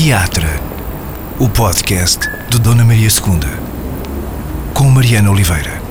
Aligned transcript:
Teatro, 0.00 0.44
o 1.40 1.48
podcast 1.48 2.20
de 2.48 2.60
Dona 2.60 2.84
Maria 2.84 3.08
II, 3.08 4.72
com 4.72 4.84
Mariana 4.84 5.28
Oliveira. 5.28 5.82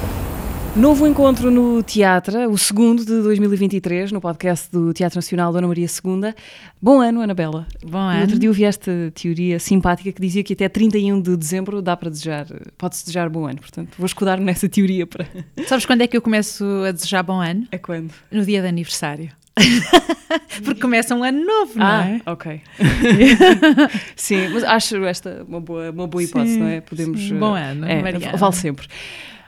Novo 0.77 1.05
encontro 1.05 1.51
no 1.51 1.83
Teatro, 1.83 2.49
o 2.49 2.57
segundo 2.57 3.03
de 3.03 3.21
2023, 3.21 4.13
no 4.13 4.21
podcast 4.21 4.71
do 4.71 4.93
Teatro 4.93 5.17
Nacional 5.17 5.51
Dona 5.51 5.67
Maria 5.67 5.87
II. 5.87 6.33
Bom 6.81 7.01
ano, 7.01 7.19
Anabela. 7.19 7.67
Bom 7.83 7.97
No 7.97 8.07
ano. 8.07 8.21
outro 8.21 8.39
dia 8.39 8.49
ouvi 8.49 8.63
esta 8.63 9.11
teoria 9.13 9.59
simpática 9.59 10.09
que 10.13 10.21
dizia 10.21 10.41
que 10.41 10.53
até 10.53 10.69
31 10.69 11.19
de 11.21 11.35
dezembro 11.35 11.81
dá 11.81 11.97
para 11.97 12.09
desejar, 12.09 12.47
pode-se 12.77 13.03
desejar 13.03 13.27
bom 13.29 13.45
ano. 13.45 13.59
Portanto, 13.59 13.89
vou 13.97 14.05
escudar-me 14.05 14.45
nessa 14.45 14.69
teoria 14.69 15.05
para. 15.05 15.27
Sabes 15.67 15.85
quando 15.85 16.03
é 16.03 16.07
que 16.07 16.15
eu 16.15 16.21
começo 16.21 16.63
a 16.87 16.93
desejar 16.93 17.23
bom 17.23 17.41
ano? 17.41 17.67
É 17.73 17.77
quando? 17.77 18.13
No 18.31 18.45
dia 18.45 18.61
de 18.61 18.69
aniversário. 18.69 19.31
Porque 20.63 20.81
começa 20.81 21.15
um 21.15 21.23
ano 21.23 21.45
novo, 21.45 21.77
não 21.77 21.85
ah, 21.85 22.07
é? 22.07 22.21
ok. 22.25 22.61
sim, 24.15 24.49
mas 24.49 24.63
acho 24.63 25.03
esta 25.05 25.45
uma 25.47 25.59
boa, 25.61 25.91
uma 25.91 26.07
boa 26.07 26.23
hipótese, 26.23 26.53
Sim, 26.53 26.59
não 26.59 26.67
é? 26.67 26.81
Podemos. 26.81 27.19
sim. 27.19 27.37
Bom 27.37 27.53
ano, 27.53 27.85
é. 27.85 28.01
Vale 28.37 28.55
sempre. 28.55 28.87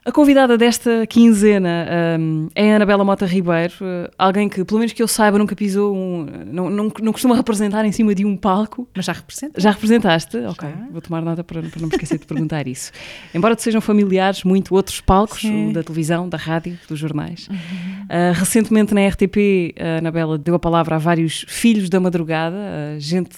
A 0.05 0.12
convidada 0.12 0.58
desta 0.58 1.05
quinzena 1.08 1.85
hum, 2.20 2.48
é 2.55 2.71
a 2.73 2.76
Anabela 2.77 3.03
Mota 3.03 3.26
Ribeiro, 3.26 3.73
eh, 3.81 4.09
alguém 4.17 4.48
que, 4.48 4.63
pelo 4.63 4.80
menos 4.80 4.94
que 4.94 5.03
eu 5.03 5.08
saiba, 5.08 5.38
nunca 5.38 5.55
pisou 5.55 5.94
um. 5.95 6.25
Não, 6.45 6.70
não, 6.70 6.91
não 7.02 7.12
costuma 7.12 7.35
representar 7.35 7.84
em 7.84 7.91
cima 7.91 8.16
de 8.16 8.25
um 8.25 8.38
palco. 8.38 8.88
Mas 8.95 9.05
já 9.05 9.12
representa. 9.13 9.59
Já 9.59 9.72
representaste? 9.72 10.38
Ok, 10.38 10.70
Já. 10.70 10.88
vou 10.89 11.02
tomar 11.02 11.22
nota 11.22 11.44
para, 11.44 11.62
para 11.62 11.81
não 11.81 11.89
me 11.89 11.95
esquecer 11.95 12.17
de 12.17 12.25
perguntar 12.25 12.66
isso. 12.66 12.91
Embora 13.35 13.55
te 13.55 13.62
sejam 13.62 13.81
familiares 13.81 14.44
muito 14.44 14.73
outros 14.73 15.02
palcos, 15.02 15.41
Sim. 15.41 15.67
Uhum. 15.67 15.73
da 15.73 15.84
televisão, 15.84 16.30
da 16.30 16.38
rádio, 16.38 16.80
dos 16.88 16.97
jornais. 16.97 17.47
Uh, 17.47 18.34
recentemente 18.34 18.94
na 18.94 19.05
RTP, 19.05 19.75
a 19.77 19.97
Anabela 19.97 20.38
deu 20.38 20.55
a 20.55 20.59
palavra 20.59 20.95
a 20.95 20.97
vários 20.97 21.45
filhos 21.47 21.89
da 21.89 22.00
madrugada, 22.00 22.55
uh, 22.55 23.00
gente 23.00 23.38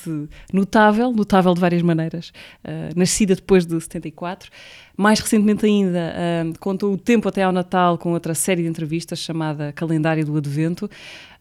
notável, 0.53 1.11
notável 1.11 1.53
de 1.53 1.59
várias 1.59 1.81
maneiras, 1.81 2.31
uh, 2.63 2.95
nascida 2.95 3.33
depois 3.33 3.65
de 3.65 3.79
74. 3.79 4.49
Mais 4.97 5.19
recentemente 5.19 5.65
ainda, 5.65 6.13
uh, 6.13 6.59
contou 6.59 6.93
o 6.93 6.97
tempo 6.97 7.27
até 7.27 7.43
ao 7.43 7.51
Natal 7.51 7.97
com 7.97 8.11
outra 8.13 8.33
série 8.33 8.63
de 8.63 8.67
entrevistas 8.67 9.19
chamada 9.19 9.71
Calendário 9.73 10.25
do 10.25 10.37
Advento. 10.37 10.89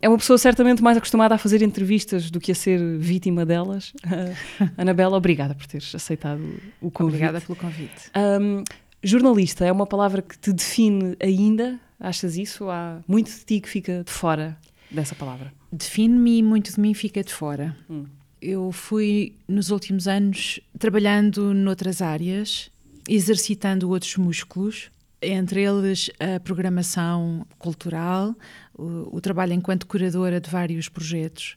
É 0.01 0.09
uma 0.09 0.17
pessoa 0.17 0.39
certamente 0.39 0.83
mais 0.83 0.97
acostumada 0.97 1.35
a 1.35 1.39
fazer 1.39 1.63
entrevistas 1.63 2.31
do 2.31 2.41
que 2.41 2.53
a 2.53 2.55
ser 2.55 2.81
vítima 2.99 3.45
delas. 3.45 3.93
Uh, 4.05 4.71
Anabela, 4.79 5.17
obrigada 5.17 5.55
por 5.55 5.67
teres 5.67 5.95
aceitado 5.95 6.41
o 6.81 6.91
convite. 6.91 7.17
Obrigada 7.17 7.41
pelo 7.41 7.57
convite. 7.57 8.11
Um, 8.17 8.65
jornalista 9.03 9.65
é 9.65 9.73
uma 9.73 9.87
palavra 9.87 10.23
que 10.23 10.39
te 10.39 10.53
define 10.53 11.17
ainda? 11.21 11.79
Achas 11.99 12.37
isso? 12.37 12.71
Há 12.71 13.01
muito 13.07 13.31
de 13.31 13.45
ti 13.45 13.61
que 13.61 13.69
fica 13.69 14.03
de 14.05 14.11
fora 14.11 14.57
dessa 14.91 15.15
palavra? 15.15 15.53
Define-me 15.71 16.39
e 16.39 16.43
muito 16.43 16.73
de 16.73 16.81
mim 16.81 16.95
fica 16.95 17.23
de 17.23 17.33
fora. 17.33 17.77
Hum. 17.89 18.07
Eu 18.41 18.73
fui, 18.73 19.35
nos 19.47 19.71
últimos 19.71 20.09
anos, 20.09 20.61
trabalhando 20.79 21.53
noutras 21.53 22.01
áreas, 22.01 22.71
exercitando 23.09 23.89
outros 23.89 24.17
músculos, 24.17 24.91
entre 25.23 25.63
eles 25.63 26.11
a 26.19 26.41
programação 26.41 27.47
cultural, 27.59 28.35
o, 28.77 29.17
o 29.17 29.21
trabalho 29.21 29.53
enquanto 29.53 29.87
curadora 29.87 30.41
de 30.41 30.49
vários 30.49 30.89
projetos. 30.89 31.57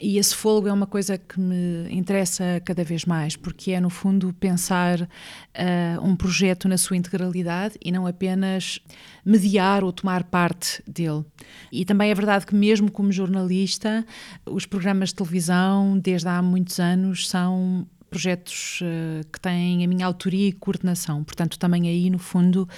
E 0.00 0.18
esse 0.18 0.34
fogo 0.34 0.66
é 0.66 0.72
uma 0.72 0.86
coisa 0.86 1.18
que 1.18 1.38
me 1.38 1.86
interessa 1.92 2.60
cada 2.64 2.82
vez 2.82 3.04
mais, 3.04 3.36
porque 3.36 3.72
é, 3.72 3.80
no 3.80 3.90
fundo, 3.90 4.32
pensar 4.32 5.08
ah, 5.54 5.98
um 6.02 6.16
projeto 6.16 6.66
na 6.66 6.78
sua 6.78 6.96
integralidade 6.96 7.76
e 7.80 7.92
não 7.92 8.06
apenas 8.06 8.80
mediar 9.24 9.84
ou 9.84 9.92
tomar 9.92 10.24
parte 10.24 10.82
dele. 10.88 11.24
E 11.70 11.84
também 11.84 12.10
é 12.10 12.14
verdade 12.14 12.46
que, 12.46 12.54
mesmo 12.54 12.90
como 12.90 13.12
jornalista, 13.12 14.04
os 14.46 14.66
programas 14.66 15.10
de 15.10 15.16
televisão, 15.16 15.96
desde 15.98 16.26
há 16.26 16.42
muitos 16.42 16.80
anos, 16.80 17.28
são 17.28 17.86
projetos 18.12 18.80
eh, 18.82 19.22
que 19.32 19.40
têm 19.40 19.82
a 19.82 19.88
minha 19.88 20.04
autoria 20.06 20.48
e 20.48 20.52
coordenação. 20.52 21.24
Portanto, 21.24 21.58
também 21.58 21.88
aí, 21.88 22.10
no 22.10 22.18
fundo, 22.18 22.68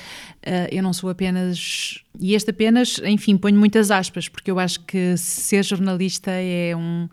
eh, 0.42 0.68
eu 0.70 0.82
não 0.82 0.92
sou 0.92 1.10
apenas. 1.10 2.02
E 2.20 2.34
este 2.34 2.50
apenas, 2.50 3.00
enfim, 3.04 3.36
ponho 3.36 3.58
muitas 3.58 3.90
aspas, 3.90 4.28
porque 4.28 4.50
eu 4.50 4.58
acho 4.60 4.80
que 4.80 5.16
ser 5.16 5.64
jornalista 5.64 6.30
é 6.30 6.74
um. 6.76 7.08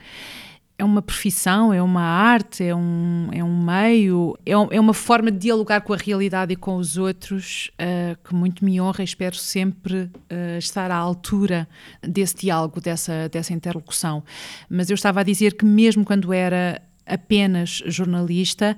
É 0.77 0.83
uma 0.83 0.99
profissão, 1.03 1.71
é 1.71 1.79
uma 1.79 2.01
arte, 2.01 2.63
é 2.63 2.75
um, 2.75 3.27
é 3.31 3.43
um 3.43 3.55
meio, 3.63 4.35
é, 4.43 4.57
um- 4.57 4.67
é 4.71 4.79
uma 4.79 4.95
forma 4.95 5.29
de 5.31 5.37
dialogar 5.37 5.81
com 5.81 5.93
a 5.93 5.97
realidade 5.97 6.53
e 6.53 6.55
com 6.55 6.75
os 6.77 6.97
outros 6.97 7.69
eh, 7.77 8.17
que 8.23 8.33
muito 8.33 8.65
me 8.65 8.81
honra 8.81 9.01
e 9.01 9.03
espero 9.03 9.35
sempre 9.35 10.09
eh, 10.27 10.57
estar 10.57 10.89
à 10.89 10.95
altura 10.95 11.67
desse 12.01 12.35
diálogo, 12.35 12.81
dessa, 12.81 13.29
dessa 13.29 13.53
interlocução. 13.53 14.23
Mas 14.67 14.89
eu 14.89 14.95
estava 14.95 15.19
a 15.19 15.23
dizer 15.23 15.53
que, 15.53 15.63
mesmo 15.65 16.03
quando 16.03 16.33
era 16.33 16.81
apenas 17.05 17.81
jornalista, 17.85 18.75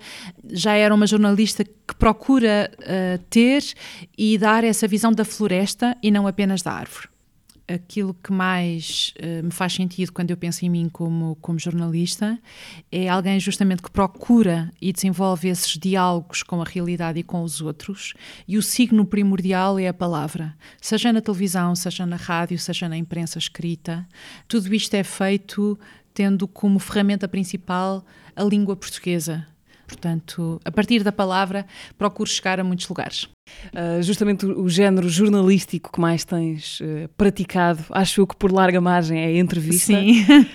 já 0.52 0.74
era 0.74 0.94
uma 0.94 1.08
jornalista 1.08 1.64
que 1.64 1.96
procura 1.98 2.72
eh, 2.82 3.20
ter 3.30 3.64
e 4.18 4.38
dar 4.38 4.64
essa 4.64 4.88
visão 4.88 5.12
da 5.12 5.26
floresta 5.26 5.96
e 6.02 6.10
não 6.10 6.28
apenas 6.28 6.62
da 6.62 6.72
árvore. 6.72 7.08
Aquilo 7.66 8.14
que 8.14 8.32
mais 8.32 9.14
eh, 9.18 9.42
me 9.42 9.52
faz 9.52 9.74
sentido 9.74 10.12
quando 10.12 10.32
eu 10.32 10.38
penso 10.38 10.66
em 10.66 10.70
mim 10.70 10.90
como, 10.90 11.38
como 11.42 11.58
jornalista 11.58 12.38
é 12.92 13.08
alguém 13.08 13.40
justamente 13.40 13.82
que 13.82 13.90
procura 13.90 14.70
e 14.82 14.92
desenvolve 14.92 15.48
esses 15.48 15.78
diálogos 15.78 16.44
com 16.44 16.62
a 16.62 16.66
realidade 16.66 17.20
e 17.20 17.24
com 17.24 17.42
os 17.42 17.62
outros, 17.62 18.14
e 18.46 18.58
o 18.58 18.62
signo 18.62 19.06
primordial 19.06 19.80
é 19.80 19.88
a 19.88 19.94
palavra. 19.94 20.54
Seja 20.82 21.14
na 21.14 21.22
televisão, 21.22 21.74
seja 21.74 22.06
na 22.06 22.18
rádio, 22.18 22.60
seja 22.60 22.90
na 22.90 22.98
imprensa 22.98 23.38
escrita, 23.38 24.06
tudo 24.46 24.74
isto 24.76 24.94
é 24.96 25.04
feito 25.04 25.80
tendo 26.14 26.48
como 26.48 26.80
ferramenta 26.80 27.28
principal 27.28 28.06
a 28.36 28.44
língua 28.44 28.76
portuguesa. 28.76 29.48
Portanto, 29.86 30.60
a 30.64 30.72
partir 30.72 31.04
da 31.04 31.12
palavra, 31.12 31.66
procuro 31.98 32.30
chegar 32.30 32.60
a 32.60 32.64
muitos 32.64 32.88
lugares. 32.88 33.26
Uh, 33.74 34.02
justamente 34.02 34.46
o, 34.46 34.62
o 34.64 34.70
género 34.70 35.10
jornalístico 35.10 35.92
que 35.92 36.00
mais 36.00 36.24
tens 36.24 36.80
uh, 36.80 37.08
praticado, 37.18 37.84
acho 37.92 38.22
eu 38.22 38.28
que 38.28 38.36
por 38.36 38.52
larga 38.52 38.80
margem 38.80 39.20
é 39.20 39.26
a 39.26 39.38
entrevista. 39.38 39.94
Sim. 39.94 40.26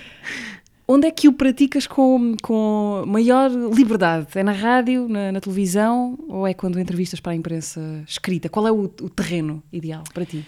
Onde 0.91 1.05
é 1.05 1.11
que 1.11 1.27
o 1.27 1.33
praticas 1.33 1.85
com, 1.85 2.35
com 2.41 3.03
maior 3.05 3.51
liberdade? 3.51 4.27
É 4.33 4.41
na 4.41 4.51
rádio, 4.51 5.07
na, 5.07 5.31
na 5.31 5.39
televisão 5.39 6.17
ou 6.27 6.47
é 6.47 6.53
quando 6.55 6.79
entrevistas 6.79 7.19
para 7.19 7.33
a 7.33 7.35
imprensa 7.35 8.03
escrita? 8.07 8.49
Qual 8.49 8.67
é 8.67 8.71
o, 8.71 8.85
o 8.85 9.09
terreno 9.09 9.61
ideal 9.71 10.03
para 10.11 10.25
ti? 10.25 10.43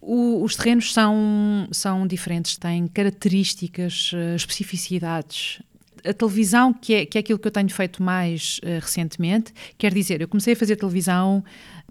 O- 0.00 0.42
os 0.44 0.54
terrenos 0.56 0.92
são, 0.92 1.66
são 1.72 2.06
diferentes, 2.06 2.56
têm 2.56 2.86
características, 2.86 4.12
eh, 4.14 4.36
especificidades. 4.36 5.60
A 6.04 6.12
televisão, 6.12 6.72
que 6.72 6.94
é, 6.94 7.06
que 7.06 7.18
é 7.18 7.20
aquilo 7.20 7.38
que 7.38 7.48
eu 7.48 7.52
tenho 7.52 7.68
feito 7.68 8.00
mais 8.02 8.60
eh, 8.62 8.78
recentemente, 8.80 9.52
quer 9.76 9.92
dizer, 9.92 10.20
eu 10.20 10.28
comecei 10.28 10.52
a 10.52 10.56
fazer 10.56 10.76
televisão 10.76 11.42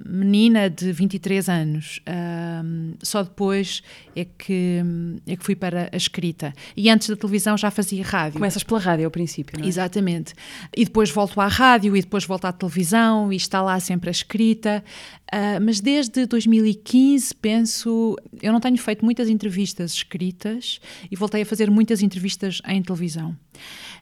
menina 0.04 0.70
de 0.70 0.92
23 0.92 1.48
anos, 1.50 2.02
ahm, 2.06 2.94
só 3.02 3.24
depois 3.24 3.82
é 4.16 4.26
que, 4.26 4.82
é 5.26 5.36
que 5.36 5.44
fui 5.44 5.56
para 5.56 5.90
a 5.92 5.98
escrita. 5.98 6.54
E 6.76 6.90
antes 6.90 7.10
da 7.10 7.16
televisão 7.16 7.58
já 7.58 7.72
fazia 7.72 8.04
rádio. 8.04 8.34
Começas 8.34 8.64
pela 8.64 8.80
rádio 8.80 9.06
ao 9.06 9.12
princípio, 9.12 9.58
não 9.58 9.66
é? 9.66 9.68
Exatamente. 9.68 10.34
E 10.76 10.84
depois 10.86 11.10
volto 11.10 11.40
à 11.40 11.48
rádio 11.48 11.96
e 11.96 12.02
depois 12.02 12.26
volto 12.26 12.46
à 12.46 12.52
televisão 12.52 13.32
e 13.32 13.36
está 13.36 13.62
lá 13.62 13.80
sempre 13.80 14.10
a 14.10 14.12
escrita. 14.12 14.84
Ah, 15.32 15.60
mas 15.60 15.82
desde 15.82 16.26
2015, 16.26 17.36
penso, 17.36 18.16
eu 18.42 18.54
não 18.54 18.62
tenho 18.62 18.78
feito 18.78 19.04
muitas 19.04 19.28
entrevistas 19.28 19.94
escritas 19.94 20.80
e 21.12 21.16
voltei 21.16 21.42
a 21.42 21.46
fazer 21.46 21.70
muitas 21.70 22.02
entrevistas 22.02 22.62
em 22.68 22.82
televisão. 22.82 23.36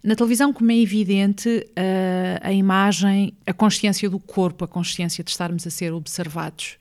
Na 0.03 0.15
televisão, 0.15 0.51
como 0.51 0.71
é 0.71 0.77
evidente, 0.77 1.65
ah, 1.75 2.47
a 2.47 2.53
imagem, 2.53 3.33
a 3.47 3.53
consciência 3.53 4.09
do 4.09 4.19
corpo, 4.19 4.63
a 4.65 4.67
consciência 4.67 5.23
de 5.23 5.31
estarmos 5.31 5.65
a 5.65 5.71
ser 5.71 5.82
observados, 5.91 6.77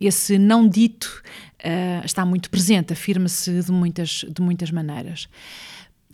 esse 0.00 0.38
não 0.38 0.68
dito 0.68 1.22
ah, 1.64 2.02
está 2.04 2.26
muito 2.26 2.50
presente, 2.50 2.92
afirma-se 2.92 3.62
de 3.62 3.72
muitas, 3.72 4.24
de 4.28 4.42
muitas 4.42 4.70
maneiras. 4.70 5.28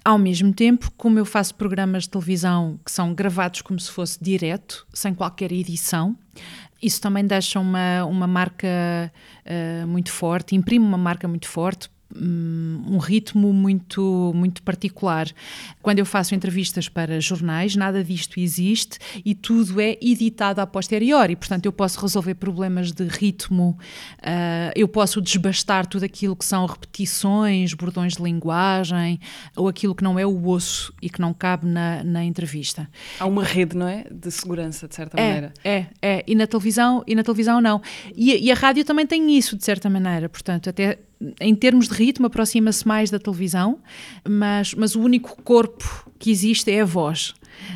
Ao 0.05 0.17
mesmo 0.17 0.53
tempo, 0.55 0.91
como 0.97 1.19
eu 1.19 1.27
faço 1.27 1.55
programas 1.57 2.05
de 2.05 2.11
televisão 2.11 2.79
que 2.85 2.91
são 2.91 3.13
gravados 3.13 3.61
como 3.61 3.79
se 3.79 3.91
fosse 3.91 4.23
direto, 4.23 4.87
sem 4.95 5.13
qualquer 5.13 5.53
edição, 5.53 6.17
isso 6.81 7.01
também 7.01 7.27
deixa 7.27 7.61
uma, 7.61 8.05
uma 8.07 8.27
marca 8.27 9.13
eh, 9.45 9.85
muito 9.85 10.11
forte, 10.11 10.57
imprime 10.57 10.85
uma 10.85 10.97
marca 10.97 11.29
muito 11.29 11.47
forte, 11.47 11.91
um 12.17 12.99
ritmo 12.99 13.53
muito, 13.53 14.33
muito 14.35 14.63
particular. 14.63 15.29
Quando 15.81 15.99
eu 15.99 16.07
faço 16.07 16.35
entrevistas 16.35 16.89
para 16.89 17.21
jornais, 17.21 17.77
nada 17.77 18.03
disto 18.03 18.41
existe 18.41 18.99
e 19.25 19.35
tudo 19.35 19.81
é 19.81 19.97
editado 20.01 20.61
a 20.61 20.67
posteriori. 20.67 21.37
Portanto, 21.37 21.67
eu 21.67 21.73
posso 21.73 22.01
resolver 22.01 22.35
problemas 22.35 22.93
de 22.93 23.05
ritmo, 23.05 23.79
ah, 24.23 24.73
eu 24.75 24.89
posso 24.89 25.21
desbastar 25.21 25.87
tudo 25.87 26.05
aquilo 26.05 26.35
que 26.35 26.45
são 26.45 26.67
repetições, 26.67 27.75
bordões 27.75 28.15
de 28.15 28.23
linguagem 28.23 29.21
ou 29.57 29.69
aquilo 29.69 29.95
que 29.95 30.03
não 30.03 30.19
é 30.19 30.27
o 30.27 30.49
osso 30.49 30.93
e 31.01 31.09
que 31.09 31.21
não 31.21 31.33
cabe 31.33 31.67
na, 31.67 32.03
na 32.03 32.25
entrevista. 32.25 32.89
Há 33.19 33.27
uma 33.27 33.45
rede, 33.45 33.77
não 33.77 33.87
é? 33.87 34.05
De 34.11 34.31
segurança, 34.31 34.89
de 34.89 34.95
certa 34.95 35.21
maneira. 35.21 35.53
É, 35.63 35.71
é, 35.71 35.87
é. 36.03 36.25
E 36.27 36.35
na 36.35 36.47
televisão, 36.47 37.05
e 37.07 37.15
na 37.15 37.23
televisão 37.23 37.61
não. 37.61 37.81
E, 38.15 38.47
e 38.47 38.51
a 38.51 38.55
rádio 38.55 38.85
também 38.85 39.07
tem 39.07 39.37
isso, 39.37 39.57
de 39.57 39.65
certa 39.65 39.89
maneira. 39.89 40.29
Portanto, 40.29 40.69
até 40.69 40.99
em 41.41 41.55
termos 41.55 41.89
de 41.89 41.95
ritmo, 41.95 42.27
aproxima-se 42.27 42.87
mais 42.87 43.11
da 43.11 43.19
televisão, 43.19 43.79
mas, 44.27 44.75
mas 44.75 44.95
o 44.95 45.01
único 45.01 45.41
corpo 45.43 46.11
que 46.19 46.31
existe 46.31 46.71
é 46.71 46.81
a 46.81 46.85
voz. 46.85 47.35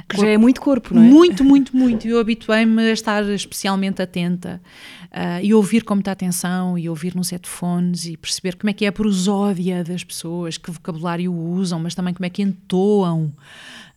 Que 0.08 0.16
já 0.18 0.28
é 0.28 0.38
muito 0.38 0.60
corpo, 0.60 0.94
não 0.94 1.02
é? 1.02 1.06
Muito, 1.06 1.44
muito, 1.44 1.76
muito. 1.76 2.08
Eu 2.08 2.18
habituei-me 2.18 2.90
a 2.90 2.92
estar 2.92 3.22
especialmente 3.30 4.00
atenta 4.00 4.60
uh, 5.12 5.42
e 5.42 5.52
ouvir 5.52 5.84
com 5.84 5.94
muita 5.94 6.12
atenção 6.12 6.78
e 6.78 6.88
ouvir 6.88 7.14
nos 7.14 7.30
headphones 7.30 8.06
e 8.06 8.16
perceber 8.16 8.56
como 8.56 8.70
é 8.70 8.72
que 8.72 8.84
é 8.84 8.88
a 8.88 8.92
prosódia 8.92 9.84
das 9.84 10.02
pessoas, 10.02 10.56
que 10.56 10.70
vocabulário 10.70 11.32
usam, 11.34 11.78
mas 11.80 11.94
também 11.94 12.14
como 12.14 12.24
é 12.24 12.30
que 12.30 12.42
entoam 12.42 13.32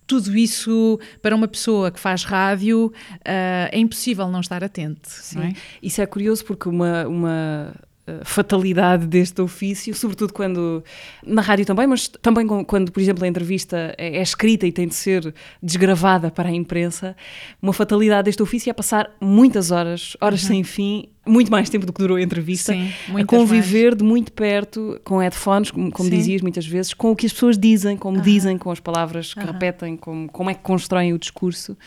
tudo 0.05 0.37
isso 0.37 0.99
para 1.21 1.35
uma 1.35 1.47
pessoa 1.47 1.91
que 1.91 1.99
faz 1.99 2.23
rádio 2.23 2.87
uh, 2.87 3.69
é 3.71 3.77
impossível 3.77 4.29
não 4.29 4.39
estar 4.39 4.63
atento. 4.63 5.09
Sim. 5.09 5.39
É? 5.39 5.53
Isso 5.83 6.01
é 6.01 6.05
curioso 6.05 6.45
porque 6.45 6.69
uma, 6.69 7.05
uma 7.07 7.75
fatalidade 8.23 9.05
deste 9.05 9.41
ofício, 9.41 9.93
sobretudo 9.93 10.33
quando 10.33 10.83
na 11.25 11.41
rádio 11.41 11.65
também, 11.65 11.85
mas 11.87 12.07
também 12.07 12.47
quando, 12.47 12.91
por 12.91 13.01
exemplo, 13.01 13.23
a 13.23 13.27
entrevista 13.27 13.93
é, 13.97 14.17
é, 14.17 14.21
escrita 14.21 14.65
e 14.65 14.71
tem 14.71 14.87
de 14.87 14.95
ser 14.95 15.33
desgravada 15.61 16.31
para 16.31 16.49
a 16.49 16.51
imprensa, 16.51 17.15
uma 17.61 17.73
fatalidade 17.73 18.25
deste 18.25 18.41
ofício 18.41 18.69
é 18.69 18.73
passar 18.73 19.11
muitas 19.19 19.71
horas, 19.71 20.15
horas 20.21 20.41
uhum. 20.43 20.47
sem 20.47 20.63
fim, 20.63 21.09
muito 21.25 21.51
mais 21.51 21.69
tempo 21.69 21.85
do 21.85 21.91
que 21.91 21.99
durou 21.99 22.17
a 22.17 22.21
entrevista, 22.21 22.71
Sim, 22.71 22.89
a 23.13 23.25
conviver 23.25 23.87
mais. 23.87 23.97
de 23.97 24.03
muito 24.03 24.31
perto 24.31 24.99
com 25.03 25.17
headphones, 25.17 25.71
como, 25.71 25.91
como 25.91 26.09
dizias 26.09 26.41
muitas 26.41 26.65
vezes, 26.65 26.93
com 26.93 27.11
o 27.11 27.15
que 27.15 27.25
as 27.25 27.33
pessoas 27.33 27.57
dizem, 27.57 27.97
como 27.97 28.17
uhum. 28.17 28.23
dizem, 28.23 28.57
com 28.57 28.71
as 28.71 28.79
palavras 28.79 29.33
que 29.33 29.39
uhum. 29.41 29.47
repetem, 29.47 29.97
como, 29.97 30.29
como 30.29 30.49
é 30.49 30.53
que 30.53 30.61
constroem 30.61 31.13
o 31.13 31.19
discurso 31.19 31.77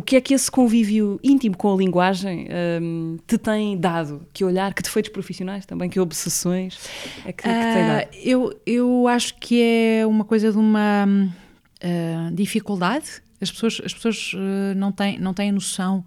o 0.00 0.02
que 0.02 0.16
é 0.16 0.20
que 0.20 0.32
esse 0.32 0.50
convívio 0.50 1.20
íntimo 1.22 1.54
com 1.54 1.74
a 1.74 1.76
linguagem 1.76 2.48
um, 2.80 3.18
te 3.26 3.36
tem 3.36 3.76
dado? 3.76 4.26
Que 4.32 4.42
olhar, 4.42 4.72
que 4.72 4.82
defeitos 4.82 5.12
profissionais 5.12 5.66
também, 5.66 5.90
que 5.90 6.00
obsessões 6.00 6.78
é 7.26 7.32
que, 7.32 7.42
que 7.42 7.48
uh, 7.50 7.52
tem 7.52 7.86
dado? 7.86 8.08
Eu, 8.14 8.58
eu 8.64 9.06
acho 9.06 9.34
que 9.38 9.60
é 9.62 10.06
uma 10.06 10.24
coisa 10.24 10.50
de 10.50 10.56
uma 10.56 11.06
uh, 11.06 12.34
dificuldade 12.34 13.22
as 13.40 13.50
pessoas, 13.50 13.80
as 13.84 13.94
pessoas 13.94 14.32
uh, 14.34 14.74
não, 14.76 14.92
têm, 14.92 15.18
não 15.18 15.32
têm 15.32 15.50
noção 15.50 16.04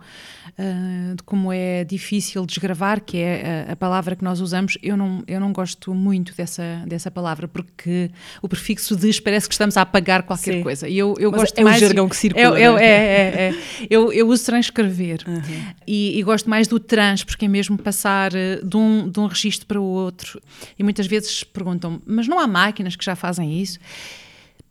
uh, 0.50 1.16
de 1.16 1.24
como 1.24 1.52
é 1.52 1.84
difícil 1.84 2.46
desgravar, 2.46 3.02
que 3.02 3.18
é 3.18 3.66
a, 3.70 3.74
a, 3.74 3.76
palavra 3.76 4.16
que 4.16 4.24
nós 4.24 4.40
usamos. 4.40 4.78
Eu 4.84 4.96
não, 4.96 5.24
eu 5.28 5.40
não 5.40 5.52
gosto 5.52 5.94
muito 5.94 6.36
dessa, 6.36 6.84
dessa 6.86 7.10
palavra, 7.10 7.48
porque 7.48 8.12
o 8.42 8.48
prefixo 8.48 8.96
diz 8.96 9.20
parece 9.20 9.48
que 9.48 9.54
estamos 9.54 9.78
a 9.78 9.82
apagar 9.82 10.24
qualquer 10.24 10.54
Sim. 10.54 10.64
coisa. 10.64 10.88
E 10.88 10.98
eu, 10.98 11.16
eu 11.20 11.32
Mas 11.32 11.42
gosto 11.42 11.60
é 11.60 11.64
mais. 11.64 11.82
É 11.82 11.86
o 11.86 11.88
jargão 11.88 12.08
que 12.08 12.16
circula. 12.16 12.60
É, 12.60 12.64
é, 12.64 12.66
é, 12.66 12.86
é, 12.86 13.50
é. 13.50 13.56
eu, 13.90 14.14
eu 14.14 14.28
uso 14.28 14.46
transcrever. 14.46 15.24
Uhum. 15.28 15.42
E, 15.88 16.20
e, 16.20 16.24
gosto 16.24 16.50
mais 16.50 16.68
do 16.68 16.80
trans, 16.80 17.24
porque 17.24 17.46
é 17.46 17.48
mesmo 17.48 17.78
passar 17.78 18.34
eh, 18.36 18.60
de 18.64 18.78
um, 18.78 19.10
de 19.10 19.20
um 19.20 19.26
registro 19.26 19.66
para 19.66 19.80
o 19.80 19.84
outro. 19.84 20.42
E 20.78 20.84
muitas 20.84 21.08
vezes 21.08 21.44
perguntam 21.44 22.02
mas 22.06 22.28
não 22.28 22.40
há 22.40 22.48
máquinas 22.48 22.96
que 22.96 23.04
já 23.04 23.16
fazem 23.16 23.60
isso? 23.60 23.80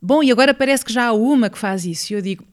Bom, 0.04 0.20
e 0.20 0.32
agora 0.32 0.52
parece 0.52 0.84
que 0.84 0.92
já 0.92 1.06
há 1.06 1.12
uma 1.12 1.48
que 1.48 1.56
faz 1.56 1.84
isso. 1.84 2.12
E 2.12 2.16
eu 2.16 2.20
digo, 2.20 2.44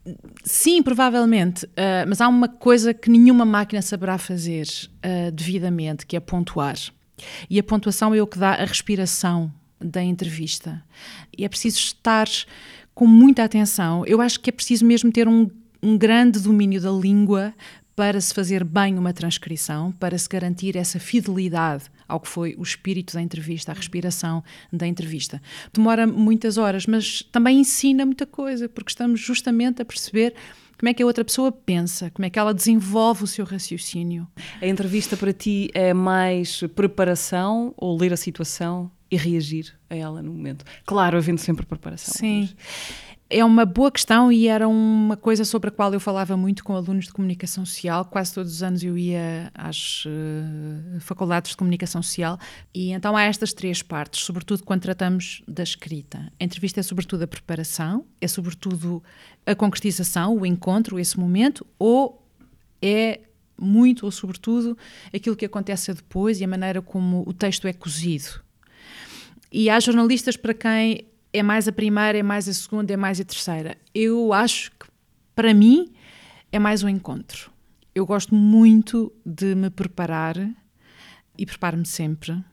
sim, 0.44 0.84
provavelmente, 0.84 1.66
uh, 1.66 2.06
mas 2.08 2.22
há 2.22 2.28
uma 2.28 2.48
coisa 2.48 2.94
que 2.94 3.10
nenhuma 3.10 3.44
máquina 3.44 3.82
saberá 3.82 4.20
fazer 4.20 4.68
uh, 4.98 5.32
devidamente, 5.32 6.06
que 6.06 6.16
é 6.16 6.20
pontuar. 6.20 6.78
E 7.50 7.58
a 7.58 7.64
pontuação 7.64 8.14
é 8.14 8.22
o 8.22 8.28
que 8.28 8.38
dá 8.38 8.52
a 8.52 8.66
respiração 8.66 9.52
da 9.82 10.04
entrevista. 10.04 10.84
E 11.36 11.44
é 11.44 11.50
preciso 11.50 11.80
estar 11.80 12.28
com 12.94 13.08
muita 13.08 13.44
atenção. 13.44 14.06
Eu 14.06 14.22
acho 14.22 14.40
que 14.40 14.52
é 14.52 14.54
preciso 14.54 14.86
mesmo 14.86 15.12
ter 15.12 15.28
um, 15.28 15.50
um 15.82 15.98
grande 15.98 16.40
domínio 16.40 16.80
da 16.80 16.92
língua 16.92 17.52
para 18.00 18.22
se 18.22 18.34
fazer 18.34 18.64
bem 18.64 18.98
uma 18.98 19.12
transcrição, 19.12 19.92
para 19.92 20.18
se 20.18 20.30
garantir 20.30 20.78
essa 20.78 20.98
fidelidade 21.02 21.84
ao 22.08 22.18
que 22.18 22.30
foi 22.30 22.56
o 22.58 22.64
espírito 22.64 23.14
da 23.14 23.22
entrevista, 23.22 23.74
a 23.74 23.76
respiração 23.76 24.42
da 24.72 24.88
entrevista. 24.88 25.42
Demora 25.74 26.08
muitas 26.08 26.58
horas, 26.58 26.88
mas 26.88 27.22
também 27.30 27.60
ensina 27.60 28.06
muita 28.06 28.26
coisa, 28.26 28.70
porque 28.70 28.92
estamos 28.92 29.20
justamente 29.20 29.82
a 29.82 29.86
perceber 29.86 30.34
como 30.80 30.88
é 30.88 30.94
que 30.94 31.04
a 31.04 31.06
outra 31.06 31.26
pessoa 31.26 31.52
pensa, 31.52 32.10
como 32.12 32.26
é 32.26 32.30
que 32.30 32.40
ela 32.40 32.54
desenvolve 32.54 33.26
o 33.26 33.28
seu 33.28 33.44
raciocínio. 33.44 34.26
A 34.62 34.66
entrevista 34.66 35.18
para 35.18 35.34
ti 35.34 35.70
é 35.74 35.94
mais 35.94 36.62
preparação 36.74 37.74
ou 37.76 38.00
ler 38.00 38.14
a 38.14 38.18
situação 38.18 38.90
e 39.12 39.18
reagir 39.18 39.78
a 39.90 39.96
ela 39.96 40.22
no 40.22 40.32
momento? 40.32 40.64
Claro, 40.86 41.18
havendo 41.18 41.42
sempre 41.42 41.66
preparação. 41.66 42.14
Sim. 42.14 42.42
Mas... 42.42 43.09
É 43.32 43.46
uma 43.46 43.64
boa 43.64 43.92
questão 43.92 44.32
e 44.32 44.48
era 44.48 44.68
uma 44.68 45.16
coisa 45.16 45.46
sobre 45.46 45.68
a 45.68 45.72
qual 45.72 45.94
eu 45.94 46.00
falava 46.00 46.36
muito 46.36 46.64
com 46.64 46.76
alunos 46.76 47.06
de 47.06 47.14
comunicação 47.14 47.64
social. 47.64 48.04
Quase 48.06 48.34
todos 48.34 48.52
os 48.52 48.64
anos 48.64 48.84
eu 48.84 48.98
ia 48.98 49.52
às 49.54 50.04
uh, 50.06 51.00
faculdades 51.00 51.52
de 51.52 51.58
comunicação 51.58 52.02
social 52.02 52.40
e 52.74 52.90
então 52.92 53.16
há 53.16 53.22
estas 53.26 53.54
três 53.54 53.84
partes, 53.84 54.22
sobretudo 54.22 54.64
quando 54.64 54.82
tratamos 54.82 55.44
da 55.48 55.62
escrita. 55.62 56.34
A 56.40 56.44
entrevista 56.44 56.80
é 56.80 56.84
sobretudo 56.84 57.22
a 57.22 57.28
preparação, 57.28 58.04
é 58.20 58.28
sobretudo 58.28 59.04
a 59.46 59.54
concretização, 59.54 60.36
o 60.36 60.44
encontro, 60.44 60.98
esse 60.98 61.20
momento, 61.20 61.68
ou 61.78 62.28
é 62.82 63.20
muito 63.56 64.06
ou 64.08 64.12
sobretudo 64.12 64.76
aquilo 65.14 65.36
que 65.36 65.46
acontece 65.46 65.94
depois 65.94 66.42
e 66.42 66.46
a 66.46 66.48
maneira 66.48 66.82
como 66.82 67.24
o 67.28 67.34
texto 67.34 67.68
é 67.68 67.74
cozido. 67.74 68.42
E 69.52 69.70
há 69.70 69.80
jornalistas 69.80 70.36
para 70.36 70.56
quem 70.56 71.06
é 71.32 71.44
mais 71.44 71.68
a 71.68 71.72
primeira, 71.72 72.18
é 72.18 72.24
mais 72.24 72.48
a 72.48 72.54
segunda, 72.54 72.94
é 72.94 72.98
mais 72.98 73.20
a 73.20 73.24
terceira. 73.24 73.78
Eu 73.94 74.34
acho 74.34 74.72
que, 74.72 74.88
para 75.36 75.54
mim, 75.54 75.92
é 76.52 76.60
mais 76.60 76.84
um 76.84 76.90
encontro. 76.90 77.52
Eu 77.94 78.06
gosto 78.06 78.34
muito 78.34 79.12
de 79.26 79.56
me 79.56 79.70
preparar 79.70 80.36
e 81.38 81.46
preparo-me 81.46 81.86
sempre, 81.86 82.44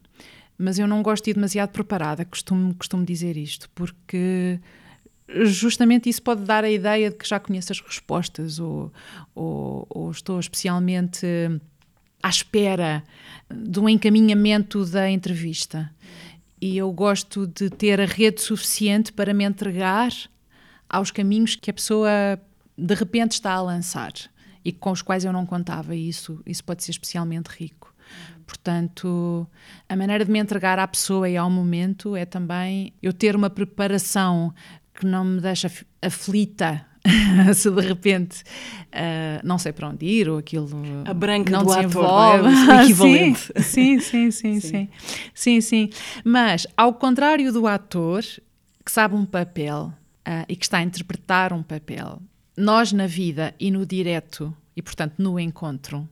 mas 0.59 0.79
eu 0.79 0.87
não 0.87 1.03
gosto 1.03 1.25
de 1.25 1.31
ir 1.31 1.35
demasiado 1.35 1.71
preparada, 1.71 2.25
costumo, 2.25 2.75
costumo 2.75 3.05
dizer 3.05 3.37
isto, 3.37 3.69
porque 3.75 4.61
justamente 5.45 6.09
isso 6.09 6.23
pode 6.23 6.43
dar 6.45 6.65
a 6.65 6.71
ideia 6.71 7.11
de 7.11 7.17
que 7.17 7.29
já 7.29 7.41
conheço 7.41 7.73
as 7.73 7.81
respostas 7.81 8.59
ou, 8.59 8.93
ou, 9.35 9.87
ou 9.91 10.11
estou 10.11 10.39
especialmente 10.39 11.27
à 12.23 12.29
espera 12.29 13.03
um 13.79 13.89
encaminhamento 13.89 14.85
da 14.87 15.11
entrevista 15.11 15.91
e 16.67 16.79
eu 16.79 16.91
gosto 16.91 17.47
de 17.47 17.71
ter 17.71 18.01
a 18.01 18.05
rede 18.05 18.41
suficiente 18.41 19.13
para 19.13 19.33
me 19.33 19.45
entregar 19.45 20.11
aos 20.89 21.13
caminhos 21.13 21.55
que 21.55 21.71
a 21.71 21.75
pessoa 21.75 22.11
de 22.77 22.93
repente 22.93 23.33
está 23.33 23.53
a 23.53 23.63
lançar 23.63 24.13
e 24.65 24.73
com 24.73 24.91
os 24.91 25.01
quais 25.01 25.25
eu 25.25 25.33
não 25.33 25.47
contava. 25.47 25.95
E 25.95 26.09
isso, 26.09 26.43
isso 26.45 26.65
pode 26.65 26.83
ser 26.83 26.91
especialmente 26.91 27.47
rico. 27.47 27.95
Portanto, 28.45 29.47
a 29.89 29.95
maneira 29.95 30.25
de 30.25 30.31
me 30.31 30.41
entregar 30.41 30.77
à 30.81 30.89
pessoa 30.89 31.29
e 31.29 31.37
ao 31.37 31.49
momento 31.49 32.17
é 32.17 32.25
também 32.25 32.93
eu 33.01 33.13
ter 33.13 33.37
uma 33.37 33.49
preparação 33.49 34.53
que 34.93 35.07
não 35.07 35.25
me 35.25 35.41
deixa 35.41 35.71
aflita 36.03 36.85
se 37.55 37.71
de 37.71 37.81
repente 37.81 38.43
uh, 38.87 39.45
não 39.45 39.59
sei 39.59 39.73
para 39.73 39.89
onde 39.89 40.05
ir 40.05 40.29
ou 40.29 40.39
aquilo 40.39 40.69
a 41.05 41.15
branca 41.15 41.51
não 41.51 41.65
do 41.65 41.75
desenvolve 41.75 42.49
ator, 42.49 42.71
é? 42.71 42.77
o 42.81 42.83
equivalente 42.83 43.53
sim, 43.63 44.01
sim, 44.01 44.31
sim, 44.31 44.31
sim, 44.61 44.61
sim, 44.61 44.89
sim, 45.35 45.61
sim. 45.61 45.91
Mas 46.25 46.67
ao 46.77 46.95
contrário 46.95 47.53
do 47.53 47.67
ator 47.67 48.23
que 48.85 48.93
sabe 48.93 49.15
um 49.15 49.25
papel 49.25 49.93
uh, 50.27 50.45
e 50.49 50.57
que 50.57 50.65
está 50.65 50.79
a 50.79 50.83
interpretar 50.83 51.53
um 51.53 51.63
papel, 51.63 52.21
nós 52.57 52.93
na 52.93 53.07
vida 53.07 53.55
e 53.59 53.71
no 53.71 53.85
direto 53.85 54.55
e 54.77 54.83
portanto 54.83 55.15
no 55.19 55.39
encontro 55.39 56.09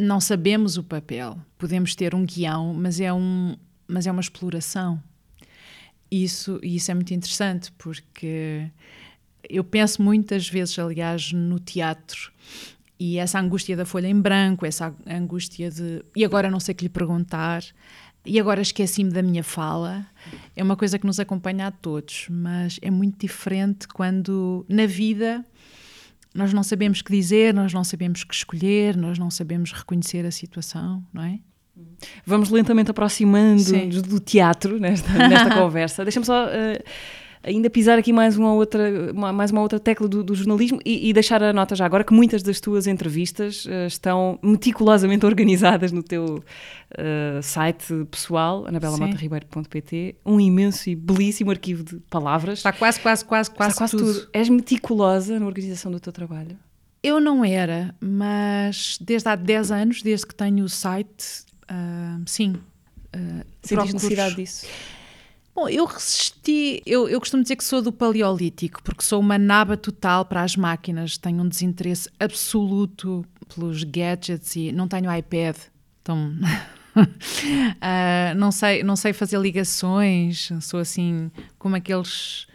não 0.00 0.20
sabemos 0.20 0.76
o 0.76 0.82
papel. 0.82 1.38
Podemos 1.58 1.94
ter 1.94 2.14
um 2.14 2.24
guião, 2.24 2.72
mas 2.72 3.00
é 3.00 3.12
um, 3.12 3.54
mas 3.86 4.06
é 4.06 4.10
uma 4.10 4.20
exploração. 4.20 5.00
Isso, 6.10 6.58
isso 6.62 6.90
é 6.90 6.94
muito 6.94 7.14
interessante 7.14 7.70
porque 7.72 8.68
eu 9.48 9.64
penso 9.64 10.02
muitas 10.02 10.48
vezes, 10.48 10.78
aliás, 10.78 11.32
no 11.32 11.58
teatro 11.58 12.32
e 12.98 13.16
essa 13.16 13.40
angústia 13.40 13.74
da 13.74 13.86
folha 13.86 14.08
em 14.08 14.20
branco, 14.20 14.66
essa 14.66 14.94
angústia 15.06 15.70
de 15.70 16.04
e 16.14 16.22
agora 16.22 16.50
não 16.50 16.60
sei 16.60 16.74
o 16.74 16.76
que 16.76 16.84
lhe 16.84 16.90
perguntar, 16.90 17.64
e 18.26 18.38
agora 18.38 18.60
esqueci-me 18.60 19.10
da 19.10 19.22
minha 19.22 19.42
fala, 19.42 20.06
é 20.54 20.62
uma 20.62 20.76
coisa 20.76 20.98
que 20.98 21.06
nos 21.06 21.18
acompanha 21.18 21.68
a 21.68 21.70
todos, 21.70 22.26
mas 22.28 22.78
é 22.82 22.90
muito 22.90 23.18
diferente 23.18 23.88
quando 23.88 24.66
na 24.68 24.84
vida 24.84 25.42
nós 26.34 26.52
não 26.52 26.62
sabemos 26.62 27.00
o 27.00 27.04
que 27.04 27.10
dizer, 27.10 27.54
nós 27.54 27.72
não 27.72 27.82
sabemos 27.82 28.20
o 28.20 28.26
que 28.26 28.34
escolher, 28.34 28.94
nós 28.96 29.18
não 29.18 29.30
sabemos 29.30 29.72
reconhecer 29.72 30.26
a 30.26 30.30
situação, 30.30 31.02
não 31.12 31.22
é? 31.22 31.38
Vamos 32.26 32.50
lentamente 32.50 32.90
aproximando 32.90 34.02
do 34.02 34.20
teatro 34.20 34.78
nesta, 34.78 35.10
nesta 35.10 35.54
conversa. 35.56 36.04
Deixa-me 36.04 36.26
só. 36.26 36.46
Uh 36.46 37.29
ainda 37.42 37.70
pisar 37.70 37.98
aqui 37.98 38.12
mais 38.12 38.36
uma 38.36 38.52
outra, 38.52 39.12
mais 39.12 39.50
uma 39.50 39.60
outra 39.60 39.78
tecla 39.78 40.08
do, 40.08 40.22
do 40.22 40.34
jornalismo 40.34 40.80
e, 40.84 41.08
e, 41.08 41.12
deixar 41.12 41.42
a 41.42 41.52
nota 41.52 41.74
já 41.74 41.86
agora 41.86 42.04
que 42.04 42.12
muitas 42.12 42.42
das 42.42 42.60
tuas 42.60 42.86
entrevistas 42.86 43.64
uh, 43.66 43.86
estão 43.86 44.38
meticulosamente 44.42 45.24
organizadas 45.26 45.92
no 45.92 46.02
teu 46.02 46.42
uh, 46.92 47.42
site 47.42 48.06
pessoal, 48.10 48.66
anabelamataribeiro.pt, 48.66 50.16
um 50.24 50.40
imenso 50.40 50.90
e 50.90 50.94
belíssimo 50.94 51.50
arquivo 51.50 51.82
de 51.84 51.96
palavras. 52.10 52.58
Está 52.58 52.72
quase, 52.72 53.00
quase, 53.00 53.24
quase, 53.24 53.50
quase, 53.50 53.76
quase 53.76 53.96
tudo. 53.96 54.14
tudo. 54.14 54.28
És 54.32 54.48
meticulosa 54.48 55.38
na 55.38 55.46
organização 55.46 55.90
do 55.90 56.00
teu 56.00 56.12
trabalho? 56.12 56.58
Eu 57.02 57.18
não 57.18 57.44
era, 57.44 57.94
mas 57.98 58.98
desde 59.00 59.28
há 59.28 59.34
10 59.34 59.70
anos, 59.70 60.02
desde 60.02 60.26
que 60.26 60.34
tenho 60.34 60.64
o 60.64 60.68
site, 60.68 61.44
uh, 61.70 62.22
sim, 62.26 62.56
Uh, 63.14 63.44
Sentiste 63.62 63.94
necessidade 63.94 64.36
disso? 64.36 64.66
Bom, 65.54 65.68
eu 65.68 65.84
resisti, 65.84 66.80
eu, 66.86 67.08
eu 67.08 67.18
costumo 67.18 67.42
dizer 67.42 67.56
que 67.56 67.64
sou 67.64 67.82
do 67.82 67.92
paleolítico, 67.92 68.82
porque 68.82 69.02
sou 69.02 69.20
uma 69.20 69.36
naba 69.36 69.76
total 69.76 70.24
para 70.24 70.42
as 70.42 70.56
máquinas, 70.56 71.18
tenho 71.18 71.42
um 71.42 71.48
desinteresse 71.48 72.08
absoluto 72.20 73.26
pelos 73.52 73.82
gadgets 73.82 74.54
e 74.54 74.70
não 74.70 74.86
tenho 74.86 75.12
iPad, 75.12 75.56
então 76.00 76.32
uh, 76.96 78.34
não, 78.36 78.52
sei, 78.52 78.84
não 78.84 78.94
sei 78.94 79.12
fazer 79.12 79.40
ligações, 79.40 80.50
sou 80.60 80.78
assim 80.78 81.32
como 81.58 81.74
aqueles 81.74 82.46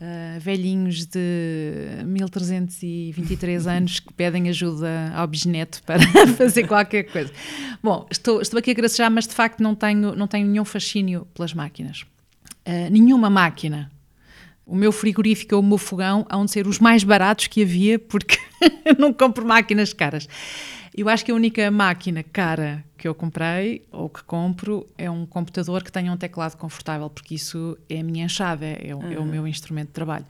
uh, 0.00 0.40
velhinhos 0.40 1.06
de 1.06 2.02
1323 2.04 3.66
anos 3.68 4.00
que 4.00 4.12
pedem 4.12 4.48
ajuda 4.48 5.12
ao 5.14 5.28
bisneto 5.28 5.80
para 5.84 6.00
fazer 6.36 6.66
qualquer 6.66 7.04
coisa. 7.04 7.32
Bom, 7.80 8.04
estou, 8.10 8.42
estou 8.42 8.58
aqui 8.58 8.72
a 8.72 8.74
gracejar, 8.74 9.10
mas 9.12 9.28
de 9.28 9.34
facto 9.34 9.62
não 9.62 9.76
tenho, 9.76 10.16
não 10.16 10.26
tenho 10.26 10.46
nenhum 10.48 10.64
fascínio 10.64 11.26
pelas 11.32 11.54
máquinas. 11.54 12.04
Uh, 12.66 12.90
nenhuma 12.90 13.28
máquina. 13.28 13.90
O 14.64 14.76
meu 14.76 14.92
frigorífico 14.92 15.56
ou 15.56 15.60
o 15.60 15.64
meu 15.64 15.78
fogão 15.78 16.24
hão 16.30 16.44
de 16.44 16.52
ser 16.52 16.66
os 16.66 16.78
mais 16.78 17.02
baratos 17.02 17.48
que 17.48 17.62
havia, 17.62 17.98
porque 17.98 18.38
não 18.98 19.12
compro 19.12 19.44
máquinas 19.44 19.92
caras. 19.92 20.28
Eu 20.94 21.08
acho 21.08 21.24
que 21.24 21.32
a 21.32 21.34
única 21.34 21.70
máquina 21.70 22.22
cara 22.22 22.84
que 22.98 23.08
eu 23.08 23.14
comprei 23.14 23.84
ou 23.90 24.10
que 24.10 24.22
compro 24.22 24.86
é 24.98 25.10
um 25.10 25.24
computador 25.24 25.82
que 25.82 25.90
tenha 25.90 26.12
um 26.12 26.16
teclado 26.18 26.56
confortável, 26.56 27.08
porque 27.08 27.34
isso 27.34 27.78
é 27.88 28.00
a 28.00 28.04
minha 28.04 28.26
enxada, 28.26 28.66
é, 28.66 28.94
uhum. 28.94 29.12
é 29.12 29.18
o 29.18 29.24
meu 29.24 29.48
instrumento 29.48 29.88
de 29.88 29.94
trabalho. 29.94 30.26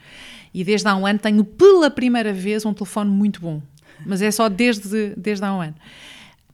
E 0.54 0.62
desde 0.62 0.86
há 0.86 0.94
um 0.94 1.04
ano 1.04 1.18
tenho 1.18 1.44
pela 1.44 1.90
primeira 1.90 2.32
vez 2.32 2.64
um 2.64 2.72
telefone 2.72 3.10
muito 3.10 3.40
bom, 3.40 3.60
mas 4.06 4.22
é 4.22 4.30
só 4.30 4.48
desde, 4.48 5.14
desde 5.16 5.44
há 5.44 5.52
um 5.52 5.60
ano. 5.60 5.74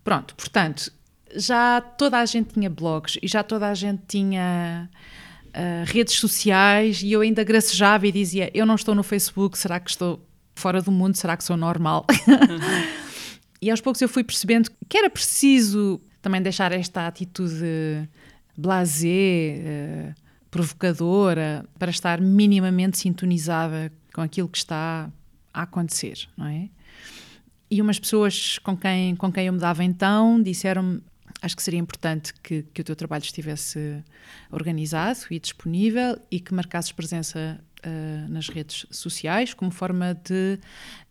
Pronto, 0.02 0.34
portanto, 0.34 0.90
já 1.36 1.80
toda 1.82 2.18
a 2.18 2.24
gente 2.24 2.54
tinha 2.54 2.70
blogs 2.70 3.18
e 3.22 3.28
já 3.28 3.42
toda 3.42 3.68
a 3.68 3.74
gente 3.74 4.02
tinha 4.08 4.88
redes 5.86 6.14
sociais 6.14 7.02
e 7.02 7.12
eu 7.12 7.20
ainda 7.20 7.42
gracejava 7.44 8.06
e 8.06 8.12
dizia: 8.12 8.50
Eu 8.54 8.64
não 8.64 8.74
estou 8.74 8.94
no 8.94 9.02
Facebook, 9.02 9.58
será 9.58 9.80
que 9.80 9.90
estou 9.90 10.24
fora 10.54 10.82
do 10.82 10.90
mundo? 10.90 11.16
Será 11.16 11.36
que 11.36 11.44
sou 11.44 11.56
normal? 11.56 12.06
Uhum. 12.26 12.88
e 13.62 13.70
aos 13.70 13.80
poucos 13.80 14.00
eu 14.02 14.08
fui 14.08 14.24
percebendo 14.24 14.70
que 14.88 14.98
era 14.98 15.10
preciso 15.10 16.00
também 16.20 16.42
deixar 16.42 16.72
esta 16.72 17.06
atitude 17.06 18.08
blasé, 18.56 20.10
uh, 20.10 20.14
provocadora, 20.50 21.64
para 21.78 21.90
estar 21.90 22.20
minimamente 22.20 22.98
sintonizada 22.98 23.92
com 24.12 24.20
aquilo 24.20 24.48
que 24.48 24.58
está 24.58 25.10
a 25.54 25.62
acontecer, 25.62 26.28
não 26.36 26.46
é? 26.46 26.68
E 27.70 27.80
umas 27.82 27.98
pessoas 27.98 28.58
com 28.58 28.76
quem, 28.76 29.14
com 29.14 29.30
quem 29.30 29.46
eu 29.46 29.52
me 29.52 29.58
dava 29.58 29.84
então 29.84 30.42
disseram-me 30.42 31.02
acho 31.40 31.56
que 31.56 31.62
seria 31.62 31.80
importante 31.80 32.32
que, 32.42 32.62
que 32.74 32.80
o 32.80 32.84
teu 32.84 32.96
trabalho 32.96 33.22
estivesse 33.22 34.02
organizado 34.50 35.20
e 35.30 35.38
disponível 35.38 36.18
e 36.30 36.40
que 36.40 36.52
marcasses 36.52 36.92
presença 36.92 37.60
uh, 37.86 38.28
nas 38.30 38.48
redes 38.48 38.86
sociais 38.90 39.54
como 39.54 39.70
forma 39.70 40.14
de 40.14 40.58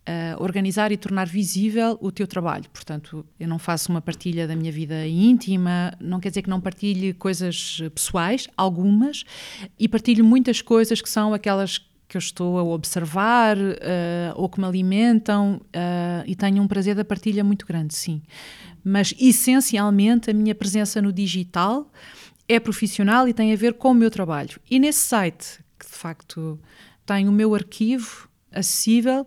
uh, 0.07 0.41
organizar 0.41 0.91
e 0.91 0.97
tornar 0.97 1.27
visível 1.27 1.97
o 2.01 2.11
teu 2.11 2.27
trabalho. 2.27 2.69
Portanto, 2.71 3.25
eu 3.39 3.47
não 3.47 3.59
faço 3.59 3.91
uma 3.91 4.01
partilha 4.01 4.47
da 4.47 4.55
minha 4.55 4.71
vida 4.71 5.07
íntima, 5.07 5.93
não 5.99 6.19
quer 6.19 6.29
dizer 6.29 6.41
que 6.41 6.49
não 6.49 6.61
partilhe 6.61 7.13
coisas 7.13 7.81
pessoais, 7.93 8.47
algumas, 8.55 9.23
e 9.79 9.87
partilho 9.87 10.23
muitas 10.23 10.61
coisas 10.61 11.01
que 11.01 11.09
são 11.09 11.33
aquelas 11.33 11.77
que 12.07 12.15
eu 12.15 12.19
estou 12.19 12.57
a 12.57 12.63
observar 12.63 13.57
uh, 13.57 14.33
ou 14.35 14.47
que 14.47 14.59
me 14.59 14.65
alimentam 14.65 15.61
uh, 15.65 16.23
e 16.25 16.35
tenho 16.35 16.63
um 16.63 16.67
prazer 16.67 16.95
da 16.95 17.03
partilha 17.03 17.43
muito 17.43 17.65
grande, 17.65 17.93
sim. 17.93 18.21
Mas 18.83 19.13
essencialmente 19.19 20.29
a 20.29 20.33
minha 20.33 20.55
presença 20.55 21.01
no 21.01 21.11
digital 21.11 21.91
é 22.47 22.59
profissional 22.59 23.27
e 23.27 23.33
tem 23.33 23.51
a 23.51 23.55
ver 23.57 23.73
com 23.73 23.91
o 23.91 23.93
meu 23.93 24.09
trabalho. 24.09 24.59
E 24.69 24.79
nesse 24.79 24.99
site, 24.99 25.59
que 25.77 25.85
de 25.85 25.93
facto 25.93 26.57
tem 27.05 27.27
o 27.27 27.31
meu 27.31 27.53
arquivo 27.53 28.29
acessível, 28.51 29.21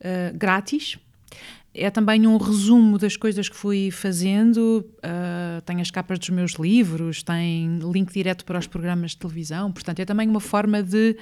uh, 0.00 0.36
grátis, 0.36 0.98
é 1.72 1.90
também 1.90 2.26
um 2.26 2.38
resumo 2.38 2.98
das 2.98 3.16
coisas 3.16 3.48
que 3.48 3.54
fui 3.54 3.90
fazendo. 3.90 4.84
Uh, 4.98 5.60
tem 5.66 5.80
as 5.80 5.90
capas 5.90 6.18
dos 6.18 6.30
meus 6.30 6.52
livros, 6.52 7.22
tem 7.22 7.78
link 7.92 8.12
direto 8.12 8.44
para 8.44 8.58
os 8.58 8.66
programas 8.66 9.10
de 9.10 9.18
televisão. 9.18 9.70
Portanto, 9.70 10.00
é 10.00 10.04
também 10.04 10.26
uma 10.26 10.40
forma 10.40 10.82
de 10.82 11.16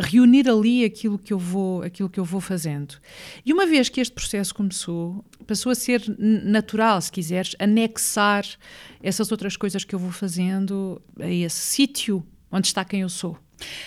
reunir 0.00 0.48
ali 0.48 0.84
aquilo 0.84 1.18
que 1.18 1.32
eu 1.32 1.38
vou 1.38 1.82
aquilo 1.82 2.08
que 2.08 2.20
eu 2.20 2.24
vou 2.24 2.40
fazendo 2.40 2.96
e 3.44 3.52
uma 3.52 3.66
vez 3.66 3.88
que 3.88 4.00
este 4.00 4.14
processo 4.14 4.54
começou 4.54 5.24
passou 5.46 5.72
a 5.72 5.74
ser 5.74 6.02
natural 6.18 7.00
se 7.00 7.10
quiseres 7.10 7.54
anexar 7.58 8.44
essas 9.02 9.30
outras 9.30 9.56
coisas 9.56 9.84
que 9.84 9.94
eu 9.94 9.98
vou 9.98 10.10
fazendo 10.10 11.00
a 11.20 11.28
esse 11.28 11.60
sítio 11.60 12.24
onde 12.50 12.66
está 12.66 12.84
quem 12.84 13.00
eu 13.00 13.08
sou 13.08 13.38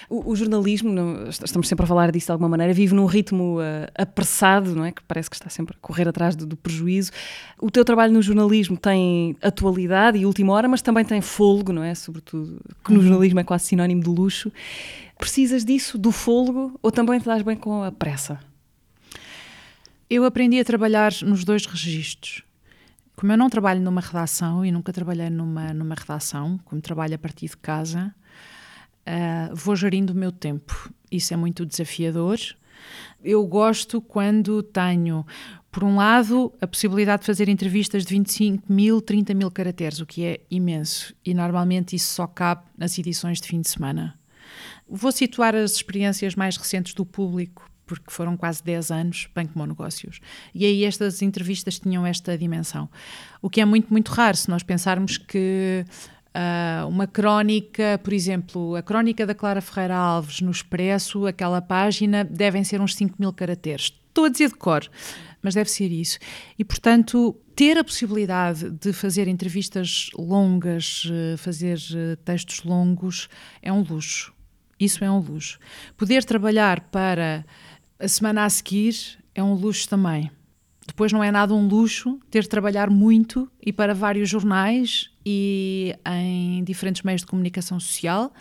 o, 0.10 0.32
o, 0.32 0.36
jornalismo, 0.36 0.90
estamos 1.30 1.68
sempre 1.68 1.84
a 1.84 1.88
falar 1.88 2.12
disso 2.12 2.28
de 2.28 2.32
alguma 2.32 2.50
maneira, 2.50 2.74
vive 2.74 2.96
num 2.96 3.06
ritmo 3.06 3.60
uh, 3.60 3.88
apressado, 3.96 4.76
não 4.76 4.84
é? 4.84 4.92
Que 4.92 5.04
parece 5.04 5.30
que 5.30 5.36
está 5.36 5.50
sempre 5.50 5.76
a 5.76 5.80
correr 5.80 6.08
atrás 6.08 6.36
do, 6.36 6.46
do, 6.46 6.58
prejuízo. 6.58 7.12
O 7.62 7.70
teu 7.70 7.86
trabalho 7.86 8.12
no 8.12 8.22
jornalismo 8.22 8.76
tem 8.76 9.36
atualidade 9.42 10.18
e 10.18 10.26
última 10.26 10.54
hora, 10.54 10.68
mas 10.68 10.82
também 10.82 11.06
tem 11.06 11.22
fôlego, 11.22 11.72
não 11.72 11.84
é? 11.84 11.94
Sobretudo, 11.94 12.60
que 12.84 12.92
no 12.92 12.98
uhum. 12.98 13.06
jornalismo 13.06 13.40
é 13.40 13.44
quase 13.44 13.66
sinónimo 13.66 14.02
de 14.02 14.10
luxo. 14.10 14.52
Precisas 15.20 15.66
disso, 15.66 15.98
do 15.98 16.14
fôlego, 16.14 16.80
ou 16.82 16.92
também 16.92 17.20
te 17.20 17.26
dás 17.26 17.44
bem 17.44 17.58
com 17.58 17.84
a 17.84 17.92
pressa? 17.92 18.40
Eu 20.10 20.24
aprendi 20.24 20.58
a 20.58 20.64
trabalhar 20.64 21.12
nos 21.24 21.44
dois 21.44 21.66
registros. 21.66 22.42
Como 23.18 23.34
eu 23.34 23.38
não 23.38 23.50
trabalho 23.50 23.82
numa 23.82 24.00
redação 24.00 24.66
e 24.66 24.72
nunca 24.72 24.94
trabalhei 24.94 25.30
numa, 25.30 25.74
numa 25.74 25.94
redação, 25.94 26.58
como 26.64 26.82
trabalho 26.82 27.16
a 27.16 27.18
partir 27.18 27.50
de 27.50 27.58
casa, 27.58 28.16
uh, 29.06 29.54
vou 29.54 29.76
gerindo 29.76 30.14
o 30.14 30.16
meu 30.16 30.32
tempo. 30.32 30.90
Isso 31.12 31.34
é 31.34 31.38
muito 31.38 31.66
desafiador. 31.66 32.40
Eu 33.22 33.46
gosto 33.46 34.02
quando 34.02 34.64
tenho, 34.64 35.26
por 35.70 35.84
um 35.84 35.98
lado, 35.98 36.54
a 36.62 36.66
possibilidade 36.66 37.24
de 37.24 37.26
fazer 37.26 37.50
entrevistas 37.50 38.06
de 38.06 38.14
25 38.14 38.72
mil, 38.72 39.02
30 39.02 39.34
mil 39.34 39.52
caracteres, 39.52 40.00
o 40.00 40.06
que 40.06 40.24
é 40.24 40.40
imenso. 40.50 41.14
E 41.26 41.34
normalmente 41.34 41.94
isso 41.94 42.14
só 42.14 42.26
cabe 42.26 42.64
nas 42.78 42.98
edições 42.98 43.42
de 43.42 43.48
fim 43.50 43.60
de 43.60 43.70
semana. 43.70 44.19
Vou 44.90 45.12
situar 45.12 45.56
as 45.56 45.74
experiências 45.74 46.36
mais 46.36 46.58
recentes 46.58 46.94
do 46.94 47.06
público, 47.06 47.70
porque 47.86 48.12
foram 48.12 48.36
quase 48.38 48.64
10 48.64 48.92
anos, 48.92 49.30
bem 49.36 49.48
como 49.48 49.66
negócios. 49.66 50.20
E 50.54 50.66
aí 50.66 50.84
estas 50.84 51.22
entrevistas 51.22 51.80
tinham 51.80 52.06
esta 52.06 52.38
dimensão. 52.38 52.90
O 53.42 53.50
que 53.50 53.62
é 53.62 53.66
muito, 53.66 53.92
muito 53.92 54.12
raro, 54.12 54.38
se 54.38 54.50
nós 54.50 54.64
pensarmos 54.64 55.18
que 55.18 55.86
Uh, 56.30 56.88
uma 56.88 57.08
crónica, 57.08 58.00
por 58.04 58.14
exemplo, 58.14 58.76
a 58.76 58.84
crónica 58.84 59.26
da 59.26 59.34
Clara 59.34 59.62
Ferreira 59.62 59.96
Alves 59.96 60.42
no 60.42 60.52
Expresso, 60.52 61.26
aquela 61.26 61.60
página, 61.60 62.24
devem 62.24 62.64
ser 62.64 62.80
uns 62.80 62.96
5 62.96 63.16
mil 63.18 63.34
caracteres. 63.34 63.92
Estou 64.08 64.26
a 64.26 64.30
dizer 64.30 64.50
de 64.50 64.56
cor, 64.56 64.88
mas 65.42 65.56
deve 65.56 65.72
ser 65.72 65.92
isso. 65.92 66.20
E, 66.58 66.64
portanto, 66.64 67.36
ter 67.56 67.78
a 67.78 67.84
possibilidade 67.84 68.70
de 68.70 68.94
fazer 68.94 69.28
entrevistas 69.28 70.10
longas, 70.16 71.10
eh, 71.12 71.36
fazer 71.38 71.80
eh, 71.96 72.16
textos 72.24 72.64
longos, 72.64 73.28
é 73.62 73.74
um 73.74 73.82
luxo. 73.82 74.32
Isso 74.80 75.04
é 75.04 75.12
um 75.12 75.20
luxo. 75.20 75.60
Poder 75.98 76.24
trabalhar 76.24 76.80
para 76.82 77.46
a 78.00 78.08
semana 78.08 78.46
a 78.46 78.50
seguir 78.50 78.96
é 79.36 79.44
um 79.44 79.54
luxo 79.54 79.90
também. 79.90 80.32
Depois 80.88 81.12
não 81.12 81.24
é 81.24 81.32
nada 81.32 81.54
um 81.54 81.68
luxo 81.68 82.20
ter 82.32 82.44
de 82.44 82.50
trabalhar 82.50 82.90
muito 82.90 83.50
e 83.62 83.72
para 83.72 83.94
vários 83.94 84.30
jornais 84.30 85.10
e 85.26 85.96
em 86.06 86.64
diferentes 86.64 87.04
meios 87.04 87.22
de 87.22 87.28
comunicação 87.28 87.80
social, 87.80 88.34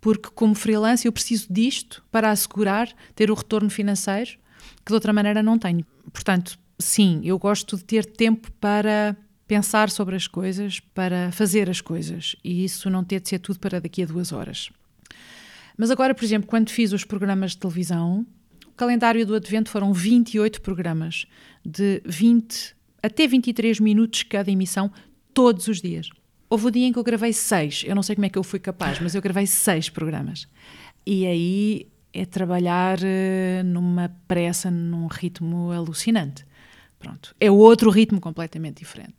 porque 0.00 0.30
como 0.34 0.54
freelance 0.54 1.06
eu 1.06 1.12
preciso 1.12 1.46
disto 1.50 2.02
para 2.10 2.30
assegurar 2.30 2.88
ter 3.14 3.30
o 3.30 3.34
retorno 3.34 3.68
financeiro 3.68 4.38
que 4.84 4.90
de 4.90 4.94
outra 4.94 5.12
maneira 5.12 5.42
não 5.42 5.58
tenho. 5.58 5.84
Portanto, 6.12 6.58
sim, 6.78 7.20
eu 7.22 7.38
gosto 7.38 7.76
de 7.76 7.84
ter 7.84 8.06
tempo 8.06 8.50
para 8.52 9.16
pensar 9.46 9.90
sobre 9.90 10.16
as 10.16 10.26
coisas, 10.26 10.80
para 10.80 11.30
fazer 11.32 11.68
as 11.68 11.80
coisas 11.80 12.34
e 12.42 12.64
isso 12.64 12.88
não 12.88 13.04
ter 13.04 13.20
de 13.20 13.28
ser 13.28 13.38
tudo 13.40 13.58
para 13.58 13.80
daqui 13.80 14.02
a 14.02 14.06
duas 14.06 14.32
horas. 14.32 14.70
Mas 15.76 15.90
agora, 15.90 16.14
por 16.14 16.24
exemplo, 16.24 16.48
quando 16.48 16.70
fiz 16.70 16.92
os 16.92 17.04
programas 17.04 17.52
de 17.52 17.58
televisão, 17.58 18.26
o 18.66 18.72
calendário 18.72 19.26
do 19.26 19.34
Advento 19.34 19.70
foram 19.70 19.92
28 19.92 20.60
programas, 20.60 21.26
de 21.64 22.00
20 22.04 22.74
até 23.02 23.26
23 23.26 23.80
minutos 23.80 24.22
cada 24.22 24.50
emissão, 24.50 24.90
todos 25.34 25.68
os 25.68 25.82
dias. 25.82 26.08
Houve 26.48 26.64
o 26.64 26.68
um 26.68 26.70
dia 26.70 26.86
em 26.86 26.92
que 26.92 26.98
eu 26.98 27.04
gravei 27.04 27.34
seis, 27.34 27.82
eu 27.86 27.94
não 27.94 28.02
sei 28.02 28.14
como 28.14 28.24
é 28.24 28.30
que 28.30 28.38
eu 28.38 28.42
fui 28.42 28.58
capaz, 28.58 28.98
mas 28.98 29.14
eu 29.14 29.20
gravei 29.20 29.46
seis 29.46 29.90
programas. 29.90 30.48
E 31.04 31.26
aí 31.26 31.88
é 32.14 32.24
trabalhar 32.24 32.98
uh, 32.98 33.64
numa 33.64 34.08
pressa, 34.26 34.70
num 34.70 35.06
ritmo 35.06 35.70
alucinante. 35.70 36.46
Pronto. 36.98 37.34
É 37.38 37.50
outro 37.50 37.90
ritmo 37.90 38.20
completamente 38.20 38.78
diferente. 38.78 39.16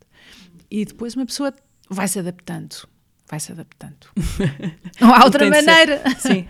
E 0.68 0.84
depois 0.84 1.14
uma 1.14 1.26
pessoa 1.26 1.54
vai 1.88 2.08
se 2.08 2.18
adaptando 2.18 2.88
vai-se 3.28 3.52
adaptando. 3.52 4.06
Não 5.00 5.14
há 5.14 5.24
outra 5.24 5.44
de 5.44 5.50
maneira. 5.50 6.02
Sim. 6.18 6.46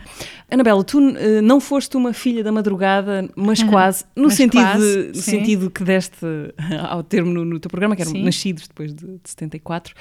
Anabela, 0.48 0.84
tu 0.84 0.98
uh, 1.00 1.42
não 1.42 1.60
foste 1.60 1.96
uma 1.96 2.12
filha 2.12 2.44
da 2.44 2.52
madrugada, 2.52 3.28
mas 3.34 3.64
quase, 3.64 4.04
no, 4.14 4.24
Mas 4.24 4.34
sentido, 4.34 4.62
quase, 4.62 5.06
no 5.08 5.14
sentido 5.16 5.70
que 5.70 5.82
deste 5.82 6.24
ao 6.88 7.02
termo 7.02 7.32
no, 7.32 7.44
no 7.44 7.58
teu 7.58 7.68
programa, 7.68 7.96
que 7.96 8.02
eram 8.02 8.12
Sim. 8.12 8.22
nascidos 8.22 8.68
depois 8.68 8.94
de, 8.94 9.06
de 9.06 9.28
74. 9.28 9.92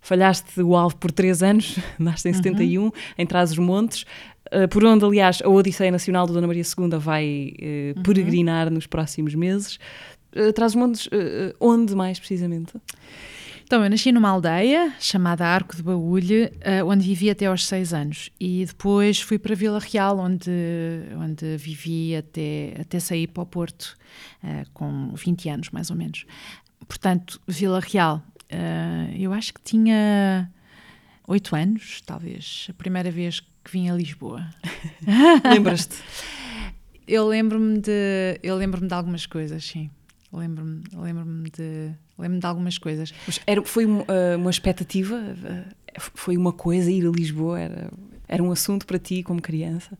Falhaste 0.00 0.60
o 0.60 0.74
alvo 0.74 0.96
por 0.96 1.12
três 1.12 1.40
anos, 1.40 1.78
nasceste 2.00 2.30
em 2.30 2.32
71, 2.32 2.90
em 3.16 3.26
Trás-os-Montes, 3.26 4.04
uh, 4.52 4.66
por 4.68 4.84
onde, 4.84 5.04
aliás, 5.04 5.40
a 5.40 5.48
Odisseia 5.48 5.92
Nacional 5.92 6.26
do 6.26 6.32
Dona 6.32 6.48
Maria 6.48 6.64
II 6.64 6.98
vai 6.98 7.52
uh, 7.96 8.02
peregrinar 8.02 8.70
nos 8.70 8.88
próximos 8.88 9.34
meses. 9.34 9.78
Trás-os-Montes, 10.54 11.10
onde 11.60 11.94
mais 11.94 12.18
precisamente? 12.18 12.72
Então, 13.72 13.82
eu 13.82 13.88
nasci 13.88 14.12
numa 14.12 14.28
aldeia 14.28 14.92
chamada 15.00 15.46
Arco 15.46 15.74
de 15.74 15.82
Baúlho, 15.82 16.50
eh, 16.60 16.84
onde 16.84 17.06
vivi 17.06 17.30
até 17.30 17.46
aos 17.46 17.64
seis 17.64 17.94
anos. 17.94 18.28
E 18.38 18.66
depois 18.66 19.18
fui 19.18 19.38
para 19.38 19.54
Vila 19.54 19.78
Real, 19.78 20.18
onde, 20.18 20.50
onde 21.18 21.56
vivi 21.56 22.14
até, 22.14 22.74
até 22.78 23.00
sair 23.00 23.28
para 23.28 23.42
o 23.42 23.46
Porto, 23.46 23.96
eh, 24.44 24.66
com 24.74 25.14
20 25.14 25.48
anos, 25.48 25.70
mais 25.70 25.88
ou 25.88 25.96
menos. 25.96 26.26
Portanto, 26.86 27.40
Vila 27.48 27.80
Real, 27.80 28.22
eh, 28.50 29.14
eu 29.18 29.32
acho 29.32 29.54
que 29.54 29.62
tinha 29.62 30.50
oito 31.26 31.56
anos, 31.56 32.02
talvez, 32.04 32.66
a 32.68 32.74
primeira 32.74 33.10
vez 33.10 33.40
que 33.40 33.72
vim 33.72 33.88
a 33.88 33.94
Lisboa. 33.94 34.50
Lembras-te? 35.50 35.96
Eu 37.08 37.26
lembro-me 37.26 37.78
de, 37.78 38.38
eu 38.42 38.54
lembro-me 38.54 38.86
de 38.86 38.92
algumas 38.92 39.24
coisas, 39.24 39.64
sim. 39.64 39.88
Lembro-me 40.32 40.82
lembro 40.94 41.24
de, 41.50 41.92
lembro 42.18 42.38
de 42.38 42.46
algumas 42.46 42.78
coisas. 42.78 43.12
Mas 43.26 43.40
era, 43.46 43.62
foi 43.62 43.84
um, 43.84 44.00
uh, 44.00 44.36
uma 44.36 44.50
expectativa? 44.50 45.16
Uh, 45.16 46.00
foi 46.14 46.36
uma 46.36 46.52
coisa 46.52 46.90
ir 46.90 47.06
a 47.06 47.10
Lisboa? 47.10 47.60
Era, 47.60 47.90
era 48.26 48.42
um 48.42 48.50
assunto 48.50 48.86
para 48.86 48.98
ti 48.98 49.22
como 49.22 49.42
criança? 49.42 49.98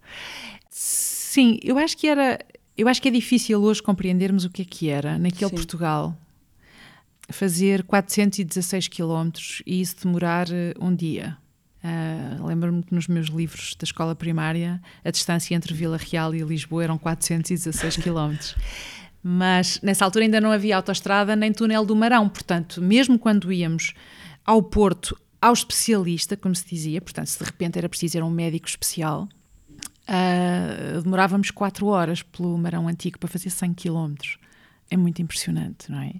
Sim, 0.70 1.58
eu 1.62 1.78
acho 1.78 1.96
que 1.96 2.06
era. 2.06 2.38
Eu 2.76 2.88
acho 2.88 3.02
que 3.02 3.08
é 3.08 3.10
difícil 3.10 3.62
hoje 3.62 3.82
compreendermos 3.82 4.46
o 4.46 4.50
que 4.50 4.62
é 4.62 4.64
que 4.64 4.88
era 4.88 5.18
naquele 5.18 5.50
Sim. 5.50 5.56
Portugal 5.56 6.16
fazer 7.32 7.82
416 7.84 8.88
quilómetros 8.88 9.62
e 9.66 9.80
isso 9.80 9.96
demorar 10.02 10.48
eh, 10.50 10.74
um 10.80 10.94
dia. 10.94 11.36
Uh, 11.82 12.46
Lembro-me 12.46 12.80
que 12.84 12.94
nos 12.94 13.08
meus 13.08 13.26
livros 13.26 13.74
da 13.76 13.82
escola 13.82 14.14
primária 14.14 14.80
a 15.04 15.10
distância 15.10 15.52
entre 15.52 15.74
Vila 15.74 15.96
Real 15.96 16.32
e 16.32 16.40
Lisboa 16.40 16.84
eram 16.84 16.96
416 16.96 17.96
quilómetros. 17.96 18.54
Mas 19.22 19.80
nessa 19.82 20.04
altura 20.04 20.24
ainda 20.24 20.40
não 20.40 20.50
havia 20.50 20.76
autoestrada 20.76 21.36
nem 21.36 21.52
túnel 21.52 21.84
do 21.84 21.94
Marão, 21.94 22.28
portanto, 22.28 22.82
mesmo 22.82 23.18
quando 23.18 23.52
íamos 23.52 23.94
ao 24.44 24.62
Porto, 24.62 25.16
ao 25.40 25.52
especialista, 25.52 26.36
como 26.36 26.54
se 26.54 26.68
dizia, 26.68 27.00
portanto, 27.00 27.28
se 27.28 27.38
de 27.38 27.44
repente 27.44 27.78
era 27.78 27.88
preciso 27.88 28.18
ir 28.18 28.20
a 28.20 28.24
um 28.24 28.30
médico 28.30 28.68
especial, 28.68 29.28
Uh, 30.02 31.00
demorávamos 31.00 31.50
4 31.50 31.86
horas 31.86 32.22
pelo 32.22 32.58
Marão 32.58 32.88
Antigo 32.88 33.18
para 33.18 33.28
fazer 33.28 33.50
100 33.50 33.74
km. 33.74 34.14
É 34.90 34.96
muito 34.96 35.22
impressionante, 35.22 35.90
não 35.90 36.00
é? 36.00 36.12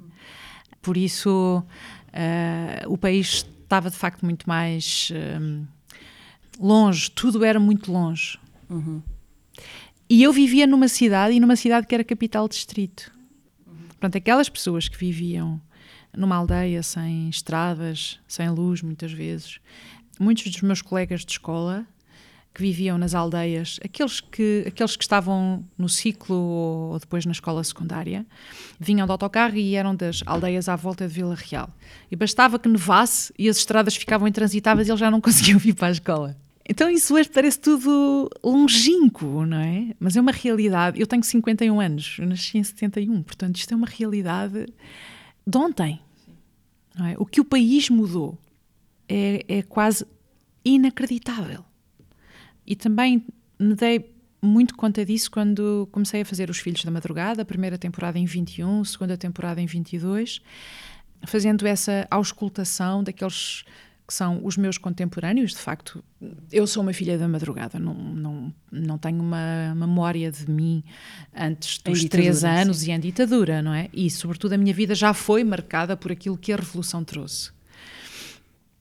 Por 0.80 0.96
isso, 0.96 1.64
uh, 2.08 2.92
o 2.92 2.96
país 2.96 3.46
estava 3.62 3.90
de 3.90 3.96
facto 3.96 4.24
muito 4.24 4.48
mais 4.48 5.10
um, 5.40 5.66
longe, 6.58 7.10
tudo 7.10 7.44
era 7.44 7.58
muito 7.58 7.92
longe. 7.92 8.38
Uhum. 8.70 9.02
E 10.08 10.22
eu 10.22 10.32
vivia 10.32 10.66
numa 10.66 10.88
cidade, 10.88 11.34
e 11.34 11.40
numa 11.40 11.56
cidade 11.56 11.86
que 11.86 11.94
era 11.94 12.04
capital 12.04 12.48
distrito. 12.48 13.10
Portanto, 13.88 14.16
aquelas 14.16 14.48
pessoas 14.48 14.88
que 14.88 14.98
viviam 14.98 15.60
numa 16.16 16.36
aldeia 16.36 16.82
sem 16.82 17.28
estradas, 17.28 18.20
sem 18.28 18.50
luz, 18.50 18.82
muitas 18.82 19.12
vezes, 19.12 19.58
muitos 20.18 20.50
dos 20.50 20.60
meus 20.60 20.82
colegas 20.82 21.24
de 21.24 21.32
escola 21.32 21.86
que 22.54 22.60
viviam 22.60 22.98
nas 22.98 23.14
aldeias, 23.14 23.80
aqueles 23.82 24.20
que, 24.20 24.64
aqueles 24.66 24.94
que 24.94 25.02
estavam 25.02 25.64
no 25.78 25.88
ciclo 25.88 26.36
ou 26.36 26.98
depois 26.98 27.24
na 27.24 27.32
escola 27.32 27.64
secundária, 27.64 28.26
vinham 28.78 29.06
de 29.06 29.12
autocarro 29.12 29.56
e 29.56 29.74
eram 29.74 29.94
das 29.94 30.22
aldeias 30.26 30.68
à 30.68 30.76
volta 30.76 31.08
de 31.08 31.14
Vila 31.14 31.34
Real. 31.34 31.70
E 32.10 32.16
bastava 32.16 32.58
que 32.58 32.68
nevasse 32.68 33.32
e 33.38 33.48
as 33.48 33.56
estradas 33.56 33.96
ficavam 33.96 34.28
intransitáveis 34.28 34.86
e 34.86 34.90
eles 34.90 35.00
já 35.00 35.10
não 35.10 35.20
conseguiam 35.22 35.58
vir 35.58 35.74
para 35.74 35.88
a 35.88 35.92
escola. 35.92 36.36
Então 36.68 36.88
isso 36.88 37.14
hoje 37.14 37.28
parece 37.28 37.58
tudo 37.58 38.30
longínquo, 38.42 39.44
não 39.44 39.58
é? 39.58 39.94
Mas 39.98 40.16
é 40.16 40.20
uma 40.20 40.32
realidade. 40.32 41.00
Eu 41.00 41.06
tenho 41.06 41.22
51 41.22 41.80
anos, 41.80 42.16
eu 42.18 42.26
nasci 42.26 42.58
em 42.58 42.64
71, 42.64 43.22
portanto 43.22 43.56
isto 43.56 43.72
é 43.72 43.76
uma 43.76 43.86
realidade 43.86 44.66
de 45.46 45.58
ontem. 45.58 46.00
É? 47.00 47.14
O 47.18 47.26
que 47.26 47.40
o 47.40 47.44
país 47.44 47.88
mudou 47.88 48.38
é, 49.08 49.44
é 49.48 49.62
quase 49.62 50.06
inacreditável. 50.64 51.64
E 52.66 52.76
também 52.76 53.24
me 53.58 53.74
dei 53.74 54.12
muito 54.40 54.74
conta 54.76 55.04
disso 55.04 55.30
quando 55.30 55.88
comecei 55.92 56.22
a 56.22 56.24
fazer 56.24 56.50
Os 56.50 56.58
Filhos 56.58 56.84
da 56.84 56.90
Madrugada, 56.90 57.42
a 57.42 57.44
primeira 57.44 57.78
temporada 57.78 58.18
em 58.18 58.24
21, 58.24 58.80
a 58.80 58.84
segunda 58.84 59.16
temporada 59.16 59.60
em 59.60 59.66
22, 59.66 60.40
fazendo 61.24 61.66
essa 61.66 62.06
auscultação 62.10 63.02
daqueles 63.02 63.64
que 64.12 64.16
são 64.16 64.44
os 64.44 64.58
meus 64.58 64.76
contemporâneos. 64.76 65.52
De 65.52 65.56
facto, 65.56 66.04
eu 66.52 66.66
sou 66.66 66.82
uma 66.82 66.92
filha 66.92 67.16
da 67.16 67.26
madrugada, 67.26 67.78
não, 67.78 67.94
não, 67.94 68.54
não 68.70 68.98
tenho 68.98 69.22
uma 69.22 69.74
memória 69.74 70.30
de 70.30 70.50
mim 70.50 70.84
antes 71.34 71.78
dos 71.78 72.04
três 72.04 72.44
anos 72.44 72.80
sim. 72.80 72.90
e 72.90 72.94
em 72.94 73.00
ditadura, 73.00 73.62
não 73.62 73.72
é? 73.72 73.88
E, 73.90 74.10
sobretudo, 74.10 74.52
a 74.52 74.58
minha 74.58 74.74
vida 74.74 74.94
já 74.94 75.14
foi 75.14 75.42
marcada 75.42 75.96
por 75.96 76.12
aquilo 76.12 76.36
que 76.36 76.52
a 76.52 76.56
Revolução 76.56 77.02
trouxe. 77.02 77.50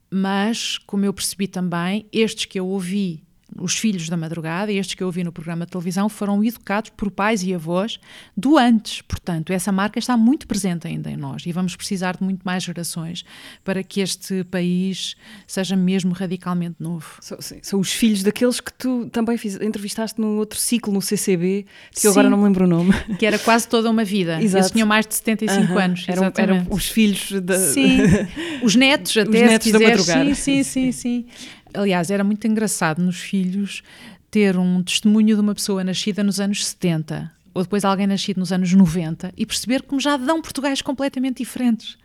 Mas, 0.09 0.77
como 0.77 1.05
eu 1.05 1.13
percebi 1.13 1.47
também, 1.47 2.05
estes 2.11 2.43
que 2.43 2.59
eu 2.59 2.67
ouvi, 2.67 3.23
os 3.57 3.77
filhos 3.77 4.09
da 4.09 4.17
madrugada, 4.17 4.71
estes 4.71 4.95
que 4.95 5.03
eu 5.03 5.07
ouvi 5.07 5.23
no 5.23 5.31
programa 5.31 5.65
de 5.65 5.71
televisão, 5.71 6.07
foram 6.07 6.43
educados 6.43 6.91
por 6.91 7.11
pais 7.11 7.43
e 7.43 7.53
avós 7.53 7.99
do 8.35 8.57
antes. 8.57 9.01
Portanto, 9.01 9.51
essa 9.51 9.71
marca 9.71 9.99
está 9.99 10.15
muito 10.15 10.47
presente 10.47 10.87
ainda 10.87 11.09
em 11.09 11.17
nós 11.17 11.45
e 11.45 11.51
vamos 11.51 11.75
precisar 11.75 12.17
de 12.17 12.23
muito 12.23 12.41
mais 12.43 12.63
gerações 12.63 13.23
para 13.63 13.83
que 13.83 14.01
este 14.01 14.43
país 14.45 15.15
seja 15.45 15.75
mesmo 15.75 16.13
radicalmente 16.13 16.77
novo. 16.79 17.17
São, 17.19 17.37
são 17.61 17.79
os 17.79 17.91
filhos 17.91 18.23
daqueles 18.23 18.59
que 18.59 18.73
tu 18.73 19.09
também 19.11 19.37
fiz, 19.37 19.55
entrevistaste 19.59 20.19
num 20.19 20.37
outro 20.37 20.59
ciclo 20.59 20.93
no 20.93 21.01
CCB, 21.01 21.65
que 21.93 22.07
eu 22.07 22.11
agora 22.11 22.29
não 22.29 22.37
me 22.37 22.43
lembro 22.45 22.65
o 22.65 22.67
nome. 22.67 22.91
Que 23.21 23.25
era 23.25 23.37
quase 23.37 23.67
toda 23.67 23.89
uma 23.89 24.03
vida. 24.03 24.41
Exato. 24.41 24.57
Eles 24.57 24.71
tinham 24.71 24.87
mais 24.87 25.05
de 25.05 25.13
75 25.15 25.61
Aham, 25.61 25.83
anos. 25.83 26.05
Eram, 26.07 26.31
eram 26.35 26.67
os 26.69 26.87
filhos 26.87 27.31
da. 27.41 27.57
Sim, 27.57 27.99
os 28.63 28.75
netos 28.75 29.15
até, 29.17 29.47
netos 29.47 29.67
se 29.67 29.73
da 29.73 29.79
madrugada. 29.79 30.35
Sim, 30.35 30.63
sim, 30.63 30.63
sim, 30.63 30.91
sim. 30.91 31.25
Aliás, 31.73 32.09
era 32.11 32.23
muito 32.23 32.45
engraçado 32.47 33.01
nos 33.01 33.19
filhos 33.19 33.83
ter 34.29 34.57
um 34.57 34.81
testemunho 34.83 35.35
de 35.35 35.41
uma 35.41 35.53
pessoa 35.55 35.83
nascida 35.83 36.23
nos 36.23 36.39
anos 36.39 36.65
70 36.65 37.31
ou 37.53 37.63
depois 37.63 37.83
alguém 37.83 38.07
nascido 38.07 38.37
nos 38.37 38.51
anos 38.51 38.71
90 38.73 39.33
e 39.35 39.45
perceber 39.45 39.81
como 39.83 39.99
já 39.99 40.15
dão 40.17 40.41
Portugais 40.41 40.81
completamente 40.81 41.37
diferentes. 41.37 41.97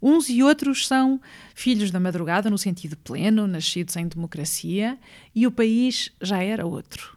Uns 0.00 0.28
e 0.28 0.42
outros 0.42 0.86
são 0.86 1.20
filhos 1.54 1.90
da 1.90 1.98
madrugada 1.98 2.48
no 2.48 2.58
sentido 2.58 2.96
pleno, 2.96 3.46
nascidos 3.46 3.96
em 3.96 4.06
democracia, 4.06 4.96
e 5.34 5.46
o 5.46 5.50
país 5.50 6.10
já 6.22 6.42
era 6.42 6.64
outro. 6.66 7.16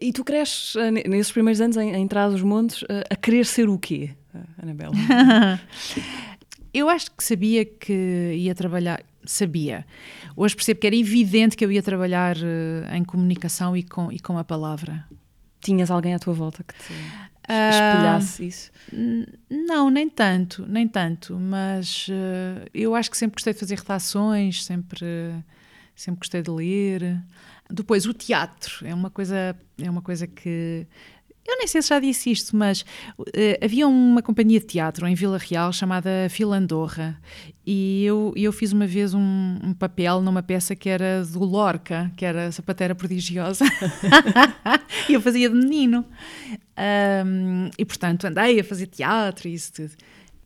E 0.00 0.12
tu 0.12 0.24
cresces 0.24 0.76
eh, 0.76 0.90
ne- 0.90 1.04
nesses 1.06 1.30
primeiros 1.32 1.60
anos 1.60 1.76
em, 1.76 1.94
em 1.94 2.08
Trás 2.08 2.32
os 2.34 2.42
Montes 2.42 2.84
eh, 2.88 3.04
a 3.10 3.16
querer 3.16 3.44
ser 3.44 3.68
o 3.68 3.78
quê, 3.78 4.10
eh, 4.34 4.38
Anabela? 4.62 4.94
Eu 6.72 6.90
acho 6.90 7.10
que 7.10 7.24
sabia 7.24 7.64
que 7.64 8.34
ia 8.36 8.54
trabalhar, 8.54 9.02
sabia. 9.30 9.86
Hoje 10.36 10.54
percebo 10.54 10.80
que 10.80 10.86
era 10.86 10.96
evidente 10.96 11.56
que 11.56 11.64
eu 11.64 11.72
ia 11.72 11.82
trabalhar 11.82 12.36
eh, 12.36 12.96
em 12.96 13.04
comunicação 13.04 13.76
e 13.76 13.82
com, 13.82 14.10
e 14.12 14.18
com 14.20 14.38
a 14.38 14.44
palavra. 14.44 15.04
Tinhas 15.60 15.90
alguém 15.90 16.14
à 16.14 16.18
tua 16.18 16.34
volta 16.34 16.62
que 16.62 16.74
te 16.74 16.92
Ah, 17.48 17.70
espelhasse 17.70 18.46
isso? 18.46 18.70
N- 18.92 19.26
Não, 19.50 19.88
nem 19.90 20.08
tanto, 20.08 20.64
nem 20.68 20.86
tanto, 20.88 21.38
mas 21.38 22.06
eh, 22.10 22.68
eu 22.74 22.94
acho 22.94 23.10
que 23.10 23.16
sempre 23.16 23.34
gostei 23.36 23.52
de 23.52 23.58
fazer 23.60 23.78
redações, 23.78 24.64
sempre, 24.64 25.06
sempre 25.94 26.20
gostei 26.20 26.42
de 26.42 26.50
ler. 26.50 27.20
Depois 27.70 28.06
o 28.06 28.12
teatro 28.14 28.86
é 28.86 28.94
uma 28.94 29.10
coisa, 29.10 29.56
é 29.80 29.90
uma 29.90 30.02
coisa 30.02 30.26
que 30.26 30.86
eu 31.46 31.58
nem 31.58 31.66
sei 31.66 31.80
se 31.80 31.88
já 31.88 32.00
disse 32.00 32.30
isto, 32.30 32.56
mas 32.56 32.84
eh, 33.34 33.58
havia 33.62 33.86
uma 33.86 34.20
companhia 34.22 34.58
de 34.58 34.66
teatro 34.66 35.06
em 35.06 35.14
Vila 35.14 35.38
Real 35.38 35.72
chamada 35.72 36.10
Filandorra 36.28 37.20
e 37.64 38.04
eu, 38.04 38.32
eu 38.36 38.52
fiz 38.52 38.72
uma 38.72 38.86
vez 38.86 39.14
um, 39.14 39.58
um 39.62 39.74
papel 39.74 40.20
numa 40.20 40.42
peça 40.42 40.74
que 40.74 40.88
era 40.88 41.24
do 41.24 41.44
Lorca, 41.44 42.12
que 42.16 42.24
era 42.24 42.46
a 42.46 42.52
Sapatera 42.52 42.94
Prodigiosa, 42.94 43.64
e 45.08 45.14
eu 45.14 45.20
fazia 45.20 45.48
de 45.48 45.54
menino. 45.56 46.04
Um, 47.24 47.70
e 47.78 47.84
portanto 47.84 48.26
andei 48.26 48.60
a 48.60 48.64
fazer 48.64 48.86
teatro 48.86 49.48
e 49.48 49.54
isso 49.54 49.72
tudo. 49.72 49.92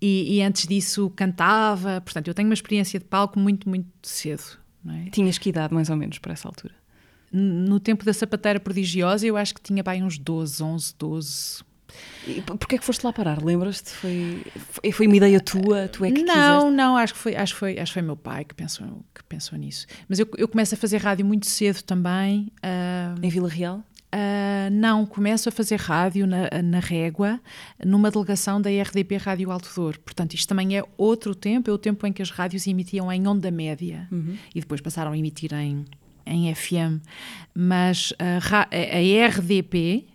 E, 0.01 0.37
e 0.37 0.43
antes 0.43 0.67
disso 0.67 1.11
cantava, 1.15 2.01
portanto 2.01 2.29
eu 2.29 2.35
tenho 2.35 2.49
uma 2.49 2.55
experiência 2.55 2.99
de 2.99 3.05
palco 3.05 3.39
muito, 3.39 3.69
muito 3.69 3.89
cedo. 4.03 4.59
É? 4.89 5.11
Tinhas 5.11 5.37
que 5.37 5.51
idade, 5.51 5.75
mais 5.75 5.91
ou 5.91 5.97
menos, 5.97 6.19
para 6.19 6.33
essa 6.33 6.49
altura? 6.49 6.80
No 7.33 7.79
tempo 7.79 8.05
da 8.05 8.13
sapateira 8.13 8.59
prodigiosa, 8.59 9.27
eu 9.27 9.37
acho 9.37 9.55
que 9.55 9.61
tinha 9.61 9.83
bem 9.83 10.03
uns 10.03 10.19
12, 10.19 10.63
11, 10.63 10.95
12, 10.99 11.65
E 12.27 12.41
porquê 12.43 12.75
é 12.75 12.79
que 12.79 12.85
foste 12.85 13.05
lá 13.05 13.13
parar? 13.13 13.43
Lembras-te? 13.43 13.91
Foi, 13.91 14.43
foi, 14.93 15.07
uma 15.07 15.17
ideia 15.17 15.41
tua? 15.41 15.89
Tu 15.89 16.05
é 16.05 16.11
que 16.11 16.23
não, 16.23 16.35
quiseste? 16.35 16.71
não, 16.77 16.97
acho 16.97 17.15
que 17.15 17.19
foi, 17.21 17.37
acho 17.37 17.53
que 17.55 17.59
foi, 17.59 17.79
acho 17.79 17.93
que 17.93 17.95
foi 17.95 18.03
meu 18.03 18.17
pai 18.17 18.45
que 18.45 18.55
pensou, 18.55 19.05
que 19.15 19.23
pensou 19.25 19.59
nisso. 19.59 19.87
Mas 20.09 20.19
eu, 20.19 20.29
eu 20.37 20.49
começo 20.49 20.75
a 20.75 20.79
fazer 20.79 20.99
rádio 20.99 21.25
muito 21.25 21.47
cedo 21.47 21.83
também. 21.83 22.51
ah, 22.63 23.15
Em 23.23 23.29
Vila 23.29 23.49
Real? 23.49 23.85
ah, 24.13 24.69
não, 24.73 25.07
começo 25.07 25.49
a 25.49 25.53
fazer 25.53 25.79
rádio 25.79 26.27
na, 26.27 26.49
na 26.63 26.81
Régua, 26.81 27.41
numa 27.85 28.11
delegação 28.11 28.61
da 28.61 28.69
RDP 28.69 29.17
Rádio 29.17 29.51
Alto 29.53 29.71
Douro. 29.75 30.01
Portanto, 30.01 30.35
isto 30.35 30.49
também 30.49 30.77
é 30.77 30.85
outro 30.97 31.35
tempo, 31.35 31.71
é 31.71 31.73
o 31.73 31.79
tempo 31.79 32.05
em 32.07 32.13
que 32.13 32.21
as 32.23 32.31
rádios 32.31 32.67
emitiam 32.67 33.11
em 33.13 33.27
onda 33.27 33.51
média 33.53 34.09
e 34.55 34.61
depois 34.61 34.81
passaram 34.81 35.13
a 35.13 35.19
emitir 35.19 35.53
em, 35.55 35.85
em 36.27 36.55
FM. 36.55 37.01
Mas 37.55 38.13
a, 38.19 38.67
a- 38.71 39.29
RDP 39.29 40.07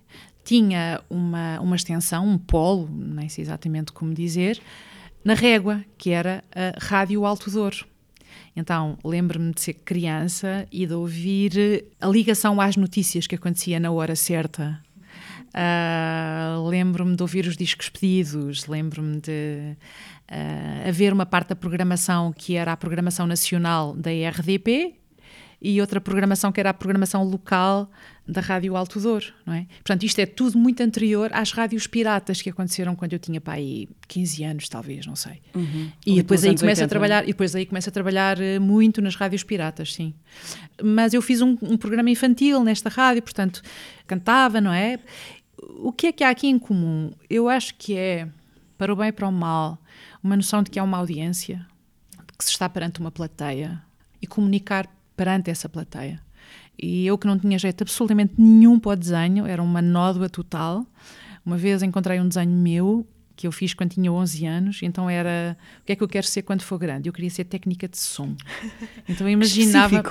tinha 0.44 1.02
uma, 1.10 1.60
uma 1.60 1.76
extensão, 1.76 2.28
um 2.28 2.38
polo, 2.38 2.88
nem 2.92 3.28
sei 3.30 3.44
exatamente 3.44 3.92
como 3.92 4.14
dizer, 4.14 4.62
na 5.24 5.34
Régua, 5.34 5.84
que 5.98 6.12
era 6.12 6.44
a 6.54 6.84
Rádio 6.86 7.26
Alto 7.26 7.50
Douro. 7.50 7.86
Então, 8.56 8.98
lembro-me 9.04 9.52
de 9.54 9.62
ser 9.62 9.74
criança 9.74 10.68
e 10.72 10.86
de 10.86 10.94
ouvir 10.94 11.86
a 12.00 12.08
ligação 12.08 12.62
às 12.62 12.78
notícias 12.78 13.28
que 13.28 13.36
acontecia 13.36 13.80
na 13.80 13.92
hora 13.92 14.16
certa. 14.16 14.80
Ah, 15.54 16.58
lembro-me 16.68 17.16
de 17.16 17.24
ouvir 17.24 17.48
os 17.48 17.56
discos 17.58 17.90
pedidos, 17.90 18.66
lembro-me 18.68 19.20
de 19.22 19.76
ah, 20.28 20.88
haver 20.88 21.14
uma 21.14 21.26
parte 21.26 21.50
da 21.50 21.56
programação 21.56 22.32
que 22.34 22.56
era 22.56 22.72
a 22.74 22.78
programação 22.78 23.26
nacional 23.26 23.96
da 23.96 24.12
RDP 24.12 24.96
e 25.62 25.80
outra 25.82 26.00
programação 26.02 26.52
que 26.52 26.60
era 26.60 26.70
a 26.70 26.74
programação 26.74 27.24
local 27.24 27.90
da 28.28 28.42
Rádio 28.42 28.76
Alto 28.76 29.00
Douro, 29.00 29.34
não 29.46 29.54
é? 29.54 29.68
Portanto, 29.76 30.04
isto 30.04 30.20
é 30.20 30.26
tudo 30.26 30.58
muito 30.58 30.82
anterior 30.82 31.30
às 31.34 31.52
rádios 31.52 31.86
piratas 31.86 32.42
que 32.42 32.50
aconteceram 32.50 32.96
quando 32.96 33.14
eu 33.14 33.20
tinha 33.20 33.40
para 33.40 33.54
aí 33.54 33.88
15 34.08 34.44
anos, 34.44 34.70
talvez, 34.70 35.06
não 35.06 35.16
sei. 35.16 35.42
E 36.06 36.12
Ali 36.12 36.22
depois 36.22 36.44
aí 36.44 36.50
80, 36.50 36.84
a 36.84 36.88
trabalhar, 36.88 37.24
e 37.24 37.28
depois 37.28 37.56
aí 37.56 37.66
começo 37.66 37.90
a 37.90 37.92
trabalhar 37.92 38.40
eh, 38.42 38.58
muito 38.58 39.02
nas 39.02 39.16
rádios 39.16 39.44
piratas, 39.44 39.94
sim. 39.94 40.14
Mas 40.84 41.14
eu 41.14 41.22
fiz 41.22 41.42
um, 41.42 41.56
um 41.62 41.78
programa 41.78 42.10
infantil 42.10 42.64
nesta 42.64 42.90
rádio, 42.90 43.22
portanto, 43.22 43.62
cantava, 44.08 44.60
não 44.60 44.74
é? 44.74 45.00
O 45.80 45.92
que 45.92 46.08
é 46.08 46.12
que 46.12 46.24
há 46.24 46.30
aqui 46.30 46.48
em 46.48 46.58
comum? 46.58 47.12
Eu 47.30 47.48
acho 47.48 47.76
que 47.76 47.96
é, 47.96 48.28
para 48.78 48.92
o 48.92 48.96
bem 48.96 49.10
e 49.10 49.12
para 49.12 49.28
o 49.28 49.32
mal, 49.32 49.78
uma 50.24 50.36
noção 50.36 50.64
de 50.64 50.72
que 50.72 50.80
há 50.80 50.84
uma 50.84 50.98
audiência, 50.98 51.66
de 52.28 52.38
que 52.38 52.44
se 52.44 52.52
está 52.52 52.68
perante 52.68 53.00
uma 53.00 53.12
plateia 53.12 53.82
e 54.20 54.26
comunicar 54.26 54.90
perante 55.16 55.50
essa 55.50 55.68
plateia. 55.70 56.20
E 56.78 57.06
eu 57.08 57.18
que 57.18 57.26
não 57.28 57.40
tinha 57.40 57.58
jeito 57.58 57.82
absolutamente 57.84 58.34
nenhum 58.38 58.78
para 58.80 58.92
o 58.92 58.96
desenho, 58.96 59.46
era 59.46 59.62
uma 59.64 59.82
nódoa 59.82 60.30
total. 60.30 60.86
Uma 61.46 61.58
vez 61.58 61.82
encontrei 61.84 62.20
um 62.20 62.28
desenho 62.28 62.52
meu 62.52 63.08
que 63.36 63.46
eu 63.46 63.52
fiz 63.52 63.74
quando 63.74 63.92
tinha 63.92 64.10
11 64.12 64.46
anos, 64.46 64.80
então 64.82 65.10
era 65.10 65.58
o 65.82 65.86
que 65.86 65.92
é 65.92 65.96
que 65.96 66.02
eu 66.02 66.08
quero 66.08 66.26
ser 66.26 66.42
quando 66.44 66.62
for 66.62 66.78
grande? 66.78 67.10
Eu 67.10 67.14
queria 67.14 67.30
ser 67.30 67.44
técnica 67.44 67.88
de 67.88 67.98
som. 67.98 68.34
Então 69.08 69.28
eu 69.28 69.34
imaginava. 69.34 70.02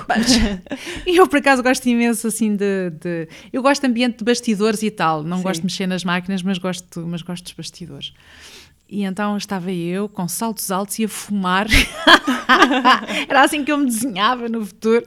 e 1.05 1.17
eu 1.17 1.27
por 1.27 1.39
acaso 1.39 1.61
gosto 1.63 1.85
imenso 1.87 2.27
assim 2.27 2.55
de, 2.55 2.91
de- 2.91 3.27
Eu 3.51 3.61
gosto 3.61 3.81
de 3.81 3.87
ambiente 3.87 4.19
de 4.19 4.23
bastidores 4.23 4.81
e 4.83 4.91
tal. 4.91 5.23
Não 5.23 5.37
Sim. 5.37 5.43
gosto 5.43 5.59
de 5.61 5.65
mexer 5.65 5.87
nas 5.87 6.03
máquinas, 6.03 6.41
mas 6.43 6.57
gosto, 6.57 7.05
mas 7.07 7.21
gosto 7.21 7.43
dos 7.43 7.53
bastidores. 7.53 8.13
E 8.87 9.03
então 9.03 9.35
estava 9.35 9.71
eu 9.71 10.07
com 10.07 10.27
saltos 10.27 10.69
altos 10.69 10.99
e 10.99 11.05
a 11.05 11.09
fumar. 11.09 11.67
Era 13.27 13.43
assim 13.43 13.63
que 13.63 13.71
eu 13.71 13.77
me 13.79 13.85
desenhava 13.85 14.47
no 14.47 14.63
futuro. 14.63 15.03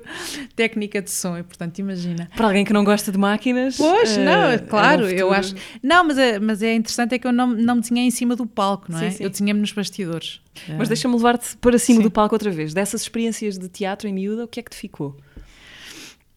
Técnica 0.56 1.00
de 1.00 1.10
som, 1.10 1.38
e 1.38 1.44
portanto, 1.44 1.78
imagina. 1.78 2.28
Para 2.36 2.48
alguém 2.48 2.64
que 2.64 2.72
não 2.72 2.82
gosta 2.82 3.12
de 3.12 3.18
máquinas. 3.18 3.76
Pois, 3.76 4.18
eh, 4.18 4.24
não, 4.24 4.44
é 4.44 4.54
é 4.54 4.58
claro, 4.58 5.06
um 5.06 5.08
eu 5.08 5.32
acho. 5.32 5.54
Não, 5.80 6.04
mas 6.04 6.18
é, 6.18 6.40
mas 6.40 6.60
é 6.60 6.74
interessante 6.74 7.14
é 7.14 7.18
que 7.18 7.26
eu 7.26 7.32
não, 7.32 7.46
não 7.46 7.76
me 7.76 7.80
desenhei 7.80 8.04
em 8.04 8.10
cima 8.10 8.34
do 8.34 8.46
palco, 8.46 8.90
não 8.90 8.98
é? 8.98 9.10
Sim, 9.10 9.16
sim. 9.18 9.24
Eu 9.24 9.30
desenhei-me 9.30 9.60
nos 9.60 9.72
bastidores. 9.72 10.40
Mas 10.76 10.88
deixa-me 10.88 11.14
levar-te 11.14 11.56
para 11.58 11.78
cima 11.78 11.98
Sim. 11.98 12.02
do 12.02 12.10
palco 12.10 12.34
outra 12.34 12.50
vez. 12.50 12.74
Dessas 12.74 13.02
experiências 13.02 13.56
de 13.56 13.68
teatro 13.68 14.08
em 14.08 14.12
miúda, 14.12 14.44
o 14.44 14.48
que 14.48 14.58
é 14.58 14.62
que 14.62 14.70
te 14.70 14.76
ficou? 14.76 15.16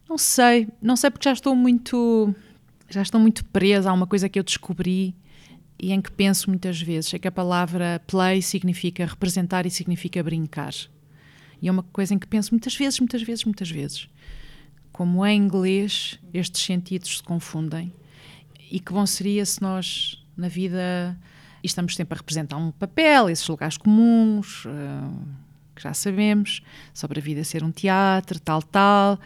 Não 0.07 0.17
sei, 0.17 0.67
não 0.79 0.95
sei 0.95 1.09
porque 1.09 1.27
já 1.27 1.33
estou 1.33 1.55
muito 1.55 2.35
já 2.89 3.01
estou 3.01 3.19
muito 3.19 3.45
presa 3.45 3.89
a 3.89 3.93
uma 3.93 4.05
coisa 4.05 4.27
que 4.27 4.37
eu 4.37 4.43
descobri 4.43 5.15
e 5.81 5.91
em 5.91 5.99
que 5.99 6.11
penso 6.11 6.47
muitas 6.47 6.79
vezes, 6.79 7.11
é 7.11 7.17
que 7.17 7.27
a 7.27 7.31
palavra 7.31 7.99
play 8.05 8.39
significa 8.39 9.03
representar 9.03 9.65
e 9.65 9.71
significa 9.71 10.21
brincar. 10.21 10.75
E 11.59 11.67
é 11.67 11.71
uma 11.71 11.81
coisa 11.81 12.13
em 12.13 12.19
que 12.19 12.27
penso 12.27 12.51
muitas 12.51 12.75
vezes, 12.75 12.99
muitas 12.99 13.23
vezes, 13.23 13.43
muitas 13.43 13.71
vezes. 13.71 14.07
Como 14.91 15.25
em 15.25 15.35
inglês 15.35 16.19
estes 16.31 16.61
sentidos 16.61 17.17
se 17.17 17.23
confundem 17.23 17.91
e 18.69 18.79
que 18.79 18.93
bom 18.93 19.07
seria 19.07 19.43
se 19.43 19.59
nós 19.59 20.23
na 20.37 20.47
vida 20.47 21.17
estamos 21.63 21.95
sempre 21.95 22.13
a 22.13 22.17
representar 22.17 22.57
um 22.57 22.69
papel, 22.69 23.27
esses 23.27 23.47
lugares 23.47 23.75
comuns, 23.75 24.65
ah, 24.67 25.11
que 25.75 25.81
já 25.81 25.95
sabemos, 25.95 26.61
sobre 26.93 27.19
a 27.19 27.23
vida 27.23 27.43
ser 27.43 27.63
um 27.63 27.71
teatro, 27.71 28.39
tal, 28.39 28.61
tal, 28.61 29.19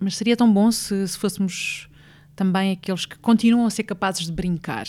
mas 0.00 0.16
seria 0.16 0.36
tão 0.36 0.52
bom 0.52 0.72
se, 0.72 1.06
se 1.06 1.16
fôssemos 1.16 1.88
também 2.34 2.72
aqueles 2.72 3.06
que 3.06 3.16
continuam 3.18 3.64
a 3.64 3.70
ser 3.70 3.84
capazes 3.84 4.26
de 4.26 4.32
brincar, 4.32 4.86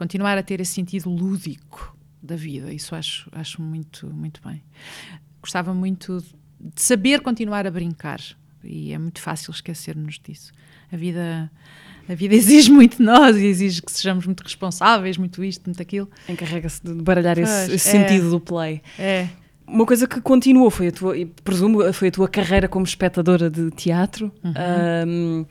continuar 0.00 0.38
a 0.38 0.42
ter 0.42 0.62
esse 0.62 0.72
sentido 0.72 1.10
lúdico 1.10 1.94
da 2.22 2.34
vida. 2.34 2.72
Isso 2.72 2.94
acho, 2.94 3.28
acho 3.32 3.60
muito, 3.60 4.06
muito 4.06 4.40
bem. 4.42 4.62
Gostava 5.42 5.74
muito 5.74 6.24
de 6.58 6.80
saber 6.80 7.20
continuar 7.20 7.66
a 7.66 7.70
brincar 7.70 8.18
e 8.64 8.94
é 8.94 8.98
muito 8.98 9.20
fácil 9.20 9.50
esquecermos 9.50 10.18
disso. 10.18 10.52
A 10.90 10.96
vida, 10.96 11.52
a 12.08 12.14
vida 12.14 12.32
exige 12.40 12.72
muito 12.72 12.96
de 12.96 13.02
nós 13.02 13.36
e 13.36 13.44
exige 13.44 13.82
que 13.82 13.92
sejamos 13.92 14.24
muito 14.24 14.40
responsáveis, 14.42 15.18
muito 15.18 15.44
isto, 15.44 15.66
muito 15.66 15.82
aquilo. 15.82 16.10
Encarrega-se 16.26 16.82
de 16.82 16.94
baralhar 16.94 17.38
esse, 17.38 17.52
Pois, 17.52 17.68
esse 17.74 17.88
é. 17.90 17.92
sentido 17.92 18.30
do 18.30 18.40
play. 18.40 18.80
É, 18.98 19.28
Uma 19.72 19.86
coisa 19.86 20.06
que 20.06 20.20
continuou 20.20 20.70
foi 20.70 20.88
a 20.88 20.92
tua, 20.92 21.14
presumo, 21.44 21.92
foi 21.92 22.08
a 22.08 22.10
tua 22.10 22.28
carreira 22.28 22.68
como 22.68 22.84
espectadora 22.84 23.48
de 23.48 23.70
teatro. 23.70 24.32
Uhum. 24.42 24.52
Ahm, 24.56 25.46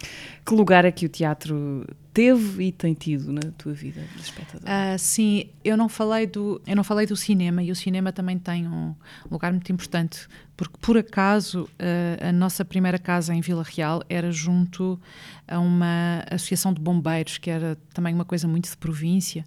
que 0.46 0.54
lugar 0.54 0.84
é 0.84 0.92
que 0.92 1.06
o 1.06 1.10
teatro 1.10 1.86
teve 2.14 2.66
e 2.66 2.72
tem 2.72 2.94
tido 2.94 3.32
na 3.32 3.52
tua 3.58 3.72
vida 3.72 4.02
de 4.16 4.22
espectadora? 4.22 4.66
Ah, 4.70 4.98
sim, 4.98 5.46
eu 5.64 5.78
não 5.78 5.88
falei 5.88 6.28
do 6.28 6.62
eu 6.68 6.76
não 6.76 6.84
falei 6.84 7.06
do 7.06 7.16
cinema 7.16 7.64
e 7.64 7.72
o 7.72 7.76
cinema 7.76 8.12
também 8.12 8.38
tem 8.38 8.68
um 8.68 8.94
lugar 9.32 9.54
muito 9.54 9.72
importante 9.72 10.28
porque 10.58 10.76
por 10.82 10.98
acaso 10.98 11.70
ah, 11.80 12.30
a 12.30 12.32
nossa 12.32 12.66
primeira 12.66 12.98
casa 12.98 13.34
em 13.34 13.42
Vila 13.42 13.64
Real 13.64 14.04
era 14.10 14.32
junto 14.32 15.00
a 15.48 15.60
uma 15.60 16.24
associação 16.30 16.74
de 16.74 16.82
bombeiros 16.82 17.38
que 17.38 17.50
era 17.50 17.78
também 17.94 18.14
uma 18.14 18.26
coisa 18.26 18.48
muito 18.48 18.70
de 18.70 18.76
província 18.76 19.46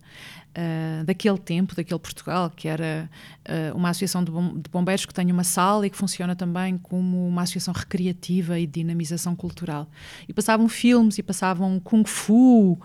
ah, 0.55 1.03
daquele 1.05 1.39
tempo, 1.39 1.75
daquele 1.75 1.99
Portugal 2.01 2.51
que 2.55 2.69
era 2.69 3.11
ah, 3.45 3.73
uma 3.75 3.91
associação 3.91 4.23
de, 4.23 4.31
bom- 4.31 4.55
de 4.55 4.71
bombeiros 4.71 5.07
que 5.07 5.15
tem 5.15 5.31
uma 5.31 5.45
sala 5.45 5.87
e 5.87 5.91
que 5.91 5.97
funciona 5.97 6.35
também 6.37 6.79
como 6.79 7.27
uma 7.27 7.43
associação 7.43 7.73
recreativa 7.73 8.59
e 8.59 8.67
de 8.67 8.73
dinamização 8.81 9.35
cultural 9.35 9.89
e 10.29 10.33
passavam 10.33 10.69
filmes 10.69 11.19
e 11.19 11.23
passavam 11.23 11.81
kung 11.81 12.05
fu 12.05 12.79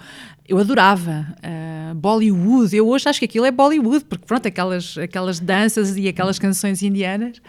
eu 0.48 0.58
adorava 0.58 1.28
ah, 1.44 1.94
Bollywood. 1.96 2.76
Eu 2.76 2.88
hoje 2.88 3.08
acho 3.10 3.20
que 3.20 3.26
aquilo 3.26 3.46
é 3.46 3.52
Bollywood, 3.52 4.06
porque 4.06 4.26
pronto, 4.26 4.48
aquelas, 4.48 4.98
aquelas 4.98 5.40
danças 5.40 5.98
e 5.98 6.08
aquelas 6.08 6.40
canções 6.40 6.82
indianas, 6.82 7.42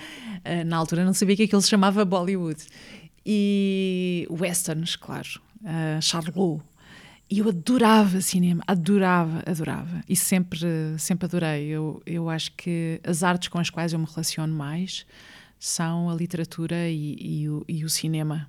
na 0.67 0.77
altura 0.77 1.05
não 1.05 1.13
sabia 1.13 1.37
que 1.37 1.43
aquilo 1.45 1.61
se 1.61 1.69
chamava 1.69 2.05
Bollywood. 2.05 2.61
E 3.31 4.27
westerns, 4.31 4.97
claro, 4.97 5.29
uh, 5.63 6.01
Charlot. 6.01 6.63
E 7.31 7.41
eu 7.41 7.49
adorava 7.49 8.23
cinema, 8.23 8.63
adorava, 8.67 9.43
adorava. 9.47 10.03
E 10.09 10.17
sempre, 10.17 10.61
sempre 10.99 11.27
adorei. 11.27 11.67
Eu, 11.67 12.03
eu 12.07 12.31
acho 12.31 12.53
que 12.53 13.01
as 13.05 13.23
artes 13.23 13.49
com 13.49 13.59
as 13.59 13.69
quais 13.69 13.93
eu 13.93 13.99
me 13.99 14.07
relaciono 14.07 14.55
mais 14.55 15.05
são 15.59 16.09
a 16.09 16.15
literatura 16.15 16.89
e, 16.89 17.17
e 17.21 17.49
o, 17.49 17.65
e 17.69 17.85
o 17.85 17.91
cinema. 17.91 18.49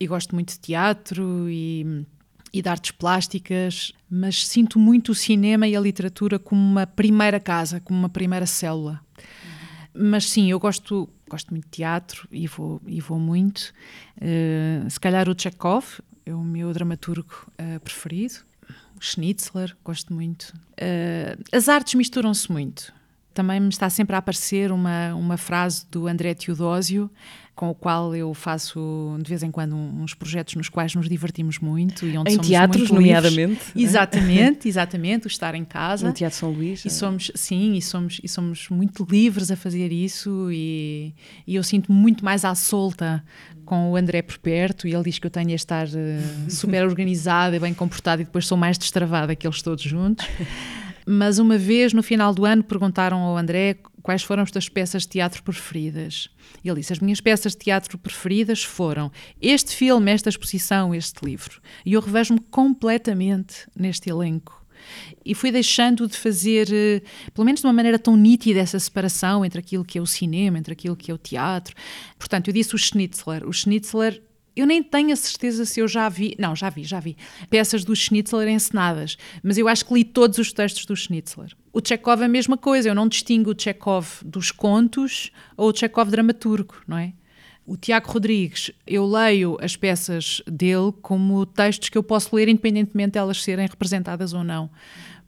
E 0.00 0.06
gosto 0.06 0.34
muito 0.34 0.54
de 0.54 0.60
teatro 0.60 1.46
e, 1.50 2.06
e 2.50 2.62
de 2.62 2.68
artes 2.68 2.92
plásticas, 2.92 3.92
mas 4.08 4.46
sinto 4.46 4.78
muito 4.78 5.12
o 5.12 5.14
cinema 5.14 5.68
e 5.68 5.76
a 5.76 5.80
literatura 5.80 6.38
como 6.38 6.62
uma 6.62 6.86
primeira 6.86 7.38
casa, 7.38 7.78
como 7.78 7.98
uma 7.98 8.08
primeira 8.08 8.46
célula. 8.46 9.00
Mas 9.94 10.30
sim, 10.30 10.50
eu 10.50 10.58
gosto, 10.58 11.10
gosto 11.28 11.50
muito 11.50 11.64
de 11.64 11.70
teatro 11.70 12.26
e 12.32 12.46
vou, 12.46 12.80
e 12.86 13.02
vou 13.02 13.18
muito. 13.18 13.74
Uh, 14.16 14.88
se 14.88 14.98
calhar 14.98 15.28
o 15.28 15.34
Chekhov 15.38 16.00
é 16.24 16.34
o 16.34 16.42
meu 16.42 16.72
dramaturgo 16.72 17.46
uh, 17.60 17.80
preferido. 17.80 18.34
Schnitzler, 19.00 19.76
gosto 19.84 20.12
muito. 20.12 20.54
Uh, 20.72 21.42
as 21.52 21.68
artes 21.68 21.94
misturam-se 21.94 22.50
muito. 22.50 22.92
Também 23.34 23.58
me 23.60 23.68
está 23.68 23.88
sempre 23.88 24.14
a 24.14 24.18
aparecer 24.18 24.70
uma, 24.70 25.14
uma 25.14 25.36
frase 25.36 25.86
do 25.90 26.06
André 26.06 26.34
Teodósio 26.34 27.10
com 27.54 27.68
o 27.68 27.74
qual 27.74 28.14
eu 28.16 28.32
faço 28.32 29.16
de 29.22 29.28
vez 29.28 29.42
em 29.42 29.50
quando 29.50 29.76
uns 29.76 30.14
projetos 30.14 30.54
nos 30.54 30.68
quais 30.68 30.94
nos 30.94 31.08
divertimos 31.08 31.58
muito 31.58 32.06
e 32.06 32.16
onde 32.16 32.30
em 32.30 32.34
somos 32.34 32.48
teatros, 32.48 32.90
muito 32.90 32.94
nomeadamente. 32.94 33.60
Livres. 33.74 33.90
Exatamente, 33.90 34.68
exatamente, 34.68 35.26
o 35.26 35.28
estar 35.28 35.54
em 35.54 35.64
casa. 35.64 36.06
No 36.06 36.14
Teatro 36.14 36.38
São 36.38 36.50
Luís. 36.50 36.84
E 36.84 36.90
somos, 36.90 37.30
sim, 37.34 37.74
e 37.74 37.82
somos, 37.82 38.20
e 38.22 38.28
somos 38.28 38.68
muito 38.70 39.06
livres 39.08 39.50
a 39.50 39.56
fazer 39.56 39.92
isso 39.92 40.48
e, 40.50 41.14
e 41.46 41.54
eu 41.54 41.62
sinto 41.62 41.92
muito 41.92 42.24
mais 42.24 42.44
à 42.44 42.54
solta 42.54 43.22
com 43.66 43.92
o 43.92 43.96
André 43.96 44.22
por 44.22 44.38
perto 44.38 44.88
e 44.88 44.94
ele 44.94 45.04
diz 45.04 45.18
que 45.18 45.26
eu 45.26 45.30
tenho 45.30 45.50
a 45.50 45.54
estar 45.54 45.86
uh, 45.86 45.90
super 46.50 46.86
organizada 46.86 47.54
e 47.54 47.60
bem 47.60 47.74
comportada 47.74 48.22
e 48.22 48.24
depois 48.24 48.46
sou 48.46 48.56
mais 48.56 48.78
destravada 48.78 49.36
que 49.36 49.46
eles 49.46 49.60
todos 49.60 49.84
juntos. 49.84 50.26
Mas 51.06 51.38
uma 51.38 51.58
vez, 51.58 51.92
no 51.92 52.02
final 52.02 52.32
do 52.32 52.44
ano, 52.44 52.62
perguntaram 52.62 53.18
ao 53.18 53.36
André 53.36 53.76
quais 54.02 54.22
foram 54.22 54.42
as 54.42 54.50
tuas 54.50 54.68
peças 54.68 55.02
de 55.02 55.08
teatro 55.08 55.42
preferidas. 55.42 56.28
E 56.62 56.68
ele 56.68 56.80
disse: 56.80 56.92
As 56.92 56.98
minhas 56.98 57.20
peças 57.20 57.52
de 57.52 57.58
teatro 57.58 57.96
preferidas 57.98 58.62
foram 58.62 59.10
este 59.40 59.74
filme, 59.74 60.10
esta 60.10 60.28
exposição, 60.28 60.94
este 60.94 61.24
livro. 61.24 61.60
E 61.86 61.92
eu 61.92 62.00
revejo-me 62.00 62.40
completamente 62.50 63.66
neste 63.76 64.10
elenco. 64.10 64.62
E 65.24 65.34
fui 65.34 65.52
deixando 65.52 66.08
de 66.08 66.16
fazer, 66.16 66.68
eh, 66.72 67.02
pelo 67.32 67.44
menos 67.44 67.60
de 67.60 67.66
uma 67.66 67.72
maneira 67.72 67.98
tão 67.98 68.16
nítida, 68.16 68.58
essa 68.58 68.80
separação 68.80 69.44
entre 69.44 69.60
aquilo 69.60 69.84
que 69.84 69.96
é 69.96 70.00
o 70.00 70.06
cinema, 70.06 70.58
entre 70.58 70.72
aquilo 70.72 70.96
que 70.96 71.10
é 71.10 71.14
o 71.14 71.18
teatro. 71.18 71.74
Portanto, 72.18 72.48
eu 72.48 72.54
disse 72.54 72.74
o 72.74 72.78
Schnitzler. 72.78 73.46
O 73.46 73.52
Schnitzler 73.52 74.20
eu 74.54 74.66
nem 74.66 74.82
tenho 74.82 75.12
a 75.12 75.16
certeza 75.16 75.64
se 75.64 75.80
eu 75.80 75.88
já 75.88 76.08
vi, 76.08 76.36
não, 76.38 76.54
já 76.54 76.68
vi, 76.68 76.84
já 76.84 77.00
vi, 77.00 77.16
peças 77.48 77.84
do 77.84 77.96
Schnitzler 77.96 78.48
encenadas, 78.48 79.16
mas 79.42 79.56
eu 79.56 79.66
acho 79.66 79.84
que 79.86 79.94
li 79.94 80.04
todos 80.04 80.38
os 80.38 80.52
textos 80.52 80.84
do 80.84 80.94
Schnitzler. 80.94 81.52
O 81.72 81.80
Chekhov 81.80 82.22
é 82.22 82.26
a 82.26 82.28
mesma 82.28 82.56
coisa, 82.56 82.88
eu 82.88 82.94
não 82.94 83.08
distingo 83.08 83.52
o 83.52 83.58
Chekhov 83.58 84.22
dos 84.24 84.50
contos 84.50 85.30
ou 85.56 85.70
o 85.70 85.76
Chekhov 85.76 86.10
dramaturgo, 86.10 86.76
não 86.86 86.98
é? 86.98 87.12
O 87.64 87.76
Tiago 87.76 88.10
Rodrigues, 88.10 88.72
eu 88.86 89.06
leio 89.06 89.56
as 89.60 89.76
peças 89.76 90.42
dele 90.46 90.92
como 91.00 91.46
textos 91.46 91.88
que 91.88 91.96
eu 91.96 92.02
posso 92.02 92.34
ler 92.34 92.48
independentemente 92.48 93.12
de 93.12 93.18
elas 93.18 93.42
serem 93.42 93.66
representadas 93.66 94.32
ou 94.32 94.42
não. 94.42 94.68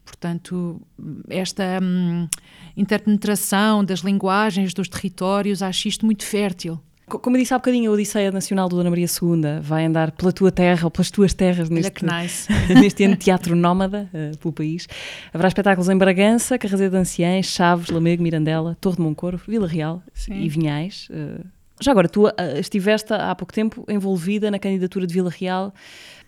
Portanto, 0.04 0.82
esta 1.30 1.78
hum, 1.82 2.28
interpenetração 2.76 3.84
das 3.84 4.00
linguagens, 4.00 4.74
dos 4.74 4.88
territórios, 4.88 5.62
acho 5.62 5.88
isto 5.88 6.04
muito 6.04 6.24
fértil. 6.24 6.80
Como 7.06 7.36
eu 7.36 7.40
disse 7.40 7.52
há 7.52 7.58
bocadinho, 7.58 7.90
a 7.90 7.94
Odisseia 7.94 8.32
Nacional 8.32 8.68
do 8.68 8.76
Dona 8.76 8.88
Maria 8.88 9.06
II 9.06 9.60
vai 9.60 9.84
andar 9.84 10.12
pela 10.12 10.32
tua 10.32 10.50
terra 10.50 10.84
ou 10.84 10.90
pelas 10.90 11.10
tuas 11.10 11.34
terras 11.34 11.68
neste, 11.68 12.04
nice. 12.04 12.48
neste 12.72 13.04
ano 13.04 13.14
de 13.14 13.20
teatro 13.20 13.54
nómada 13.54 14.08
uh, 14.12 14.36
pelo 14.38 14.52
país. 14.52 14.88
Haverá 15.32 15.48
espetáculos 15.48 15.88
em 15.90 15.98
Bragança, 15.98 16.58
Carrazeiro 16.58 16.92
de 16.92 16.98
Anciães, 16.98 17.46
Chaves, 17.46 17.90
Lamego, 17.90 18.22
Mirandela, 18.22 18.76
Torre 18.80 18.96
de 18.96 19.02
Moncorvo, 19.02 19.42
Vila 19.46 19.68
Real 19.68 20.02
Sim. 20.14 20.40
e 20.40 20.48
Vinhais. 20.48 21.08
Uh, 21.10 21.44
já 21.80 21.90
agora, 21.90 22.08
tu 22.08 22.26
uh, 22.26 22.32
estiveste 22.58 23.12
há 23.12 23.34
pouco 23.34 23.52
tempo 23.52 23.84
envolvida 23.88 24.50
na 24.50 24.58
candidatura 24.58 25.06
de 25.06 25.12
Vila 25.12 25.30
Real 25.30 25.74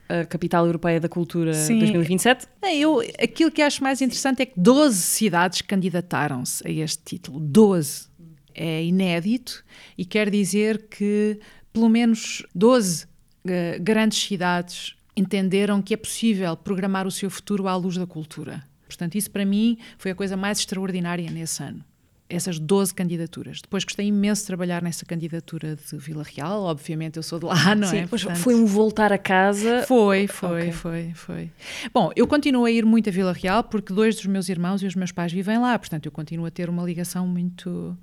a 0.09 0.25
Capital 0.25 0.67
Europeia 0.67 1.01
da 1.01 1.09
Cultura 1.09 1.53
Sim. 1.53 1.79
2027? 1.79 2.47
É, 2.63 2.77
eu, 2.77 3.01
aquilo 3.21 3.51
que 3.51 3.61
acho 3.61 3.83
mais 3.83 4.01
interessante 4.01 4.43
é 4.43 4.47
que 4.47 4.53
12 4.57 4.97
cidades 5.03 5.63
candidataram-se 5.63 6.67
a 6.67 6.71
este 6.71 7.03
título. 7.03 7.41
12 7.41 8.09
é 8.57 8.83
inédito 8.83 9.63
e 9.97 10.05
quer 10.05 10.31
dizer 10.31 10.89
que 10.89 11.39
pelo 11.73 11.91
menos 11.91 12.43
12 12.55 13.05
uh, 13.05 13.09
eh, 13.47 13.79
grandes 13.79 14.19
cidades 14.19 14.97
entenderam 15.15 15.83
que 15.83 15.93
é 15.93 15.97
possível 15.97 16.57
programar 16.57 17.07
o 17.07 17.11
seu 17.11 17.29
futuro 17.29 17.69
à 17.69 17.77
luz 17.77 17.97
da 17.97 18.07
cultura. 18.07 18.65
Portanto, 18.87 19.17
isso 19.17 19.31
para 19.31 19.45
mim 19.45 19.79
foi 19.99 20.11
a 20.11 20.15
coisa 20.15 20.37
mais 20.37 20.59
extraordinária 20.59 21.31
nesse 21.31 21.63
ano. 21.63 21.85
Essas 22.29 22.59
12 22.59 22.93
candidaturas. 22.93 23.61
Depois 23.61 23.85
gostei 23.85 24.07
imenso 24.07 24.43
de 24.43 24.49
trabalhar 24.49 24.83
nessa 24.83 25.07
candidatura 25.07 25.77
de 25.77 25.97
Vila 25.97 26.25
Real. 26.25 26.63
Obviamente 26.63 27.19
eu 27.19 27.23
sou 27.23 27.39
de 27.39 27.45
lá, 27.45 27.73
não 27.77 27.87
Sim, 27.87 27.99
é? 27.99 28.07
Portanto, 28.07 28.39
foi 28.39 28.55
um 28.55 28.67
voltar 28.67 29.13
a 29.13 29.19
casa. 29.19 29.85
Foi, 29.87 30.27
foi, 30.27 30.63
okay. 30.63 30.73
foi, 30.73 31.13
foi. 31.15 31.51
Bom, 31.95 32.11
eu 32.17 32.27
continuo 32.27 32.65
a 32.65 32.71
ir 32.71 32.85
muito 32.85 33.09
a 33.09 33.13
Vila 33.13 33.33
Real 33.33 33.63
porque 33.63 33.93
dois 33.93 34.17
dos 34.17 34.27
meus 34.27 34.49
irmãos 34.49 34.83
e 34.83 34.87
os 34.87 34.97
meus 34.97 35.13
pais 35.13 35.33
vivem 35.33 35.59
lá. 35.59 35.79
Portanto, 35.79 36.07
eu 36.07 36.13
continuo 36.13 36.47
a 36.47 36.51
ter 36.51 36.69
uma 36.69 36.83
ligação 36.83 37.29
muito 37.29 37.97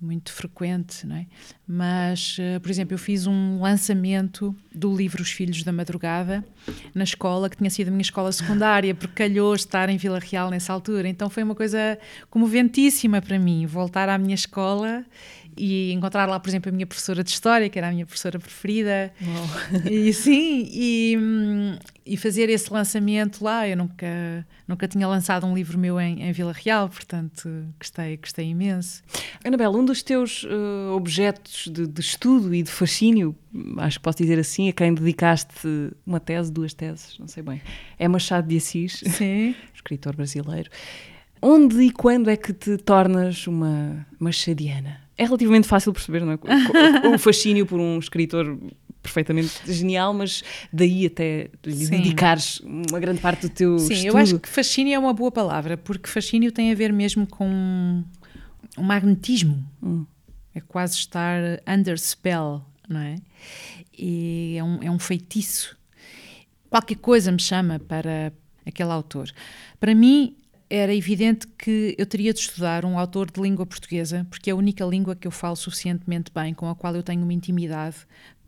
muito 0.00 0.32
frequente, 0.32 1.06
não 1.06 1.16
é? 1.16 1.26
Mas, 1.66 2.36
uh, 2.38 2.60
por 2.60 2.70
exemplo, 2.70 2.94
eu 2.94 2.98
fiz 2.98 3.26
um 3.26 3.60
lançamento 3.60 4.54
do 4.74 4.94
livro 4.94 5.22
Os 5.22 5.30
Filhos 5.30 5.62
da 5.62 5.72
Madrugada 5.72 6.44
na 6.94 7.04
escola, 7.04 7.48
que 7.48 7.56
tinha 7.56 7.70
sido 7.70 7.88
a 7.88 7.90
minha 7.90 8.02
escola 8.02 8.30
secundária, 8.32 8.94
porque 8.94 9.14
calhou 9.14 9.54
estar 9.54 9.88
em 9.88 9.96
Vila 9.96 10.18
Real 10.18 10.50
nessa 10.50 10.72
altura. 10.72 11.08
Então 11.08 11.30
foi 11.30 11.42
uma 11.42 11.54
coisa 11.54 11.98
comoventíssima 12.28 13.22
para 13.22 13.38
mim, 13.38 13.66
voltar 13.66 14.08
à 14.08 14.18
minha 14.18 14.34
escola 14.34 15.04
e 15.56 15.92
encontrar 15.92 16.26
lá, 16.28 16.38
por 16.38 16.48
exemplo, 16.48 16.68
a 16.68 16.72
minha 16.72 16.86
professora 16.86 17.22
de 17.22 17.30
História, 17.30 17.68
que 17.68 17.78
era 17.78 17.88
a 17.88 17.92
minha 17.92 18.06
professora 18.06 18.38
preferida. 18.38 19.12
Wow. 19.20 19.90
E 19.90 20.12
sim, 20.12 20.68
e, 20.70 21.16
e 22.06 22.16
fazer 22.16 22.48
esse 22.48 22.72
lançamento 22.72 23.42
lá. 23.42 23.68
Eu 23.68 23.76
nunca, 23.76 24.46
nunca 24.66 24.88
tinha 24.88 25.06
lançado 25.06 25.46
um 25.46 25.54
livro 25.54 25.78
meu 25.78 26.00
em, 26.00 26.22
em 26.22 26.32
Vila 26.32 26.52
Real, 26.52 26.88
portanto 26.88 27.48
gostei, 27.78 28.16
gostei 28.16 28.48
imenso. 28.48 29.02
Anabela, 29.44 29.76
um 29.76 29.84
dos 29.84 30.02
teus 30.02 30.44
uh, 30.44 30.92
objetos 30.94 31.68
de, 31.72 31.86
de, 31.86 32.00
estudo 32.00 32.54
e 32.54 32.62
de 32.62 32.70
fascínio, 32.70 33.34
acho 33.78 33.98
que 33.98 34.02
posso 34.02 34.18
dizer 34.18 34.38
assim, 34.38 34.68
a 34.68 34.72
quem 34.72 34.92
dedicaste 34.94 35.54
uma 36.06 36.20
tese, 36.20 36.52
duas 36.52 36.74
teses, 36.74 37.16
não 37.18 37.28
sei 37.28 37.42
bem, 37.42 37.60
é 37.98 38.08
Machado 38.08 38.48
de 38.48 38.56
Assis, 38.56 39.02
escritor 39.74 40.16
brasileiro. 40.16 40.70
Onde 41.46 41.82
e 41.82 41.90
quando 41.90 42.30
é 42.30 42.38
que 42.38 42.54
te 42.54 42.78
tornas 42.78 43.46
uma 43.46 44.06
machadiana? 44.18 45.03
É 45.16 45.24
relativamente 45.24 45.68
fácil 45.68 45.92
perceber, 45.92 46.24
não 46.24 46.32
é? 46.32 46.38
O, 47.14 47.18
fascínio 47.18 47.64
por 47.66 47.78
um 47.78 47.98
escritor 47.98 48.58
perfeitamente 49.00 49.60
genial, 49.66 50.12
mas 50.12 50.42
daí 50.72 51.06
até 51.06 51.50
lhe 51.64 51.86
dedicares 51.86 52.60
uma 52.60 52.98
grande 52.98 53.20
parte 53.20 53.42
do 53.42 53.48
teu 53.48 53.78
Sim, 53.78 53.92
estudo. 53.92 54.08
eu 54.08 54.16
acho 54.16 54.38
que 54.38 54.48
fascínio 54.48 54.94
é 54.94 54.98
uma 54.98 55.12
boa 55.12 55.30
palavra, 55.30 55.76
porque 55.76 56.08
fascínio 56.08 56.50
tem 56.50 56.72
a 56.72 56.74
ver 56.74 56.92
mesmo 56.92 57.26
com 57.26 58.02
um 58.76 58.82
magnetismo. 58.82 59.64
Hum. 59.82 60.04
É 60.54 60.60
quase 60.60 60.96
estar 60.96 61.40
under 61.66 61.98
spell, 61.98 62.64
não 62.88 63.00
é? 63.00 63.16
E 63.96 64.56
é 64.56 64.64
um, 64.64 64.82
é 64.82 64.90
um 64.90 64.98
feitiço. 64.98 65.76
Qualquer 66.70 66.96
coisa 66.96 67.30
me 67.30 67.40
chama 67.40 67.78
para 67.78 68.32
aquele 68.66 68.90
autor. 68.90 69.30
Para 69.78 69.94
mim, 69.94 70.36
era 70.74 70.92
evidente 70.92 71.46
que 71.46 71.94
eu 71.96 72.04
teria 72.04 72.32
de 72.34 72.40
estudar 72.40 72.84
um 72.84 72.98
autor 72.98 73.30
de 73.30 73.40
língua 73.40 73.64
portuguesa, 73.64 74.26
porque 74.28 74.50
é 74.50 74.52
a 74.52 74.56
única 74.56 74.84
língua 74.84 75.14
que 75.14 75.24
eu 75.24 75.30
falo 75.30 75.54
suficientemente 75.54 76.32
bem, 76.34 76.52
com 76.52 76.68
a 76.68 76.74
qual 76.74 76.96
eu 76.96 77.02
tenho 77.02 77.22
uma 77.22 77.32
intimidade 77.32 77.96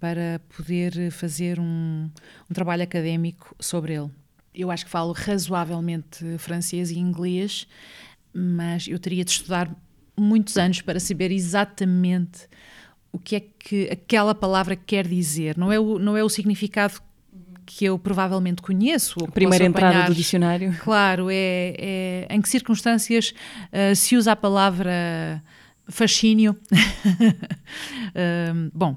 para 0.01 0.41
poder 0.57 1.13
fazer 1.13 1.61
um, 1.61 2.11
um 2.51 2.55
trabalho 2.55 2.83
académico 2.83 3.55
sobre 3.61 3.95
ele. 3.95 4.11
Eu 4.53 4.73
acho 4.73 4.85
que 4.85 4.91
falo 4.91 5.13
razoavelmente 5.13 6.37
francês 6.39 6.91
e 6.91 6.99
inglês, 6.99 7.69
mas 8.35 8.89
eu 8.89 8.99
teria 8.99 9.25
de 9.25 9.31
estudar 9.31 9.73
muitos 10.17 10.57
anos 10.57 10.81
para 10.81 10.99
saber 10.99 11.31
exatamente 11.31 12.49
o 13.13 13.21
que 13.21 13.37
é 13.37 13.41
que 13.41 13.89
aquela 13.89 14.35
palavra 14.35 14.75
quer 14.75 15.07
dizer. 15.07 15.57
Não 15.57 15.73
é 15.73 15.79
o, 15.79 15.99
não 15.99 16.17
é 16.17 16.25
o 16.25 16.29
significado 16.29 17.01
que 17.67 17.85
eu 17.85 17.99
provavelmente 17.99 18.63
conheço. 18.63 19.19
A 19.25 19.29
primeira 19.29 19.65
entrada 19.65 20.07
do 20.07 20.15
dicionário. 20.15 20.75
Claro, 20.79 21.29
é, 21.31 22.27
é 22.29 22.35
em 22.35 22.41
que 22.41 22.49
circunstâncias 22.49 23.35
uh, 23.73 23.95
se 23.95 24.17
usa 24.17 24.33
a 24.33 24.37
palavra 24.37 25.43
fascínio. 25.89 26.57
uh, 26.73 28.71
bom, 28.73 28.97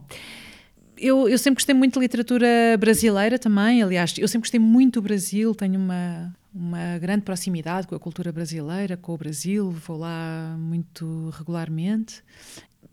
eu, 0.96 1.28
eu 1.28 1.38
sempre 1.38 1.60
gostei 1.60 1.74
muito 1.74 1.94
de 1.96 2.00
literatura 2.00 2.48
brasileira 2.80 3.40
também, 3.40 3.82
aliás, 3.82 4.14
eu 4.18 4.28
sempre 4.28 4.46
gostei 4.46 4.60
muito 4.60 5.02
do 5.02 5.04
Brasil, 5.04 5.56
tenho 5.56 5.80
uma, 5.80 6.36
uma 6.54 6.98
grande 7.00 7.24
proximidade 7.24 7.88
com 7.88 7.96
a 7.96 8.00
cultura 8.00 8.32
brasileira, 8.32 8.98
com 8.98 9.14
o 9.14 9.18
Brasil, 9.18 9.72
vou 9.72 9.98
lá 9.98 10.56
muito 10.60 11.34
regularmente 11.38 12.22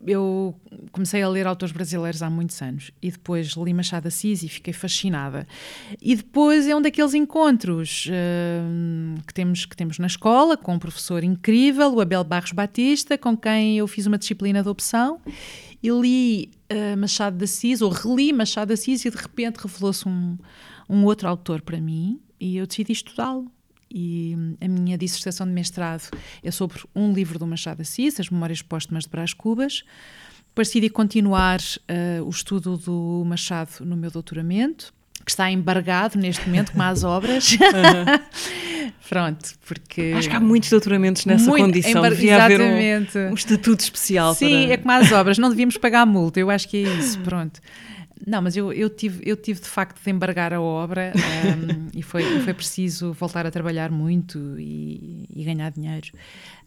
eu 0.05 0.55
comecei 0.91 1.21
a 1.21 1.29
ler 1.29 1.47
autores 1.47 1.73
brasileiros 1.73 2.21
há 2.21 2.29
muitos 2.29 2.61
anos 2.61 2.91
e 3.01 3.09
depois 3.09 3.49
li 3.49 3.73
Machado 3.73 4.07
Assis 4.07 4.43
e 4.43 4.49
fiquei 4.49 4.73
fascinada. 4.73 5.47
E 6.01 6.15
depois 6.15 6.67
é 6.67 6.75
um 6.75 6.81
daqueles 6.81 7.13
encontros 7.13 8.07
uh, 8.07 9.21
que, 9.25 9.33
temos, 9.33 9.65
que 9.65 9.75
temos 9.75 9.97
na 9.97 10.07
escola 10.07 10.55
com 10.55 10.75
um 10.75 10.79
professor 10.79 11.23
incrível, 11.23 11.93
o 11.93 12.01
Abel 12.01 12.23
Barros 12.23 12.51
Batista, 12.51 13.17
com 13.17 13.35
quem 13.35 13.77
eu 13.77 13.87
fiz 13.87 14.05
uma 14.05 14.17
disciplina 14.17 14.61
de 14.61 14.69
opção 14.69 15.19
e 15.81 15.89
li 15.89 16.51
uh, 16.71 16.97
Machado 16.97 17.37
de 17.37 17.45
Assis, 17.45 17.81
ou 17.81 17.89
reli 17.89 18.31
Machado 18.31 18.67
de 18.67 18.73
Assis 18.73 19.05
e 19.05 19.09
de 19.09 19.17
repente 19.17 19.57
revelou-se 19.57 20.07
um, 20.07 20.37
um 20.87 21.05
outro 21.05 21.27
autor 21.27 21.61
para 21.61 21.79
mim 21.81 22.19
e 22.39 22.57
eu 22.57 22.67
decidi 22.67 22.91
estudá-lo 22.91 23.51
e 23.89 24.35
a 24.61 24.67
minha 24.67 24.97
dissertação 24.97 25.45
de 25.47 25.53
mestrado 25.53 26.09
é 26.43 26.51
sobre 26.51 26.79
um 26.95 27.13
livro 27.13 27.37
do 27.39 27.47
Machado 27.47 27.81
Assis, 27.81 28.19
As 28.19 28.29
Memórias 28.29 28.61
Póstumas 28.61 29.03
de 29.05 29.09
Brás 29.09 29.33
Cubas. 29.33 29.83
Depois 30.49 30.67
decidi 30.69 30.89
continuar 30.89 31.59
uh, 31.59 32.23
o 32.25 32.29
estudo 32.29 32.77
do 32.77 33.23
Machado 33.25 33.69
no 33.85 33.95
meu 33.95 34.09
doutoramento. 34.09 34.91
que 35.23 35.31
está 35.31 35.51
embargado 35.51 36.17
neste 36.17 36.45
momento, 36.47 36.71
como 36.71 36.83
as 36.83 37.03
obras. 37.03 37.55
Pronto, 39.09 39.49
porque. 39.65 40.13
Acho 40.17 40.29
que 40.29 40.35
há 40.35 40.39
muitos 40.39 40.69
doutoramentos 40.69 41.25
nessa 41.25 41.49
Muito, 41.49 41.63
condição. 41.65 41.91
embar- 41.99 42.11
Devia 42.11 42.43
haver 42.43 42.59
Exatamente. 42.61 43.17
um, 43.17 43.31
um 43.31 43.33
estatuto 43.33 43.81
especial 43.83 44.33
Sim, 44.35 44.65
para... 44.65 44.73
é 44.73 44.77
como 44.77 44.91
as 44.91 45.11
obras, 45.11 45.37
não 45.37 45.49
devíamos 45.49 45.77
pagar 45.77 46.05
multa, 46.05 46.39
eu 46.39 46.49
acho 46.49 46.67
que 46.67 46.77
é 46.77 46.81
isso, 46.97 47.19
pronto. 47.23 47.59
Não, 48.25 48.41
mas 48.41 48.57
eu, 48.57 48.73
eu, 48.73 48.89
tive, 48.89 49.21
eu 49.29 49.35
tive 49.37 49.59
de 49.61 49.67
facto 49.67 50.01
de 50.03 50.09
embargar 50.09 50.53
a 50.53 50.59
obra 50.61 51.13
um, 51.15 51.87
e 51.93 52.01
foi, 52.01 52.23
foi 52.41 52.53
preciso 52.53 53.13
voltar 53.13 53.45
a 53.45 53.51
trabalhar 53.51 53.91
muito 53.91 54.59
e, 54.59 55.25
e 55.33 55.43
ganhar 55.43 55.69
dinheiro. 55.71 56.07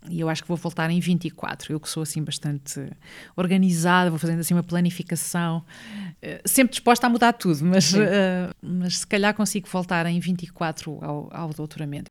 E 0.08 0.20
eu 0.20 0.28
acho 0.28 0.42
que 0.42 0.48
vou 0.48 0.56
voltar 0.56 0.90
em 0.90 1.00
24. 1.00 1.72
Eu 1.72 1.80
que 1.80 1.88
sou 1.88 2.02
assim 2.02 2.22
bastante 2.22 2.80
organizada, 3.36 4.10
vou 4.10 4.18
fazendo 4.18 4.40
assim 4.40 4.54
uma 4.54 4.62
planificação, 4.62 5.64
eh, 6.22 6.40
sempre 6.44 6.70
disposta 6.72 7.06
a 7.06 7.10
mudar 7.10 7.32
tudo, 7.34 7.64
mas, 7.64 7.92
eh, 7.94 8.50
mas 8.62 8.98
se 8.98 9.06
calhar 9.06 9.34
consigo 9.34 9.68
voltar 9.68 10.06
em 10.06 10.18
24 10.20 10.98
ao, 11.02 11.28
ao 11.32 11.50
doutoramento. 11.50 12.10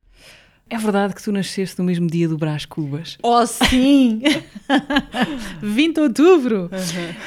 É 0.70 0.78
verdade 0.78 1.16
que 1.16 1.24
tu 1.24 1.32
nasceste 1.32 1.80
no 1.80 1.84
mesmo 1.86 2.06
dia 2.06 2.28
do 2.30 2.38
Brás 2.38 2.64
Cubas. 2.64 3.18
Oh, 3.24 3.44
sim! 3.48 4.22
20 5.64 5.96
de 5.96 6.02
outubro! 6.02 6.70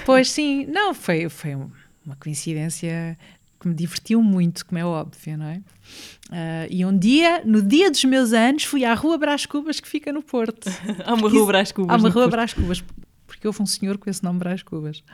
Pois 0.06 0.30
sim, 0.30 0.64
não, 0.66 0.94
foi, 0.94 1.28
foi 1.28 1.56
um- 1.56 1.68
uma 2.04 2.16
coincidência 2.16 3.16
que 3.62 3.68
me 3.68 3.74
divertiu 3.74 4.20
muito, 4.22 4.66
como 4.66 4.78
é 4.78 4.84
óbvio, 4.84 5.38
não 5.38 5.46
é? 5.46 5.62
Ah, 6.30 6.66
e 6.68 6.84
um 6.84 6.96
dia, 6.96 7.42
no 7.44 7.62
dia 7.62 7.90
dos 7.90 8.04
meus 8.04 8.32
anos, 8.32 8.64
fui 8.64 8.84
à 8.84 8.92
Rua 8.92 9.16
Brás 9.16 9.46
Cubas, 9.46 9.78
que 9.78 9.88
fica 9.88 10.12
no 10.12 10.22
Porto. 10.22 10.68
Há 11.06 11.14
uma 11.14 11.28
rua 11.28 11.46
Brás 11.46 11.70
Cubas. 11.70 11.94
Há 11.94 11.98
uma 11.98 12.08
Rua 12.08 12.24
Porto. 12.24 12.30
Brás 12.32 12.52
Cubas, 12.52 12.84
porque 13.26 13.46
houve 13.46 13.62
um 13.62 13.66
senhor 13.66 13.98
com 13.98 14.10
esse 14.10 14.22
nome 14.24 14.40
Brás 14.40 14.62
Cubas. 14.62 15.04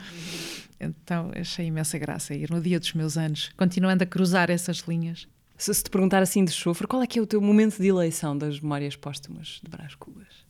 Então 0.81 1.31
achei 1.35 1.67
imensa 1.67 1.99
graça 1.99 2.35
ir 2.35 2.51
no 2.51 2.61
dia 2.61 2.81
dos 2.81 2.95
meus 2.95 3.19
anos, 3.19 3.51
continuando 3.57 4.05
a 4.05 4.07
cruzar 4.07 4.51
essas 4.51 4.79
linhas. 4.79 5.29
Se, 5.57 5.75
se 5.75 5.83
te 5.83 5.91
perguntar 5.91 6.23
assim 6.23 6.45
de 6.45 6.53
chofre, 6.53 6.87
qual 6.87 7.03
é 7.03 7.07
que 7.07 7.19
é 7.19 7.23
o 7.23 7.27
teu 7.27 7.41
momento 7.41 7.79
de 7.79 7.89
eleição 7.89 8.39
das 8.39 8.61
memórias 8.61 8.97
póstumas 8.97 9.61
de 9.63 9.69
Brás 9.69 9.95
Cubas? 9.97 10.47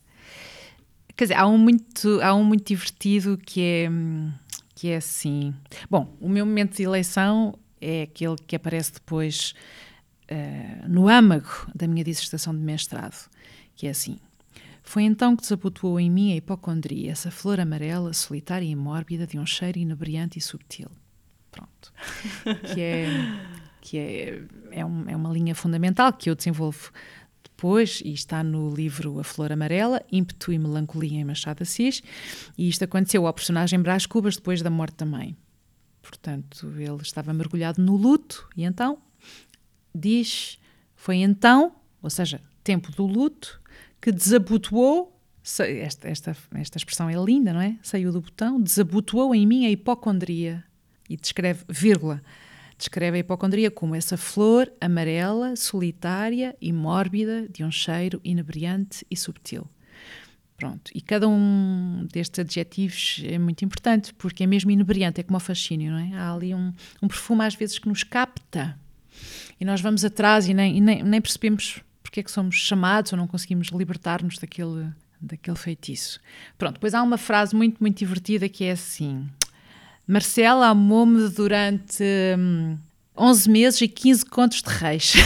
Quer 1.17 1.25
dizer, 1.25 1.35
há 1.35 1.49
um 1.49 1.59
muito, 1.59 2.21
há 2.23 2.33
um 2.33 2.45
muito 2.45 2.69
divertido 2.69 3.37
que 3.39 3.61
é, 3.61 3.91
hum, 3.91 4.31
que 4.79 4.91
é 4.91 4.97
assim. 4.97 5.53
Bom, 5.91 6.17
o 6.21 6.29
meu 6.29 6.47
momento 6.47 6.77
de 6.77 6.85
eleição 6.85 7.59
é 7.81 8.03
aquele 8.03 8.37
que 8.47 8.55
aparece 8.55 8.93
depois 8.93 9.53
eh, 10.29 10.83
no 10.87 11.09
âmago 11.09 11.49
da 11.75 11.89
minha 11.89 12.05
dissertação 12.05 12.55
de 12.55 12.61
mestrado, 12.63 13.29
que 13.75 13.89
é 13.89 13.91
assim. 13.91 14.19
Foi 14.85 15.03
então 15.03 15.35
que 15.35 15.43
desabotoou 15.43 15.99
em 15.99 16.09
mim 16.09 16.33
a 16.33 16.37
hipocondria, 16.37 17.11
essa 17.11 17.29
flor 17.31 17.59
amarela, 17.59 18.13
solitária 18.13 18.65
e 18.67 18.77
mórbida 18.77 19.27
de 19.27 19.37
um 19.37 19.45
cheiro 19.45 19.79
inebriante 19.79 20.39
e 20.39 20.43
subtil. 20.43 20.89
Pronto. 21.51 21.93
Que 22.73 22.81
é, 22.81 23.07
que 23.81 23.99
é, 23.99 24.43
é, 24.71 24.85
um- 24.85 25.09
é 25.09 25.17
uma 25.17 25.31
linha 25.33 25.55
fundamental 25.57 26.13
que 26.13 26.31
eu 26.31 26.37
desenvolvo 26.37 26.93
depois, 27.63 28.01
e 28.05 28.13
está 28.13 28.45
no 28.45 28.71
livro 28.73 29.19
A 29.19 29.25
Flor 29.25 29.51
Amarela, 29.51 30.01
Ímpeto 30.13 30.53
e 30.53 30.59
Melancolia 30.61 31.19
em 31.19 31.25
Machado 31.25 31.63
Assis, 31.63 32.01
e 32.57 32.69
isto 32.69 32.85
aconteceu 32.85 33.27
ao 33.27 33.35
personagem 33.35 33.81
Brás 33.83 34.07
Cubas 34.07 34.37
depois 34.37 34.63
da 34.63 34.71
morte 34.71 34.99
da 34.99 35.05
mãe. 35.05 35.37
Portanto, 36.01 36.73
ele 36.79 37.03
estava 37.03 37.35
mergulhado 37.35 37.83
no 37.83 37.97
luto, 37.97 38.49
e 38.57 38.63
então 38.63 38.99
diz: 39.93 40.57
foi 40.95 41.17
então, 41.17 41.75
ou 42.01 42.09
seja, 42.09 42.41
tempo 42.63 42.93
do 42.93 43.05
luto, 43.05 43.61
que 44.01 44.13
desabotoou. 44.13 45.21
sa- 45.43 45.67
Esta, 45.67 46.09
esta, 46.09 46.37
esta 46.55 46.79
expressão 46.79 47.11
é 47.11 47.17
linda, 47.17 47.53
não 47.53 47.61
é? 47.61 47.77
Saiu 47.83 48.13
do 48.13 48.21
botão, 48.21 48.61
desabotoou 48.63 49.35
em 49.35 49.45
mim 49.45 49.67
a 49.67 49.71
hipocondria. 49.71 50.63
E 51.11 51.17
descreve, 51.17 51.65
vírgula, 51.69 52.23
descreve 52.79 53.19
a 53.19 53.21
hipocondria 53.21 53.71
como 53.71 53.95
essa 53.95 54.17
flor 54.17 54.73
amarela, 54.81 55.57
solitária 55.57 56.57
e 56.61 56.73
mórbida 56.73 57.49
de 57.49 57.65
um 57.65 57.71
cheiro 57.71 58.21
inebriante 58.25 59.05
e 59.11 59.17
subtil. 59.17 59.69
Pronto, 60.57 60.91
e 60.95 61.01
cada 61.01 61.29
um 61.29 62.07
destes 62.13 62.41
adjetivos 62.41 63.23
é 63.25 63.39
muito 63.39 63.65
importante, 63.65 64.13
porque 64.15 64.43
é 64.43 64.47
mesmo 64.47 64.71
inebriante, 64.71 65.21
é 65.21 65.25
como 65.25 65.37
o 65.37 65.41
fascínio, 65.41 65.93
não 65.93 65.99
é? 65.99 66.17
Há 66.17 66.33
ali 66.33 66.55
um, 66.55 66.73
um 67.03 67.07
perfume 67.07 67.45
às 67.45 67.55
vezes 67.55 67.79
que 67.79 67.89
nos 67.89 68.03
capta 68.03 68.79
e 69.61 69.65
nós 69.65 69.81
vamos 69.81 70.05
atrás 70.05 70.49
e 70.49 70.55
nem, 70.55 70.77
e 70.77 70.81
nem, 70.81 71.03
nem 71.03 71.21
percebemos 71.21 71.83
porque 72.03 72.21
é 72.21 72.23
que 72.23 72.31
somos 72.31 72.57
chamados 72.57 73.13
ou 73.13 73.19
não 73.19 73.27
conseguimos 73.27 73.69
libertar-nos 73.69 74.39
daquele, 74.39 74.91
daquele 75.21 75.57
feitiço. 75.57 76.21
Pronto, 76.57 76.75
depois 76.75 76.95
há 76.95 77.03
uma 77.03 77.19
frase 77.19 77.55
muito, 77.55 77.79
muito 77.81 77.99
divertida 77.99 78.49
que 78.49 78.65
é 78.65 78.73
assim: 78.73 79.29
Marcela 80.09 80.69
amou-me 80.69 81.29
durante 81.29 82.03
hum, 82.39 82.79
11 83.15 83.51
meses 83.51 83.81
e 83.83 83.89
15 83.89 84.25
contos 84.25 84.63
de 84.63 84.71
reis. 84.71 85.13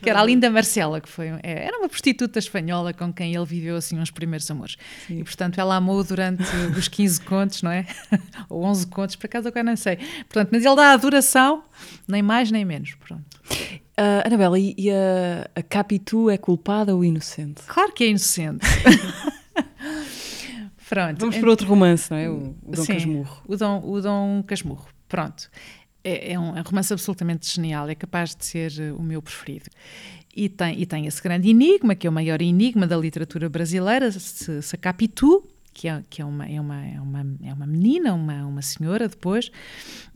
que 0.00 0.08
era 0.08 0.20
a 0.20 0.24
linda 0.24 0.48
Marcela, 0.48 0.98
que 0.98 1.08
foi, 1.08 1.28
é, 1.42 1.66
era 1.66 1.78
uma 1.78 1.88
prostituta 1.88 2.38
espanhola 2.38 2.94
com 2.94 3.12
quem 3.12 3.34
ele 3.34 3.44
viveu 3.44 3.76
assim 3.76 3.98
uns 3.98 4.10
primeiros 4.10 4.50
amores. 4.50 4.76
E 5.10 5.22
portanto 5.22 5.58
ela 5.58 5.76
amou 5.76 6.02
durante 6.02 6.44
os 6.76 6.88
15 6.88 7.20
contos, 7.20 7.62
não 7.62 7.70
é? 7.70 7.86
Ou 8.48 8.64
11 8.64 8.86
contos, 8.86 9.16
por 9.16 9.26
acaso 9.26 9.48
agora 9.48 9.64
não 9.64 9.76
sei. 9.76 9.96
Portanto, 10.28 10.48
mas 10.50 10.64
ele 10.64 10.76
dá 10.76 10.92
a 10.92 10.96
duração, 10.96 11.62
nem 12.08 12.22
mais 12.22 12.50
nem 12.50 12.64
menos. 12.64 12.94
Pronto. 12.94 13.24
Ah, 14.00 14.22
Anabela, 14.24 14.58
e, 14.58 14.74
e 14.78 14.90
a, 14.90 15.50
a 15.54 15.62
Capitu 15.62 16.30
é 16.30 16.38
culpada 16.38 16.94
ou 16.94 17.04
inocente? 17.04 17.62
Claro 17.66 17.92
que 17.92 18.04
é 18.04 18.06
inocente. 18.06 18.64
Pronto. 20.88 21.18
Vamos 21.20 21.36
para 21.36 21.50
outro 21.50 21.66
romance, 21.66 22.10
não 22.10 22.16
é? 22.16 22.30
O, 22.30 22.56
o 22.62 22.70
Dom 22.70 22.82
Sim, 22.82 22.94
Casmurro. 22.94 23.42
O 23.46 23.56
Dom, 23.56 23.82
o 23.84 24.00
Dom 24.00 24.42
Casmurro. 24.42 24.88
Pronto. 25.06 25.50
É, 26.02 26.32
é 26.32 26.38
um, 26.38 26.56
é 26.56 26.60
um 26.60 26.64
romance 26.64 26.92
absolutamente 26.92 27.52
genial, 27.52 27.88
é 27.88 27.94
capaz 27.94 28.34
de 28.34 28.44
ser 28.44 28.72
eh, 28.80 28.92
o 28.92 29.02
meu 29.02 29.20
preferido. 29.20 29.66
E 30.34 30.48
tem, 30.48 30.80
e 30.80 30.86
tem 30.86 31.06
esse 31.06 31.22
grande 31.22 31.50
enigma, 31.50 31.94
que 31.94 32.06
é 32.06 32.10
o 32.10 32.12
maior 32.12 32.40
enigma 32.40 32.86
da 32.86 32.96
literatura 32.96 33.48
brasileira, 33.48 34.10
se, 34.12 34.62
se 34.62 34.74
a 34.74 34.78
Capitu, 34.78 35.46
que, 35.74 35.88
é, 35.88 36.02
que 36.08 36.22
é, 36.22 36.24
uma, 36.24 36.46
é, 36.46 36.60
uma, 36.60 36.86
é, 36.86 37.00
uma, 37.00 37.26
é 37.44 37.52
uma 37.52 37.66
menina, 37.66 38.14
uma, 38.14 38.46
uma 38.46 38.62
senhora 38.62 39.08
depois, 39.08 39.50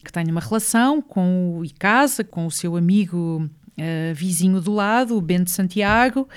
que 0.03 0.13
tem 0.13 0.25
uma 0.31 0.41
relação 0.41 1.03
com 1.03 1.59
o, 1.59 1.65
e 1.65 1.71
casa 1.71 2.25
com 2.25 2.47
o 2.47 2.51
seu 2.51 2.77
amigo 2.77 3.49
eh, 3.77 4.13
vizinho 4.15 4.61
do 4.61 4.73
lado, 4.73 5.17
o 5.17 5.21
Bento 5.21 5.51
Santiago, 5.51 6.29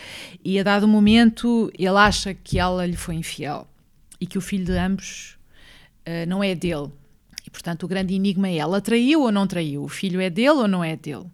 e 0.43 0.59
a 0.59 0.63
dado 0.63 0.87
momento 0.87 1.71
ele 1.77 1.97
acha 1.97 2.33
que 2.33 2.59
ela 2.59 2.85
lhe 2.85 2.97
foi 2.97 3.15
infiel 3.15 3.67
e 4.19 4.25
que 4.25 4.37
o 4.37 4.41
filho 4.41 4.65
de 4.65 4.71
ambos 4.77 5.37
eh, 6.05 6.25
não 6.25 6.43
é 6.43 6.53
dele. 6.55 6.89
E, 7.45 7.49
portanto, 7.49 7.83
o 7.83 7.87
grande 7.87 8.13
enigma 8.13 8.47
é: 8.47 8.57
ela 8.57 8.81
traiu 8.81 9.21
ou 9.21 9.31
não 9.31 9.45
traiu? 9.47 9.83
O 9.83 9.87
filho 9.87 10.19
é 10.21 10.29
dele 10.29 10.49
ou 10.49 10.67
não 10.67 10.83
é 10.83 10.95
dele? 10.95 11.25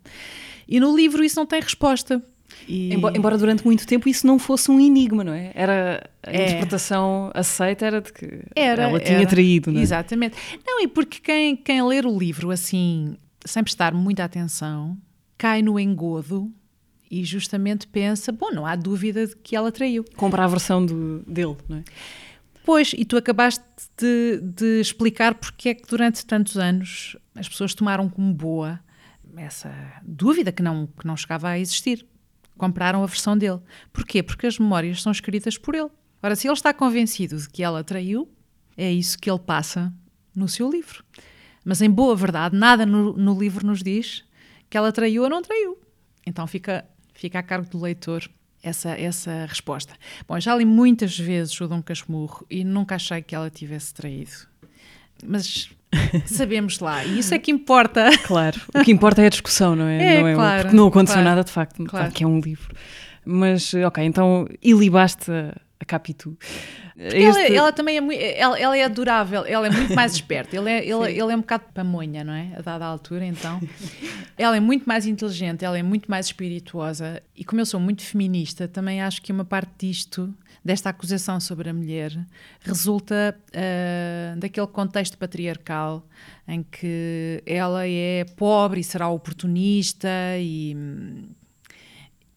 E 0.68 0.80
no 0.80 0.96
livro 0.96 1.24
isso 1.24 1.38
não 1.38 1.46
tem 1.46 1.60
resposta. 1.62 2.22
E- 2.68 2.94
Embo- 2.94 3.12
Embora 3.16 3.38
durante 3.38 3.66
muito 3.66 3.88
tempo 3.88 4.08
isso 4.10 4.28
não 4.28 4.38
fosse 4.38 4.70
um 4.70 4.80
enigma, 4.80 5.24
não 5.24 5.34
é? 5.34 5.52
Era 5.56 6.10
a 6.22 6.32
É. 6.32 6.44
interpretação 6.44 7.32
aceita 7.34 7.86
era 7.86 8.02
de 8.02 8.12
que 8.14 8.42
Era, 8.56 8.84
ela 8.84 9.00
tinha 9.00 9.20
era. 9.20 9.26
traído, 9.28 9.72
não 9.72 9.80
é? 9.80 9.84
Exatamente. 9.84 10.36
Não, 10.66 10.82
e 10.82 10.88
porque 10.88 11.20
quem, 11.20 11.56
quem 11.56 11.82
ler 11.88 12.06
o 12.06 12.18
livro 12.18 12.52
assim, 12.52 13.16
sem 13.46 13.64
prestar 13.64 13.94
muita 13.94 14.24
atenção, 14.26 14.98
cai 15.38 15.62
no 15.62 15.80
engodo 15.80 16.52
e 17.10 17.24
justamente 17.24 17.88
pensa: 17.88 18.32
bom, 18.32 18.52
não 18.52 18.66
há 18.66 18.76
dúvida 18.76 19.26
de 19.28 19.36
que 19.38 19.56
ela 19.56 19.72
traiu. 19.72 20.06
Compra 20.16 20.44
a 20.44 20.48
versão 20.48 20.86
do, 20.86 21.20
dele, 21.28 21.56
não 21.68 21.78
é? 21.78 21.84
Pois, 22.64 22.94
e 22.96 23.04
tu 23.04 23.18
acabaste 23.18 23.64
de, 23.98 24.40
de 24.42 24.80
explicar 24.80 25.36
porque 25.36 25.70
é 25.70 25.74
que 25.74 25.88
durante 25.88 26.26
tantos 26.26 26.58
anos 26.58 27.18
as 27.36 27.50
pessoas 27.50 27.74
tomaram 27.74 28.10
como 28.10 28.34
boa 28.34 28.80
essa 29.38 29.74
dúvida 30.04 30.52
que 30.52 30.62
não, 30.62 30.88
que 30.88 31.08
não 31.08 31.18
chegava 31.18 31.50
a 31.50 31.60
existir. 31.60 32.06
Compraram 32.58 33.04
a 33.04 33.08
versão 33.08 33.38
dele. 33.38 33.60
Porquê? 33.92 34.22
Porque 34.22 34.46
as 34.46 34.60
memórias 34.60 35.02
são 35.02 35.12
escritas 35.12 35.58
por 35.58 35.74
ele. 35.74 35.90
Ora, 36.22 36.36
se 36.36 36.48
ele 36.48 36.54
está 36.54 36.74
convencido 36.74 37.38
de 37.38 37.50
que 37.50 37.64
ela 37.64 37.84
traiu, 37.84 38.30
é 38.78 38.92
isso 38.92 39.18
que 39.18 39.30
ele 39.30 39.40
passa 39.40 39.92
no 40.36 40.48
seu 40.48 40.70
livro. 40.70 41.04
Mas, 41.64 41.82
em 41.82 41.90
boa 41.90 42.16
verdade, 42.16 42.56
nada 42.56 42.86
no, 42.86 43.14
no 43.14 43.40
livro 43.40 43.66
nos 43.66 43.82
diz 43.82 44.24
que 44.70 44.78
ela 44.78 44.92
traiu 44.92 45.24
ou 45.24 45.30
não 45.30 45.42
traiu. 45.42 45.78
Então 46.26 46.46
fica, 46.46 46.86
fica 47.14 47.40
a 47.40 47.44
cargo 47.44 47.70
do 47.70 47.80
leitor 47.80 48.30
essa, 48.64 48.92
essa 48.92 49.46
resposta. 49.48 49.94
Bom, 50.28 50.40
já 50.40 50.56
li 50.56 50.66
muitas 50.66 51.18
vezes 51.18 51.60
o 51.60 51.68
Dom 51.68 51.82
Casmurro 51.82 52.46
e 52.50 52.64
nunca 52.64 52.96
achei 52.96 53.22
que 53.22 53.36
ela 53.36 53.50
tivesse 53.50 53.94
traído. 53.94 54.32
Mas 55.26 55.70
sabemos 56.26 56.80
lá, 56.80 57.04
e 57.06 57.20
isso 57.20 57.34
é 57.34 57.40
que 57.40 57.52
importa. 57.52 58.10
Claro. 58.26 58.60
O 58.74 58.84
que 58.84 58.92
importa 58.92 59.22
é 59.22 59.26
a 59.28 59.30
discussão, 59.30 59.76
não 59.76 59.88
é? 59.88 60.16
É, 60.16 60.22
não 60.22 60.28
é 60.28 60.34
claro, 60.34 60.62
Porque 60.64 60.76
não 60.76 60.88
aconteceu 60.88 61.16
claro, 61.16 61.30
nada, 61.30 61.44
de 61.44 61.52
facto, 61.52 61.84
claro. 61.86 62.12
que 62.12 62.24
é 62.24 62.28
um 62.28 62.40
livro. 62.40 62.76
Mas, 63.26 63.74
ok, 63.74 64.04
então 64.04 64.48
ilibaste 64.62 65.32
a, 65.82 65.86
Capitu. 65.86 66.38
Ela, 66.98 67.42
ela, 67.42 67.72
também 67.74 67.98
é 67.98 68.02
muito, 68.02 68.20
ela, 68.22 68.60
ela, 68.60 68.78
é 68.78 68.84
adorável, 68.84 69.44
ela 69.46 69.68
é 69.68 69.70
muito 69.70 69.94
mais 69.96 70.14
esperta. 70.16 70.56
Ele 70.56 70.70
é, 70.70 70.86
ele, 70.86 71.12
ele 71.12 71.32
é 71.32 71.36
um 71.36 71.42
bocado 71.42 71.66
pamonha, 71.74 72.24
não 72.24 72.34
é? 72.34 72.54
A 72.58 72.62
dada 72.62 72.86
altura, 72.86 73.26
então. 73.26 73.60
ela 74.38 74.56
é 74.56 74.60
muito 74.60 74.86
mais 74.86 75.06
inteligente, 75.06 75.66
ela 75.66 75.78
é 75.78 75.84
muito 75.84 76.10
mais 76.10 76.28
espirituosa. 76.28 77.22
E 77.36 77.44
como 77.44 77.62
eu 77.62 77.66
sou 77.66 77.80
muito 77.80 78.04
feminista, 78.04 78.68
também 78.68 79.02
acho 79.02 79.22
que 79.22 79.32
uma 79.32 79.46
parte 79.46 79.72
disto, 79.80 80.34
desta 80.64 80.90
acusação 80.90 81.40
sobre 81.40 81.70
a 81.70 81.74
mulher, 81.74 82.18
resulta 82.62 83.36
uh, 83.50 84.40
daquele 84.40 84.68
contexto 84.68 85.18
patriarcal 85.18 86.06
em 86.48 86.64
que 86.64 87.42
ela 87.46 87.88
é 87.88 88.26
pobre 88.36 88.82
e 88.82 88.84
será 88.84 89.10
oportunista 89.10 90.10
e 90.38 90.76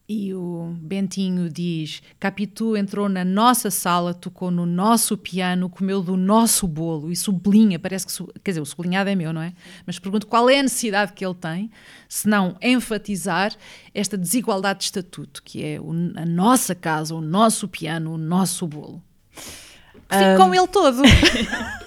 e 0.08 0.34
o 0.34 0.74
Bentinho 0.80 1.48
diz: 1.48 2.02
Capitu 2.20 2.76
entrou 2.76 3.08
na 3.08 3.24
nossa 3.24 3.70
sala, 3.70 4.12
tocou 4.12 4.50
no 4.50 4.66
nosso 4.66 5.16
piano, 5.16 5.70
comeu 5.70 6.02
do 6.02 6.16
nosso 6.16 6.68
bolo 6.68 7.10
e 7.10 7.16
sublinha. 7.16 7.79
Parece 7.79 8.06
que, 8.06 8.40
quer 8.40 8.50
dizer, 8.50 8.60
o 8.60 8.66
sublinhado 8.66 9.08
é 9.08 9.14
meu, 9.14 9.33
não 9.33 9.40
é? 9.40 9.54
Mas 9.87 9.98
pergunto 9.98 10.26
qual 10.26 10.50
é 10.50 10.58
a 10.58 10.62
necessidade 10.62 11.14
que 11.14 11.24
ele 11.24 11.35
tem, 11.35 11.70
se 12.08 12.29
não 12.29 12.56
enfatizar 12.60 13.54
esta 13.94 14.18
desigualdade 14.18 14.81
de 14.81 14.85
estatuto, 14.85 15.42
que 15.42 15.64
é 15.64 15.76
a 15.76 16.26
nossa 16.26 16.74
casa, 16.74 17.14
o 17.14 17.20
nosso 17.20 17.66
piano, 17.66 18.12
o 18.12 18.18
nosso 18.18 18.66
bolo. 18.66 19.02
Fico 20.19 20.31
um... 20.31 20.37
com 20.37 20.54
ele 20.54 20.69
todo. 20.69 21.02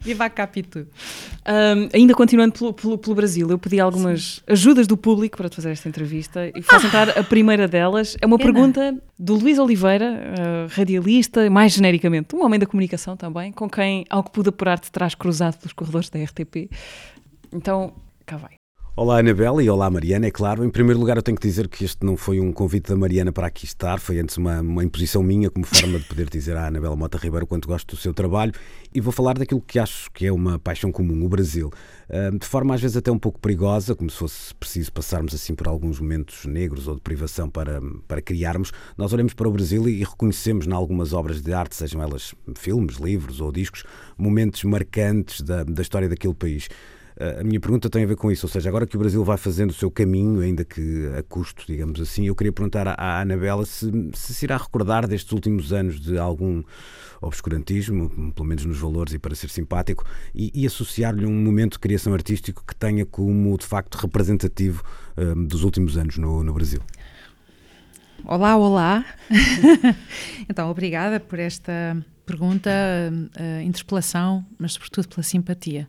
Viva 0.00 0.24
a 0.24 0.30
Capitu. 0.30 0.86
Um, 1.46 1.88
ainda 1.92 2.14
continuando 2.14 2.52
pelo, 2.52 2.72
pelo, 2.72 2.98
pelo, 2.98 3.14
Brasil, 3.14 3.48
eu 3.50 3.58
pedi 3.58 3.78
algumas 3.80 4.36
Sim. 4.36 4.52
ajudas 4.52 4.86
do 4.86 4.96
público 4.96 5.36
para 5.36 5.48
te 5.48 5.56
fazer 5.56 5.70
esta 5.70 5.88
entrevista 5.88 6.50
e 6.54 6.62
faço 6.62 6.86
ah. 6.86 6.88
entrar 6.88 7.10
a 7.10 7.22
primeira 7.24 7.68
delas. 7.68 8.16
É 8.20 8.26
uma 8.26 8.38
pergunta 8.38 8.96
do 9.18 9.34
Luís 9.34 9.58
Oliveira, 9.58 10.12
uh, 10.12 10.74
radialista, 10.74 11.48
mais 11.50 11.72
genericamente, 11.72 12.34
um 12.34 12.44
homem 12.44 12.58
da 12.58 12.66
comunicação 12.66 13.16
também, 13.16 13.52
com 13.52 13.68
quem, 13.68 14.04
ao 14.08 14.22
que 14.22 14.30
pude 14.30 14.48
apurar, 14.48 14.78
te 14.78 14.90
traz 14.90 15.14
cruzado 15.14 15.58
pelos 15.58 15.72
corredores 15.72 16.08
da 16.08 16.22
RTP. 16.22 16.70
Então, 17.52 17.92
cá 18.24 18.36
vai. 18.36 18.63
Olá 18.96 19.18
Anabela 19.18 19.60
e 19.60 19.68
olá 19.68 19.90
Mariana, 19.90 20.28
é 20.28 20.30
claro. 20.30 20.64
Em 20.64 20.70
primeiro 20.70 21.00
lugar 21.00 21.16
eu 21.16 21.22
tenho 21.22 21.36
que 21.36 21.44
dizer 21.44 21.66
que 21.66 21.84
este 21.84 22.06
não 22.06 22.16
foi 22.16 22.38
um 22.38 22.52
convite 22.52 22.90
da 22.90 22.96
Mariana 22.96 23.32
para 23.32 23.48
aqui 23.48 23.64
estar, 23.64 23.98
foi 23.98 24.20
antes 24.20 24.36
uma, 24.36 24.60
uma 24.60 24.84
imposição 24.84 25.20
minha 25.20 25.50
como 25.50 25.66
forma 25.66 25.98
de 25.98 26.04
poder 26.04 26.30
dizer 26.30 26.56
à 26.56 26.68
Anabela 26.68 26.94
Mota 26.94 27.18
Ribeiro 27.18 27.44
quanto 27.44 27.66
gosto 27.66 27.96
do 27.96 28.00
seu 28.00 28.14
trabalho 28.14 28.52
e 28.94 29.00
vou 29.00 29.12
falar 29.12 29.36
daquilo 29.36 29.60
que 29.60 29.80
acho 29.80 30.08
que 30.12 30.24
é 30.24 30.32
uma 30.32 30.60
paixão 30.60 30.92
comum, 30.92 31.24
o 31.24 31.28
Brasil. 31.28 31.72
De 32.38 32.46
forma 32.46 32.72
às 32.72 32.80
vezes 32.80 32.96
até 32.96 33.10
um 33.10 33.18
pouco 33.18 33.40
perigosa, 33.40 33.96
como 33.96 34.08
se 34.08 34.16
fosse 34.16 34.54
preciso 34.54 34.92
passarmos 34.92 35.34
assim 35.34 35.56
por 35.56 35.66
alguns 35.66 35.98
momentos 35.98 36.44
negros 36.44 36.86
ou 36.86 36.94
de 36.94 37.00
privação 37.00 37.50
para, 37.50 37.80
para 38.06 38.22
criarmos, 38.22 38.70
nós 38.96 39.12
olhamos 39.12 39.34
para 39.34 39.48
o 39.48 39.50
Brasil 39.50 39.88
e 39.88 40.04
reconhecemos 40.04 40.68
em 40.68 40.72
algumas 40.72 41.12
obras 41.12 41.42
de 41.42 41.52
arte, 41.52 41.74
sejam 41.74 42.00
elas 42.00 42.32
filmes, 42.54 42.98
livros 42.98 43.40
ou 43.40 43.50
discos, 43.50 43.82
momentos 44.16 44.62
marcantes 44.62 45.40
da, 45.40 45.64
da 45.64 45.82
história 45.82 46.08
daquele 46.08 46.34
país. 46.34 46.68
A 47.16 47.44
minha 47.44 47.60
pergunta 47.60 47.88
tem 47.88 48.02
a 48.02 48.06
ver 48.06 48.16
com 48.16 48.30
isso, 48.30 48.44
ou 48.44 48.50
seja, 48.50 48.68
agora 48.68 48.86
que 48.88 48.96
o 48.96 48.98
Brasil 48.98 49.22
vai 49.22 49.36
fazendo 49.36 49.70
o 49.70 49.74
seu 49.74 49.88
caminho, 49.88 50.40
ainda 50.40 50.64
que 50.64 51.08
a 51.16 51.22
custo, 51.22 51.64
digamos 51.64 52.00
assim, 52.00 52.26
eu 52.26 52.34
queria 52.34 52.52
perguntar 52.52 52.88
à 52.88 53.20
Anabela 53.20 53.64
se, 53.64 53.88
se, 54.14 54.34
se 54.34 54.44
irá 54.44 54.56
recordar 54.56 55.06
destes 55.06 55.30
últimos 55.30 55.72
anos 55.72 56.00
de 56.00 56.18
algum 56.18 56.64
obscurantismo, 57.20 58.32
pelo 58.32 58.48
menos 58.48 58.64
nos 58.64 58.78
valores 58.78 59.14
e 59.14 59.18
para 59.18 59.32
ser 59.36 59.48
simpático, 59.48 60.04
e, 60.34 60.50
e 60.52 60.66
associar-lhe 60.66 61.24
um 61.24 61.32
momento 61.32 61.74
de 61.74 61.78
criação 61.78 62.12
artístico 62.12 62.64
que 62.66 62.74
tenha 62.74 63.06
como, 63.06 63.56
de 63.56 63.64
facto, 63.64 63.94
representativo 63.94 64.82
um, 65.16 65.44
dos 65.44 65.62
últimos 65.62 65.96
anos 65.96 66.18
no, 66.18 66.42
no 66.42 66.52
Brasil. 66.52 66.80
Olá, 68.24 68.56
olá. 68.56 69.04
então, 70.48 70.68
obrigada 70.68 71.20
por 71.20 71.38
esta 71.38 71.96
pergunta, 72.24 72.70
uh, 72.70 73.60
interpelação, 73.62 74.44
mas 74.58 74.72
sobretudo 74.72 75.08
pela 75.08 75.22
simpatia. 75.22 75.86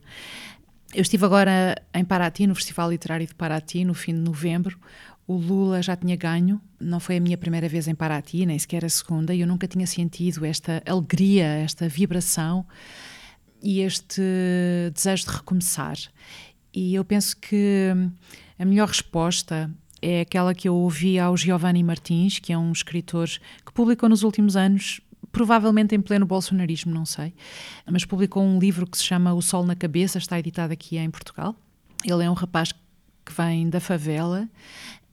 Eu 0.96 1.02
estive 1.02 1.26
agora 1.26 1.76
em 1.93 2.06
Paraty, 2.06 2.48
no 2.48 2.56
Festival 2.56 2.89
Literário 2.89 3.28
de 3.28 3.36
Paraty, 3.36 3.84
no 3.84 3.93
fim 3.93 4.14
de 4.14 4.22
novembro. 4.22 4.80
O 5.28 5.36
Lula 5.36 5.82
já 5.82 5.93
tinha 5.93 6.16
ganho, 6.16 6.62
não 6.80 7.02
foi 7.02 7.18
a 7.18 7.20
minha 7.20 7.38
primeira 7.38 7.68
vez 7.68 7.89
em 7.89 7.93
Paraty, 7.93 8.46
nem 8.46 8.58
sequer 8.58 8.86
a 8.86 8.88
segunda, 8.88 9.36
e 9.36 9.41
eu 9.41 9.48
nunca 9.48 9.68
tinha 9.68 9.86
sentido 9.86 10.46
esta 10.46 10.82
alegria, 10.86 11.48
esta 11.48 11.89
vibração 11.89 12.66
e 13.62 13.82
este 13.82 14.22
desejo 14.93 15.26
de 15.26 15.32
recomeçar. 15.32 15.98
E 16.74 16.96
eu 16.96 17.04
penso 17.04 17.36
que 17.41 17.91
a 18.58 18.64
melhor 18.64 18.88
resposta 18.88 19.70
é 20.02 20.22
aquela 20.22 20.56
que 20.56 20.70
eu 20.70 20.76
ouvi 20.76 21.20
ao 21.20 21.36
Giovanni 21.36 21.84
Martins, 21.84 22.39
que 22.39 22.54
é 22.54 22.58
um 22.58 22.72
escritor 22.72 23.28
que 23.66 23.74
publicou 23.74 24.08
nos 24.08 24.24
últimos 24.24 24.56
anos 24.56 25.02
provavelmente 25.36 25.93
em 25.93 25.99
pleno 25.99 26.25
bolsonarismo, 26.25 26.93
não 26.93 27.05
sei, 27.05 27.33
mas 27.86 28.05
publicou 28.05 28.41
um 28.41 28.57
livro 28.57 28.88
que 28.88 28.97
se 28.97 29.03
chama 29.03 29.33
O 29.33 29.41
Sol 29.41 29.65
na 29.65 29.75
Cabeça, 29.75 30.17
está 30.17 30.39
editado 30.39 30.71
aqui 30.71 30.95
em 30.95 31.11
Portugal. 31.11 31.53
Ele 32.05 32.23
é 32.23 32.31
um 32.31 32.33
rapaz 32.33 32.71
que 32.71 33.33
vem 33.36 33.69
da 33.69 33.81
favela, 33.81 34.47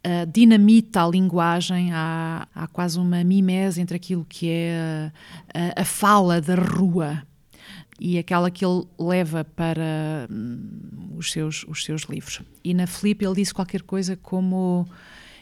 uh, 0.06 0.30
dinamita 0.32 1.02
a 1.02 1.08
linguagem, 1.08 1.92
há, 1.92 2.46
há, 2.54 2.68
quase 2.68 3.00
uma 3.00 3.24
mimese 3.24 3.80
entre 3.80 3.96
aquilo 3.96 4.24
que 4.28 4.48
é 4.48 5.12
a, 5.52 5.78
a, 5.78 5.82
a 5.82 5.84
fala 5.84 6.40
da 6.40 6.54
rua 6.54 7.24
e 7.98 8.16
aquela 8.16 8.48
que 8.48 8.64
ele 8.64 8.84
leva 8.96 9.42
para 9.42 10.28
hum, 10.30 11.16
os, 11.16 11.32
seus, 11.32 11.64
os 11.66 11.84
seus 11.84 12.02
livros. 12.02 12.42
E 12.62 12.72
na 12.74 12.86
Felipe 12.86 13.24
ele 13.24 13.34
disse 13.34 13.52
qualquer 13.52 13.82
coisa 13.82 14.16
como: 14.16 14.86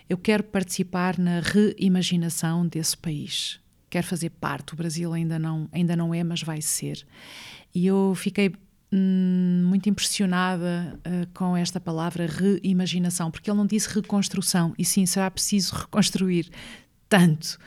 Eu 0.09 0.17
quero 0.17 0.43
participar 0.43 1.19
na 1.19 1.41
reimaginação 1.41 2.67
desse 2.67 2.97
país 2.97 3.61
quer 3.91 4.03
fazer 4.03 4.31
parte. 4.31 4.73
O 4.73 4.77
Brasil 4.77 5.13
ainda 5.13 5.39
não, 5.39 5.69
ainda 5.73 5.97
não 5.97 6.15
é, 6.15 6.23
mas 6.23 6.43
vai 6.43 6.63
ser. 6.63 7.05
E 7.75 7.87
eu 7.87 8.15
fiquei 8.15 8.53
hum, 8.93 9.65
muito 9.67 9.89
impressionada 9.89 10.99
uh, 10.99 11.29
com 11.35 11.57
esta 11.57 11.81
palavra 11.81 12.27
reimaginação, 12.27 13.31
porque 13.31 13.51
ele 13.51 13.59
não 13.59 13.67
disse 13.67 13.93
reconstrução, 13.93 14.73
e 14.79 14.85
sim, 14.85 15.05
será 15.05 15.31
preciso 15.31 15.75
reconstruir 15.75 16.49
tanto. 17.09 17.59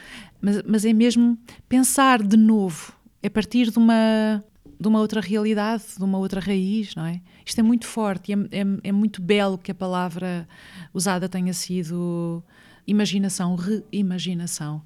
Mas, 0.42 0.64
mas 0.66 0.86
é 0.86 0.94
mesmo 0.94 1.38
pensar 1.68 2.24
de 2.24 2.38
novo, 2.38 2.94
a 3.24 3.30
partir 3.30 3.70
de 3.70 3.78
uma, 3.78 4.44
de 4.80 4.88
uma 4.88 5.00
outra 5.00 5.22
realidade, 5.22 5.84
de 5.98 6.04
uma 6.04 6.18
outra 6.18 6.40
raiz, 6.40 6.96
não 6.96 7.06
é? 7.06 7.22
Isto 7.46 7.60
é 7.60 7.64
muito 7.64 7.86
forte 7.86 8.32
e 8.32 8.34
é, 8.34 8.38
é, 8.62 8.66
é 8.90 8.92
muito 8.92 9.22
belo 9.22 9.58
que 9.58 9.72
a 9.72 9.76
palavra 9.76 10.48
usada 10.94 11.28
tenha 11.28 11.54
sido 11.54 12.44
imaginação, 12.86 13.56
reimaginação. 13.56 14.82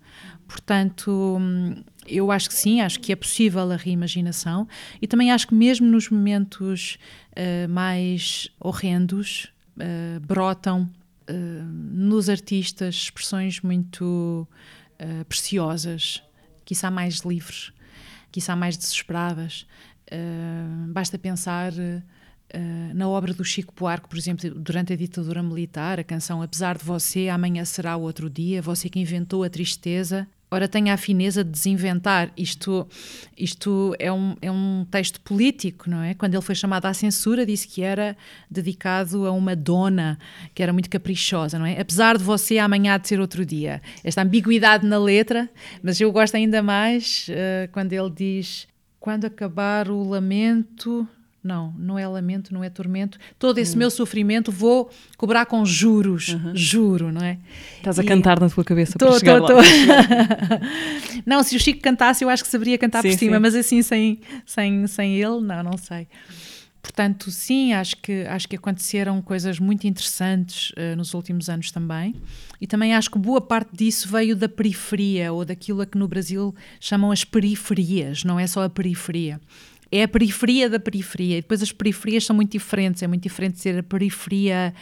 Portanto, 0.48 1.38
eu 2.08 2.32
acho 2.32 2.50
que 2.50 2.56
sim, 2.56 2.82
acho 2.82 3.00
que 3.00 3.12
é 3.12 3.16
possível 3.16 3.72
a 3.72 3.76
reimaginação 3.76 4.68
e 5.02 5.08
também 5.08 5.32
acho 5.32 5.48
que 5.48 5.56
mesmo 5.56 5.88
nos 5.88 6.10
momentos 6.10 6.98
uh, 7.32 7.70
mais 7.70 8.50
horrendos 8.60 9.52
uh, 9.78 10.20
brotam 10.22 10.89
uh, 11.30 11.64
nos 11.64 12.30
artistas 12.30 12.95
expressões 12.95 13.62
muito 13.62 14.48
preciosas, 15.30 16.24
quiçá 16.66 16.89
mais 16.89 17.20
livres, 17.20 17.72
quiçá 18.32 18.56
mais 18.56 18.76
desesperadas. 18.76 19.68
basta 20.91 21.20
pensar 21.20 21.72
Uh, 22.54 22.93
na 22.93 23.10
obra 23.10 23.34
do 23.34 23.43
Chico 23.43 23.74
Buarque, 23.76 24.08
por 24.08 24.18
exemplo, 24.18 24.50
durante 24.52 24.93
a 24.93 24.95
ditadura 24.95 25.43
militar, 25.43 26.00
a 26.00 26.04
canção 26.04 26.41
Apesar 26.41 26.78
de 26.78 26.86
Você, 26.86 27.28
Amanhã 27.28 27.66
Será 27.66 27.98
Outro 27.98 28.30
Dia, 28.30 28.62
você 28.62 28.89
que 28.89 29.00
inventou 29.00 29.43
a 29.43 29.50
tristeza, 29.50 30.26
ora 30.50 30.68
tenha 30.68 30.93
a 30.93 30.98
fineza 30.98 31.43
de 31.43 31.52
desinventar. 31.52 32.32
Isto, 32.38 32.88
isto 33.38 33.93
é, 34.00 34.12
um, 34.12 34.36
é 34.41 34.50
um 34.50 34.86
texto 34.89 35.20
político, 35.22 35.89
não 35.89 36.02
é? 36.02 36.14
Quando 36.14 36.34
ele 36.34 36.41
foi 36.41 36.56
chamado 36.56 36.86
à 36.86 36.93
censura, 36.93 37.45
disse 37.45 37.68
que 37.68 37.82
era 37.82 38.16
dedicado 38.50 39.26
a 39.26 39.32
uma 39.32 39.56
dona 39.56 40.18
que 40.56 40.64
era 40.64 40.72
muito 40.72 40.89
caprichosa, 40.89 41.60
não 41.60 41.66
é? 41.66 41.80
Apesar 41.80 42.18
de 42.18 42.24
você, 42.24 42.58
amanhã 42.58 42.93
há 42.93 42.98
de 42.98 43.08
ser 43.08 43.20
outro 43.20 43.45
dia. 43.45 43.82
Esta 44.04 44.22
ambiguidade 44.22 44.86
na 44.86 44.98
letra, 44.98 45.50
mas 45.84 46.00
eu 46.00 46.12
gosto 46.12 46.36
ainda 46.36 46.64
mais 46.64 47.28
uh, 47.30 47.70
quando 47.72 47.91
ele 47.91 48.10
diz: 48.10 48.68
quando 49.00 49.26
acabar 49.26 49.89
o 49.89 50.02
lamento 50.08 51.08
não, 51.48 51.74
não 51.78 51.98
é 51.98 52.08
lamento, 52.08 52.54
não 52.54 52.64
é 52.64 52.70
tormento. 52.70 53.18
Todo 53.39 53.58
esse 53.58 53.76
hum. 53.76 53.80
meu 53.80 53.89
sofrimento 53.89 54.52
vou 54.52 54.91
cobrar 55.18 55.45
com 55.45 55.66
juros, 55.66 56.30
uhum. 56.30 56.52
juro, 56.54 57.12
não 57.12 57.22
é? 57.26 57.38
Estás 57.78 57.98
a 57.98 58.04
cantar 58.04 58.39
na 58.39 58.50
tua 58.50 58.64
cabeça 58.64 59.00
tô, 59.00 59.08
para 59.08 59.20
chegar 59.20 59.41
tô, 59.41 59.54
lá. 59.54 59.64
Tô. 59.64 59.68
não, 61.26 61.41
se 61.41 61.56
o 61.56 61.60
Chico 61.60 61.82
cantasse, 61.82 62.24
eu 62.24 62.30
acho 62.30 62.43
que 62.43 62.50
saberia 62.50 62.78
cantar 62.78 63.02
sim, 63.02 63.10
por 63.10 63.18
cima, 63.18 63.36
sim. 63.38 63.41
mas 63.41 63.56
assim, 63.56 63.82
sem, 63.82 64.20
sem, 64.45 64.86
sem 64.86 65.16
ele, 65.16 65.41
não, 65.41 65.64
não 65.64 65.78
sei. 65.78 66.08
Portanto, 66.82 67.30
sim, 67.32 67.74
acho 67.74 67.98
que, 67.98 68.24
acho 68.24 68.48
que 68.48 68.56
aconteceram 68.56 69.22
coisas 69.22 69.60
muito 69.60 69.86
interessantes 69.86 70.72
uh, 70.72 70.95
nos 70.95 71.14
últimos 71.14 71.50
anos 71.50 71.70
também. 71.70 72.16
E 72.62 72.68
também 72.68 72.95
acho 72.95 73.12
que 73.12 73.20
boa 73.20 73.41
parte 73.41 73.76
disso 73.76 74.08
veio 74.08 74.36
da 74.36 74.48
periferia, 74.48 75.34
ou 75.34 75.43
daquilo 75.43 75.82
a 75.82 75.86
que 75.86 75.98
no 75.98 76.08
Brasil 76.08 76.56
chamam 76.80 77.12
as 77.12 77.24
periferias, 77.24 78.24
não 78.24 78.39
é 78.39 78.48
só 78.48 78.64
a 78.64 78.70
periferia 78.70 79.39
é 79.92 80.04
a 80.04 80.08
periferia 80.08 80.70
da 80.70 80.80
periferia. 80.80 81.38
E 81.38 81.42
depois 81.42 81.62
as 81.62 81.72
periferias 81.72 82.26
são 82.26 82.36
muito 82.36 82.52
diferentes. 82.52 83.04
É 83.04 83.08
muito 83.08 83.24
diferente 83.24 83.60
ser 83.60 83.80
a 83.80 83.84
periferia 83.84 84.74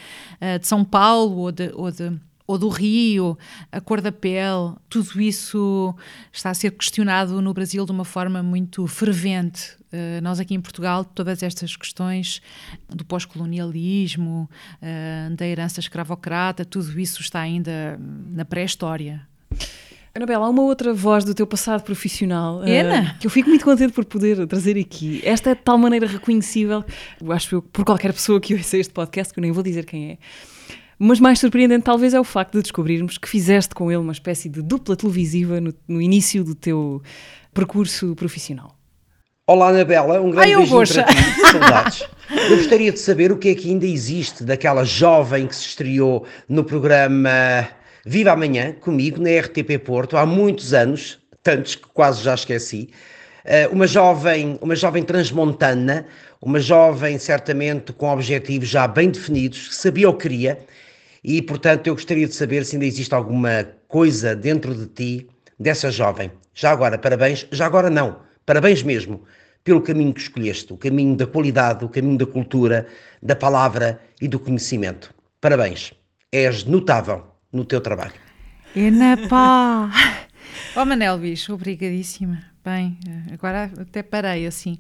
uh, 0.42 0.60
de 0.60 0.68
São 0.68 0.84
Paulo 0.84 1.38
ou 1.38 1.52
de, 1.52 1.72
ou 1.74 1.92
de, 1.92 2.20
ou 2.48 2.58
do 2.58 2.70
rio, 2.70 3.38
a 3.72 3.82
cor 3.82 4.02
da 4.02 4.12
pele, 4.12 4.76
tudo 4.88 5.20
isso 5.20 5.96
está 6.32 6.52
a 6.52 6.54
ser 6.54 6.72
questionado 6.72 7.42
no 7.42 7.54
Brasil 7.54 7.86
de 7.86 7.92
uma 7.92 8.06
forma 8.06 8.44
muito 8.44 8.86
fervente. 8.88 9.76
Uh, 9.92 10.22
nós 10.22 10.40
aqui 10.40 10.54
em 10.54 10.62
Portugal, 10.62 11.04
todas 11.04 11.42
estas 11.42 11.76
questões 11.76 12.42
do 12.88 13.04
pós-colonialismo, 13.04 14.50
uh, 14.82 15.36
da 15.36 15.48
herança 15.48 15.80
escravocrata, 15.80 16.64
tudo 16.64 17.00
isso 17.00 17.22
está 17.22 17.40
ainda 17.40 18.00
na 18.00 18.46
pré-história. 18.46 19.28
Anabela, 20.18 20.46
há 20.46 20.50
uma 20.50 20.62
outra 20.62 20.94
voz 20.94 21.26
do 21.26 21.36
teu 21.36 21.46
passado 21.46 21.84
profissional 21.84 22.62
uh, 22.62 23.20
que 23.20 23.28
eu 23.28 23.30
fico 23.30 23.50
muito 23.50 23.66
contente 23.66 23.92
por 23.92 24.06
poder 24.06 24.48
trazer 24.48 24.80
aqui. 24.80 25.20
Esta 25.26 25.50
é 25.50 25.56
de 25.56 25.60
tal 25.60 25.78
maneira 25.78 26.08
reconhecível, 26.08 26.86
eu 27.22 27.34
acho 27.34 27.54
eu, 27.54 27.62
por 27.62 27.84
qualquer 27.84 28.14
pessoa 28.14 28.40
que 28.40 28.54
ouça 28.56 28.78
este 28.78 28.94
podcast, 28.94 29.34
que 29.34 29.42
eu 29.42 29.42
nem 29.42 29.52
vou 29.52 29.62
dizer 29.62 29.86
quem 29.86 30.12
é. 30.12 30.18
Mas 30.98 31.20
mais 31.20 31.38
surpreendente 31.38 31.84
talvez 31.84 32.14
é 32.14 32.20
o 32.20 32.24
facto 32.24 32.54
de 32.54 32.62
descobrirmos 32.62 33.18
que 33.18 33.28
fizeste 33.28 33.76
com 33.76 33.92
ele 33.92 34.00
uma 34.00 34.14
espécie 34.14 34.48
de 34.48 34.62
dupla 34.62 34.96
televisiva 34.96 35.60
no, 35.60 35.74
no 35.86 36.02
início 36.02 36.46
do 36.46 36.56
teu 36.56 37.02
percurso 37.54 38.16
profissional. 38.16 38.74
Olá, 39.46 39.68
Anabela, 39.68 40.22
um 40.22 40.32
grande 40.32 40.54
Ai, 40.54 40.56
beijinho 40.56 40.80
poxa. 40.80 41.04
para 41.04 41.14
ti, 41.14 41.52
saudades. 41.52 42.04
Eu 42.50 42.56
gostaria 42.56 42.92
de 42.94 43.00
saber 43.00 43.34
o 43.34 43.38
que 43.38 43.50
é 43.50 43.54
que 43.54 43.70
ainda 43.70 43.86
existe 43.86 44.46
daquela 44.46 44.86
jovem 44.86 45.46
que 45.46 45.56
se 45.58 45.68
estreou 45.68 46.26
no 46.48 46.64
programa 46.64 47.68
Viva 48.08 48.34
Amanhã, 48.34 48.72
comigo, 48.72 49.20
na 49.20 49.32
RTP 49.32 49.80
Porto, 49.84 50.16
há 50.16 50.28
muitos 50.28 50.76
anos, 50.76 51.18
tantos 51.42 51.74
que 51.74 51.88
quase 51.88 52.22
já 52.22 52.36
esqueci. 52.36 52.92
Uh, 53.44 53.74
uma 53.74 53.88
jovem, 53.88 54.60
uma 54.62 54.76
jovem 54.76 55.02
transmontana, 55.02 56.06
uma 56.40 56.60
jovem 56.60 57.18
certamente 57.18 57.92
com 57.94 58.08
objetivos 58.08 58.70
já 58.70 58.88
bem 58.88 59.10
definidos, 59.10 59.70
que 59.70 59.76
sabia 59.76 60.08
o 60.08 60.14
que 60.14 60.30
queria 60.30 60.60
e, 61.24 61.42
portanto, 61.42 61.88
eu 61.88 61.96
gostaria 61.96 62.28
de 62.28 62.36
saber 62.36 62.64
se 62.64 62.76
ainda 62.76 62.86
existe 62.86 63.16
alguma 63.16 63.68
coisa 63.88 64.36
dentro 64.36 64.76
de 64.76 64.86
ti 64.86 65.28
dessa 65.60 65.90
jovem. 65.90 66.32
Já 66.54 66.70
agora, 66.70 67.00
parabéns, 67.00 67.48
já 67.52 67.66
agora 67.66 67.90
não, 67.90 68.20
parabéns 68.46 68.84
mesmo 68.84 69.24
pelo 69.64 69.82
caminho 69.82 70.14
que 70.14 70.22
escolheste, 70.22 70.72
o 70.72 70.78
caminho 70.78 71.16
da 71.16 71.26
qualidade, 71.26 71.84
o 71.84 71.90
caminho 71.90 72.20
da 72.20 72.28
cultura, 72.28 72.86
da 73.20 73.36
palavra 73.36 74.00
e 74.22 74.28
do 74.28 74.40
conhecimento. 74.40 75.12
Parabéns, 75.42 75.92
és 76.32 76.66
notável 76.66 77.35
no 77.56 77.66
teu 77.66 77.80
trabalho. 77.80 78.14
Enapá! 78.76 79.90
oh 80.76 80.86
Manel 80.86 81.18
Bicho, 81.18 81.54
obrigadíssima. 81.54 82.44
Bem, 82.64 82.98
agora 83.32 83.72
até 83.80 84.04
parei 84.04 84.46
assim. 84.48 84.80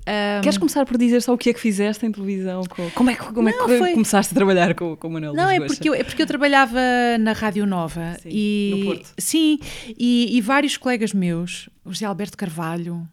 Um... 0.00 0.40
Queres 0.40 0.58
começar 0.58 0.84
por 0.84 0.98
dizer 0.98 1.22
só 1.22 1.32
o 1.32 1.38
que 1.38 1.50
é 1.50 1.52
que 1.52 1.60
fizeste 1.60 2.04
em 2.04 2.10
televisão? 2.10 2.62
Como 2.94 3.10
é 3.10 3.14
que, 3.14 3.24
como 3.24 3.42
não, 3.42 3.48
é 3.48 3.52
que 3.52 3.78
foi... 3.78 3.92
começaste 3.92 4.32
a 4.32 4.34
trabalhar 4.34 4.74
com, 4.74 4.96
com 4.96 5.08
o 5.08 5.10
Manuel 5.10 5.34
Não, 5.34 5.48
é 5.48 5.60
porque, 5.60 5.88
eu, 5.88 5.94
é 5.94 6.02
porque 6.02 6.22
eu 6.22 6.26
trabalhava 6.26 6.80
na 7.20 7.32
Rádio 7.32 7.64
Nova. 7.66 8.16
Sim, 8.20 8.28
e, 8.30 8.74
no 8.76 8.86
Porto. 8.86 9.14
Sim, 9.16 9.58
e, 9.96 10.36
e 10.36 10.40
vários 10.40 10.76
colegas 10.76 11.12
meus, 11.12 11.68
o 11.84 11.92
José 11.92 12.06
Alberto 12.06 12.36
Carvalho, 12.36 13.06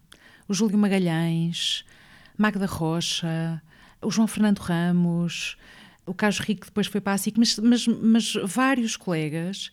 o 0.48 0.54
Júlio 0.54 0.78
Magalhães, 0.78 1.84
Magda 2.36 2.66
Rocha, 2.66 3.62
o 4.02 4.10
João 4.10 4.26
Fernando 4.26 4.58
Ramos, 4.58 5.56
o 6.08 6.14
Carlos 6.14 6.40
Rico 6.40 6.66
depois 6.66 6.86
foi 6.86 7.00
para 7.00 7.12
a 7.12 7.18
SIC, 7.18 7.38
mas, 7.38 7.58
mas, 7.58 7.86
mas 7.86 8.32
vários 8.44 8.96
colegas 8.96 9.70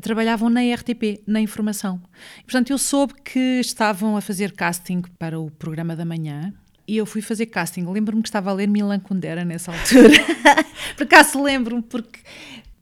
trabalhavam 0.00 0.50
na 0.50 0.60
RTP, 0.60 1.22
na 1.26 1.40
informação. 1.40 2.00
Portanto, 2.44 2.70
eu 2.70 2.78
soube 2.78 3.14
que 3.24 3.60
estavam 3.60 4.16
a 4.16 4.20
fazer 4.20 4.52
casting 4.52 5.02
para 5.18 5.38
o 5.38 5.50
programa 5.50 5.94
da 5.94 6.04
manhã 6.04 6.52
e 6.86 6.96
eu 6.96 7.06
fui 7.06 7.22
fazer 7.22 7.46
casting. 7.46 7.84
Lembro-me 7.86 8.22
que 8.22 8.28
estava 8.28 8.50
a 8.50 8.52
ler 8.52 8.68
Milan 8.68 9.00
Kundera 9.00 9.44
nessa 9.44 9.72
altura. 9.72 10.14
Por 10.96 11.04
acaso 11.04 11.42
lembro-me, 11.42 11.82
porque, 11.82 12.20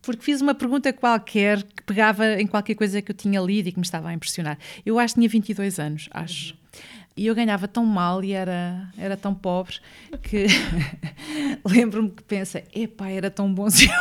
porque 0.00 0.22
fiz 0.22 0.40
uma 0.40 0.54
pergunta 0.54 0.92
qualquer 0.92 1.62
que 1.62 1.82
pegava 1.84 2.40
em 2.40 2.46
qualquer 2.46 2.74
coisa 2.74 3.00
que 3.00 3.10
eu 3.10 3.16
tinha 3.16 3.40
lido 3.40 3.68
e 3.68 3.72
que 3.72 3.78
me 3.78 3.84
estava 3.84 4.08
a 4.08 4.14
impressionar. 4.14 4.58
Eu 4.84 4.98
acho 4.98 5.14
que 5.14 5.20
tinha 5.20 5.28
22 5.28 5.78
anos, 5.78 6.08
acho. 6.12 6.56
E 7.14 7.26
eu 7.26 7.34
ganhava 7.34 7.68
tão 7.68 7.84
mal 7.84 8.24
e 8.24 8.32
era, 8.32 8.88
era 8.96 9.16
tão 9.18 9.34
pobre 9.34 9.76
que 10.22 10.46
lembro-me 11.64 12.10
que 12.10 12.22
pensa, 12.22 12.64
epá, 12.74 13.10
era 13.10 13.30
tão 13.30 13.52
bom 13.52 13.68
se 13.68 13.86
eu, 13.86 13.92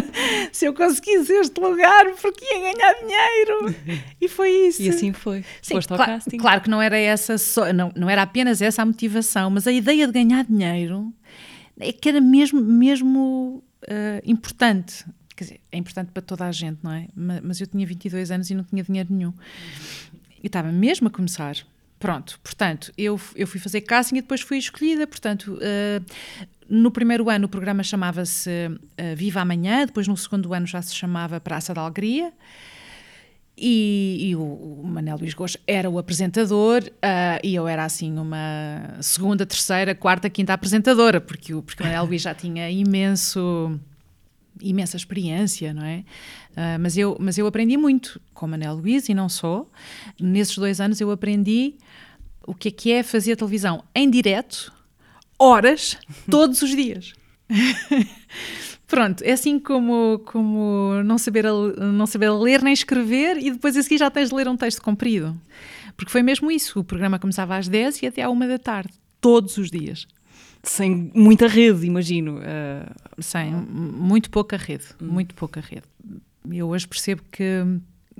se 0.52 0.66
eu 0.66 0.74
conseguisse 0.74 1.32
este 1.32 1.60
lugar 1.60 2.06
porque 2.22 2.44
ia 2.44 2.72
ganhar 2.72 2.94
dinheiro. 2.94 3.74
E 4.20 4.28
foi 4.28 4.50
isso. 4.68 4.82
E 4.82 4.88
assim 4.88 5.12
foi. 5.12 5.44
Sim, 5.60 5.74
Foste 5.74 5.88
claro, 5.88 6.12
casting. 6.12 6.36
claro 6.36 6.60
que 6.60 6.70
não 6.70 6.80
era 6.80 6.96
essa 6.96 7.36
só, 7.38 7.72
não, 7.72 7.90
não 7.96 8.08
era 8.08 8.22
apenas 8.22 8.62
essa 8.62 8.82
a 8.82 8.86
motivação, 8.86 9.50
mas 9.50 9.66
a 9.66 9.72
ideia 9.72 10.06
de 10.06 10.12
ganhar 10.12 10.44
dinheiro 10.44 11.12
é 11.80 11.92
que 11.92 12.08
era 12.08 12.20
mesmo, 12.20 12.60
mesmo 12.60 13.64
uh, 13.82 14.22
importante. 14.24 15.04
Quer 15.34 15.44
dizer, 15.44 15.60
é 15.72 15.78
importante 15.78 16.12
para 16.12 16.22
toda 16.22 16.44
a 16.44 16.52
gente, 16.52 16.78
não 16.84 16.92
é? 16.92 17.08
Mas, 17.16 17.40
mas 17.40 17.60
eu 17.60 17.66
tinha 17.66 17.84
22 17.84 18.30
anos 18.30 18.48
e 18.48 18.54
não 18.54 18.62
tinha 18.62 18.84
dinheiro 18.84 19.12
nenhum. 19.12 19.32
E 20.42 20.46
estava 20.46 20.70
mesmo 20.70 21.08
a 21.08 21.10
começar. 21.10 21.56
Pronto, 22.00 22.40
portanto, 22.42 22.90
eu, 22.96 23.20
eu 23.36 23.46
fui 23.46 23.60
fazer 23.60 23.82
casting 23.82 24.16
e 24.16 24.20
depois 24.22 24.40
fui 24.40 24.56
escolhida. 24.56 25.06
Portanto, 25.06 25.52
uh, 25.52 26.04
no 26.66 26.90
primeiro 26.90 27.28
ano 27.28 27.44
o 27.44 27.48
programa 27.48 27.82
chamava-se 27.82 28.50
uh, 28.50 29.14
Viva 29.14 29.42
Amanhã, 29.42 29.84
depois 29.84 30.08
no 30.08 30.16
segundo 30.16 30.54
ano 30.54 30.66
já 30.66 30.80
se 30.80 30.94
chamava 30.94 31.38
Praça 31.38 31.74
da 31.74 31.82
Alegria. 31.82 32.32
E, 33.54 34.30
e 34.30 34.34
o, 34.34 34.40
o, 34.40 34.82
Manel 34.86 35.18
Luís 35.18 35.34
Gomes 35.34 35.58
era 35.66 35.90
o 35.90 35.98
apresentador 35.98 36.82
uh, 36.84 37.38
e 37.44 37.54
eu 37.54 37.68
era 37.68 37.84
assim 37.84 38.18
uma 38.18 38.96
segunda, 39.02 39.44
terceira, 39.44 39.94
quarta, 39.94 40.30
quinta 40.30 40.54
apresentadora, 40.54 41.20
porque 41.20 41.52
o, 41.52 41.60
porque 41.62 41.82
o 41.82 41.86
Manel 41.86 42.06
Luís 42.06 42.22
já 42.22 42.34
tinha 42.34 42.70
imenso 42.70 43.78
imensa 44.62 44.96
experiência, 44.96 45.72
não 45.72 45.84
é? 45.84 46.04
Uh, 46.52 46.78
mas, 46.80 46.96
eu, 46.96 47.16
mas 47.20 47.38
eu 47.38 47.46
aprendi 47.46 47.76
muito 47.76 48.20
com 48.34 48.46
Manel 48.46 48.74
Luís 48.74 49.08
e 49.08 49.14
não 49.14 49.28
só. 49.28 49.66
Nesses 50.20 50.56
dois 50.56 50.80
anos 50.80 51.00
eu 51.00 51.10
aprendi 51.10 51.74
o 52.46 52.54
que 52.54 52.68
é 52.68 52.70
que 52.70 52.92
é 52.92 53.02
fazer 53.02 53.36
televisão 53.36 53.84
em 53.94 54.10
direto, 54.10 54.72
horas, 55.38 55.96
todos 56.30 56.62
os 56.62 56.70
dias. 56.70 57.12
Pronto, 58.86 59.22
é 59.22 59.32
assim 59.32 59.58
como, 59.58 60.20
como 60.26 61.00
não, 61.04 61.16
saber, 61.16 61.44
não 61.44 62.06
saber 62.06 62.30
ler 62.30 62.60
nem 62.60 62.72
escrever 62.72 63.36
e 63.38 63.52
depois 63.52 63.76
a 63.76 63.82
seguir 63.82 63.98
já 63.98 64.10
tens 64.10 64.30
de 64.30 64.34
ler 64.34 64.48
um 64.48 64.56
texto 64.56 64.82
comprido. 64.82 65.40
Porque 65.96 66.10
foi 66.10 66.22
mesmo 66.22 66.50
isso, 66.50 66.80
o 66.80 66.84
programa 66.84 67.18
começava 67.18 67.56
às 67.56 67.68
10 67.68 68.02
e 68.02 68.06
até 68.06 68.22
à 68.22 68.30
1 68.30 68.38
da 68.40 68.58
tarde, 68.58 68.92
todos 69.20 69.58
os 69.58 69.70
dias 69.70 70.08
sem 70.62 71.10
muita 71.14 71.46
rede, 71.46 71.86
imagino. 71.86 72.38
Uh... 72.38 73.22
Sem, 73.22 73.52
muito 73.52 74.30
pouca 74.30 74.56
rede, 74.56 74.84
hum. 75.00 75.06
muito 75.06 75.34
pouca 75.34 75.60
rede. 75.60 75.86
Eu 76.50 76.68
hoje 76.68 76.88
percebo 76.88 77.22
que, 77.30 77.64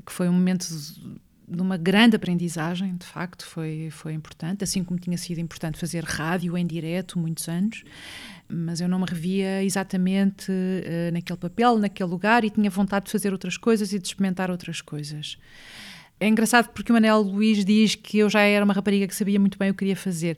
que 0.05 0.13
foi 0.13 0.29
um 0.29 0.33
momento 0.33 0.67
de 1.51 1.61
uma 1.61 1.77
grande 1.77 2.15
aprendizagem, 2.15 2.95
de 2.97 3.05
facto, 3.05 3.45
foi, 3.45 3.89
foi 3.91 4.13
importante, 4.13 4.63
assim 4.63 4.85
como 4.85 5.01
tinha 5.01 5.19
sido 5.19 5.41
importante 5.41 5.79
fazer 5.79 6.05
rádio 6.05 6.57
em 6.57 6.65
direto 6.65 7.19
muitos 7.19 7.49
anos, 7.49 7.83
mas 8.49 8.81
eu 8.81 8.89
não 8.89 9.01
me 9.01 9.07
revia 9.07 9.63
exatamente 9.65 10.51
uh, 10.53 11.13
naquele 11.13 11.39
papel, 11.39 11.79
naquele 11.79 12.09
lugar 12.09 12.45
e 12.45 12.51
tinha 12.51 12.71
vontade 12.71 13.07
de 13.07 13.13
fazer 13.13 13.33
outras 13.33 13.57
coisas 13.57 13.93
e 13.93 13.99
de 13.99 14.07
experimentar 14.07 14.51
outras 14.51 14.81
coisas. 14.81 15.37
É 16.21 16.29
engraçado 16.29 16.69
porque 16.69 16.93
o 16.93 16.95
Manel 16.95 17.21
Luís 17.23 17.65
diz 17.65 17.95
que 17.95 18.19
eu 18.19 18.29
já 18.29 18.43
era 18.43 18.65
uma 18.65 18.75
rapariga 18.75 19.09
que 19.09 19.15
sabia 19.15 19.41
muito 19.41 19.59
bem 19.59 19.71
o 19.71 19.73
que 19.73 19.79
queria 19.79 19.97
fazer. 19.97 20.37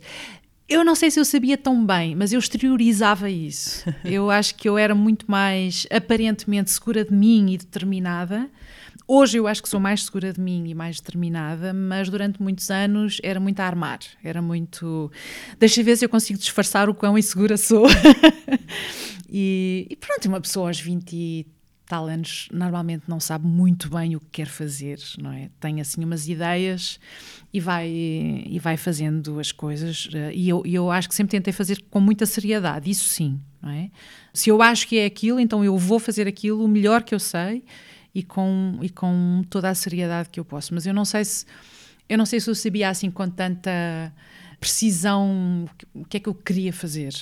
Eu 0.72 0.82
não 0.82 0.94
sei 0.94 1.10
se 1.10 1.20
eu 1.20 1.24
sabia 1.26 1.58
tão 1.58 1.84
bem, 1.84 2.16
mas 2.16 2.32
eu 2.32 2.38
exteriorizava 2.38 3.28
isso. 3.28 3.84
Eu 4.02 4.30
acho 4.30 4.54
que 4.54 4.66
eu 4.66 4.78
era 4.78 4.94
muito 4.94 5.30
mais 5.30 5.86
aparentemente 5.90 6.70
segura 6.70 7.04
de 7.04 7.12
mim 7.12 7.52
e 7.52 7.58
determinada. 7.58 8.48
Hoje 9.06 9.36
eu 9.36 9.46
acho 9.46 9.62
que 9.62 9.68
sou 9.68 9.78
mais 9.78 10.04
segura 10.04 10.32
de 10.32 10.40
mim 10.40 10.64
e 10.68 10.74
mais 10.74 10.98
determinada, 10.98 11.74
mas 11.74 12.08
durante 12.08 12.40
muitos 12.40 12.70
anos 12.70 13.18
era 13.22 13.38
muito 13.38 13.60
a 13.60 13.66
armar. 13.66 13.98
Era 14.24 14.40
muito. 14.40 15.12
Deixa 15.58 15.82
ver 15.82 15.96
se 15.98 16.06
eu 16.06 16.08
consigo 16.08 16.38
disfarçar 16.38 16.88
o 16.88 16.94
quão 16.94 17.18
insegura 17.18 17.58
sou. 17.58 17.86
e, 19.28 19.86
e 19.90 19.96
pronto, 19.96 20.26
uma 20.26 20.40
pessoa 20.40 20.68
aos 20.68 20.80
20 20.80 21.46
tal 21.92 22.06
anos 22.06 22.48
normalmente 22.50 23.02
não 23.06 23.20
sabe 23.20 23.46
muito 23.46 23.90
bem 23.90 24.16
o 24.16 24.20
que 24.20 24.26
quer 24.32 24.46
fazer, 24.46 24.98
não 25.18 25.30
é? 25.30 25.50
Tem 25.60 25.78
assim 25.78 26.02
umas 26.02 26.26
ideias 26.26 26.98
e 27.52 27.60
vai, 27.60 27.86
e 27.86 28.58
vai 28.58 28.78
fazendo 28.78 29.38
as 29.38 29.52
coisas. 29.52 30.08
Eh, 30.10 30.32
e 30.34 30.48
eu, 30.48 30.62
eu 30.64 30.90
acho 30.90 31.06
que 31.06 31.14
sempre 31.14 31.32
tentei 31.32 31.52
fazer 31.52 31.84
com 31.90 32.00
muita 32.00 32.24
seriedade, 32.24 32.90
isso 32.90 33.04
sim, 33.04 33.38
não 33.60 33.68
é? 33.68 33.90
Se 34.32 34.48
eu 34.48 34.62
acho 34.62 34.88
que 34.88 35.00
é 35.00 35.04
aquilo, 35.04 35.38
então 35.38 35.62
eu 35.62 35.76
vou 35.76 35.98
fazer 35.98 36.26
aquilo 36.26 36.64
o 36.64 36.68
melhor 36.68 37.02
que 37.02 37.14
eu 37.14 37.18
sei 37.18 37.62
e 38.14 38.22
com, 38.22 38.78
e 38.80 38.88
com 38.88 39.44
toda 39.50 39.68
a 39.68 39.74
seriedade 39.74 40.30
que 40.30 40.40
eu 40.40 40.46
posso. 40.46 40.72
Mas 40.72 40.86
eu 40.86 40.94
não 40.94 41.04
sei 41.04 41.26
se 41.26 41.44
eu 42.08 42.16
não 42.16 42.24
sei 42.24 42.40
se 42.40 42.48
eu 42.48 42.54
sabia 42.54 42.88
assim 42.88 43.10
com 43.10 43.28
tanta 43.28 43.70
precisão 44.58 45.68
o 45.94 46.06
que 46.06 46.16
é 46.16 46.20
que 46.20 46.28
eu 46.30 46.34
queria 46.34 46.72
fazer. 46.72 47.12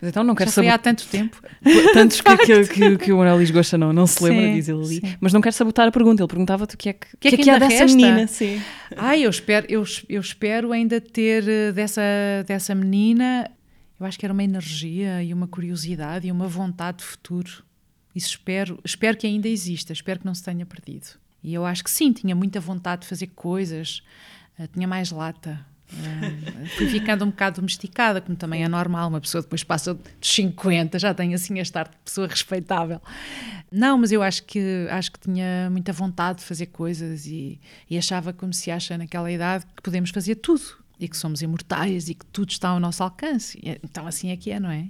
Mas 0.00 0.08
então 0.10 0.24
não 0.24 0.34
quero 0.34 0.50
Já 0.50 0.54
saber. 0.54 0.68
há 0.68 0.78
tanto 0.78 1.06
tempo. 1.06 1.40
Tantos 1.92 2.20
que, 2.20 2.36
que, 2.38 2.64
que, 2.66 2.96
que 2.98 3.12
o 3.12 3.34
Luís 3.34 3.50
gosta, 3.50 3.76
não, 3.76 3.92
não 3.92 4.06
se 4.06 4.22
lembra, 4.24 4.46
Sim, 4.46 4.54
diz 4.54 4.68
ele 4.68 4.78
ali. 4.78 4.94
sim. 4.96 5.16
Mas 5.20 5.32
não 5.32 5.40
quero 5.40 5.54
sabotar 5.54 5.88
a 5.88 5.92
pergunta. 5.92 6.22
Ele 6.22 6.28
perguntava-te 6.28 6.74
o 6.74 6.78
que 6.78 6.88
é 6.88 6.92
que, 6.92 7.16
que 7.18 7.28
é 7.28 7.30
que 7.32 7.36
que, 7.38 7.50
há 7.50 7.54
ainda 7.54 7.68
dessa 7.68 7.82
resta? 7.84 7.96
menina. 7.96 8.26
Sim. 8.26 8.62
Ai, 8.96 9.22
eu 9.24 9.30
espero, 9.30 9.66
eu, 9.68 9.84
eu 10.08 10.20
espero 10.20 10.72
ainda 10.72 11.00
ter 11.00 11.46
eh, 11.48 11.72
dessa, 11.72 12.02
dessa 12.46 12.74
menina, 12.74 13.50
eu 14.00 14.06
acho 14.06 14.18
que 14.18 14.24
era 14.26 14.32
uma 14.32 14.44
energia 14.44 15.22
e 15.22 15.32
uma 15.32 15.46
curiosidade 15.46 16.26
e 16.28 16.32
uma 16.32 16.48
vontade 16.48 16.98
de 16.98 17.04
futuro. 17.04 17.64
Isso 18.14 18.28
espero, 18.30 18.80
espero 18.84 19.16
que 19.16 19.26
ainda 19.26 19.48
exista, 19.48 19.92
espero 19.92 20.20
que 20.20 20.26
não 20.26 20.34
se 20.34 20.42
tenha 20.42 20.64
perdido. 20.64 21.06
E 21.42 21.52
eu 21.52 21.64
acho 21.66 21.84
que 21.84 21.90
sim, 21.90 22.12
tinha 22.12 22.34
muita 22.34 22.58
vontade 22.58 23.02
de 23.02 23.08
fazer 23.08 23.28
coisas, 23.28 24.02
uh, 24.58 24.66
tinha 24.68 24.88
mais 24.88 25.10
lata. 25.10 25.64
Uh, 25.92 26.66
fui 26.76 26.88
ficando 26.88 27.24
um 27.24 27.30
bocado 27.30 27.56
domesticada, 27.56 28.20
como 28.20 28.36
também 28.36 28.64
é 28.64 28.68
normal, 28.68 29.08
uma 29.08 29.20
pessoa 29.20 29.42
depois 29.42 29.62
passa 29.62 29.94
dos 29.94 30.34
50, 30.34 30.98
já 30.98 31.14
tem 31.14 31.34
assim 31.34 31.60
esta 31.60 31.80
arte 31.80 31.92
de 31.92 31.98
pessoa 32.04 32.26
respeitável. 32.26 33.00
Não, 33.70 33.98
mas 33.98 34.12
eu 34.12 34.22
acho 34.22 34.44
que 34.44 34.86
acho 34.90 35.12
que 35.12 35.20
tinha 35.20 35.68
muita 35.70 35.92
vontade 35.92 36.40
de 36.40 36.44
fazer 36.44 36.66
coisas 36.66 37.26
e, 37.26 37.60
e 37.88 37.96
achava 37.96 38.32
como 38.32 38.52
se 38.52 38.70
acha 38.70 38.96
naquela 38.98 39.30
idade 39.30 39.64
que 39.74 39.82
podemos 39.82 40.10
fazer 40.10 40.36
tudo 40.36 40.62
e 40.98 41.08
que 41.08 41.16
somos 41.16 41.42
imortais 41.42 42.08
e 42.08 42.14
que 42.14 42.24
tudo 42.26 42.50
está 42.50 42.70
ao 42.70 42.80
nosso 42.80 43.02
alcance. 43.02 43.60
Então 43.82 44.06
assim 44.06 44.30
é 44.30 44.36
que 44.36 44.50
é, 44.50 44.58
não 44.58 44.70
é? 44.70 44.88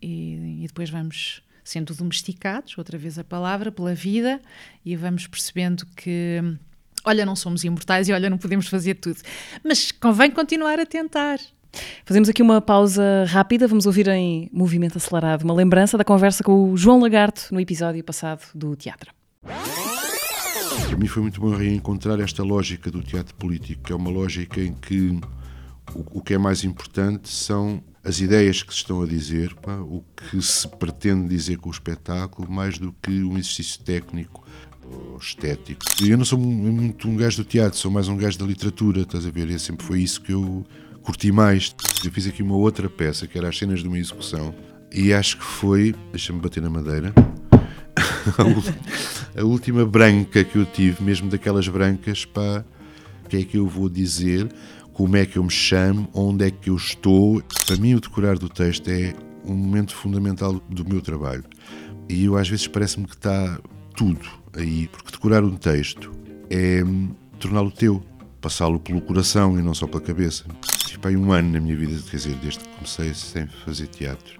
E, 0.00 0.62
e 0.62 0.66
depois 0.66 0.90
vamos 0.90 1.42
sendo 1.66 1.94
domesticados, 1.94 2.78
outra 2.78 2.96
vez 2.96 3.18
a 3.18 3.24
palavra, 3.24 3.72
pela 3.72 3.94
vida 3.94 4.40
e 4.84 4.94
vamos 4.94 5.26
percebendo 5.26 5.84
que, 5.96 6.40
olha, 7.06 7.24
não 7.24 7.36
somos 7.36 7.62
imortais 7.64 8.08
e 8.08 8.12
olha, 8.12 8.28
não 8.28 8.36
podemos 8.36 8.66
fazer 8.66 8.94
tudo. 8.94 9.20
Mas 9.64 9.92
convém 9.92 10.30
continuar 10.30 10.78
a 10.78 10.84
tentar. 10.84 11.38
Fazemos 12.04 12.28
aqui 12.28 12.42
uma 12.42 12.60
pausa 12.60 13.24
rápida, 13.28 13.68
vamos 13.68 13.86
ouvir 13.86 14.08
em 14.08 14.50
movimento 14.52 14.96
acelerado 14.96 15.42
uma 15.42 15.54
lembrança 15.54 15.96
da 15.96 16.04
conversa 16.04 16.42
com 16.42 16.72
o 16.72 16.76
João 16.76 17.00
Lagarto 17.00 17.48
no 17.52 17.60
episódio 17.60 18.02
passado 18.02 18.42
do 18.54 18.74
teatro. 18.74 19.12
Para 19.42 20.96
mim 20.96 21.06
foi 21.06 21.22
muito 21.22 21.40
bom 21.40 21.50
reencontrar 21.50 22.18
esta 22.20 22.42
lógica 22.42 22.90
do 22.90 23.02
teatro 23.02 23.34
político, 23.34 23.82
que 23.84 23.92
é 23.92 23.96
uma 23.96 24.10
lógica 24.10 24.60
em 24.60 24.72
que 24.72 25.20
o, 25.94 26.18
o 26.18 26.22
que 26.22 26.34
é 26.34 26.38
mais 26.38 26.64
importante 26.64 27.28
são 27.28 27.82
as 28.02 28.20
ideias 28.20 28.62
que 28.62 28.72
se 28.72 28.78
estão 28.78 29.02
a 29.02 29.06
dizer, 29.06 29.54
pá, 29.56 29.76
o 29.78 30.02
que 30.16 30.40
se 30.40 30.66
pretende 30.68 31.28
dizer 31.28 31.58
com 31.58 31.68
o 31.68 31.72
espetáculo, 31.72 32.50
mais 32.50 32.78
do 32.78 32.94
que 33.02 33.22
um 33.22 33.36
exercício 33.36 33.82
técnico 33.82 34.45
estético. 35.20 35.84
Eu 36.02 36.16
não 36.16 36.24
sou 36.24 36.38
muito 36.38 37.08
um 37.08 37.16
gajo 37.16 37.38
do 37.38 37.44
teatro, 37.44 37.78
sou 37.78 37.90
mais 37.90 38.08
um 38.08 38.16
gajo 38.16 38.38
da 38.38 38.46
literatura, 38.46 39.02
estás 39.02 39.26
a 39.26 39.30
ver? 39.30 39.48
E 39.48 39.58
sempre 39.58 39.84
foi 39.84 40.00
isso 40.00 40.20
que 40.20 40.32
eu 40.32 40.64
curti 41.02 41.30
mais. 41.32 41.74
Eu 42.04 42.10
fiz 42.10 42.26
aqui 42.26 42.42
uma 42.42 42.56
outra 42.56 42.88
peça, 42.88 43.26
que 43.26 43.38
era 43.38 43.48
as 43.48 43.56
cenas 43.56 43.80
de 43.80 43.88
uma 43.88 43.98
execução, 43.98 44.54
e 44.92 45.12
acho 45.12 45.38
que 45.38 45.44
foi, 45.44 45.94
deixa-me 46.10 46.40
bater 46.40 46.62
na 46.62 46.70
madeira, 46.70 47.12
a 49.36 49.42
última 49.44 49.84
branca 49.84 50.44
que 50.44 50.56
eu 50.56 50.66
tive, 50.66 51.02
mesmo 51.02 51.28
daquelas 51.28 51.66
brancas, 51.68 52.24
pá, 52.24 52.64
o 53.24 53.28
que 53.28 53.36
é 53.38 53.44
que 53.44 53.56
eu 53.56 53.66
vou 53.66 53.88
dizer? 53.88 54.48
como 54.96 55.14
é 55.14 55.26
que 55.26 55.36
eu 55.36 55.44
me 55.44 55.50
chamo, 55.50 56.08
onde 56.14 56.46
é 56.46 56.50
que 56.50 56.70
eu 56.70 56.74
estou. 56.74 57.42
Para 57.66 57.76
mim, 57.76 57.94
o 57.94 58.00
decorar 58.00 58.38
do 58.38 58.48
texto 58.48 58.88
é 58.88 59.12
um 59.44 59.54
momento 59.54 59.94
fundamental 59.94 60.54
do 60.70 60.88
meu 60.88 61.02
trabalho. 61.02 61.44
E 62.08 62.24
eu, 62.24 62.34
às 62.34 62.48
vezes, 62.48 62.66
parece-me 62.66 63.06
que 63.06 63.14
está 63.14 63.60
tudo 63.96 64.28
aí, 64.54 64.88
porque 64.88 65.10
decorar 65.10 65.42
um 65.42 65.56
texto 65.56 66.12
é 66.50 66.82
torná-lo 67.40 67.70
teu, 67.70 68.04
passá-lo 68.40 68.78
pelo 68.78 69.00
coração 69.00 69.58
e 69.58 69.62
não 69.62 69.74
só 69.74 69.86
pela 69.86 70.02
cabeça. 70.02 70.44
Tive 70.86 71.16
um 71.16 71.32
ano 71.32 71.52
na 71.52 71.60
minha 71.60 71.76
vida, 71.76 72.00
quer 72.08 72.16
dizer, 72.16 72.34
desde 72.36 72.60
que 72.60 72.68
comecei 72.68 73.14
sem 73.14 73.46
fazer 73.64 73.86
teatro. 73.88 74.38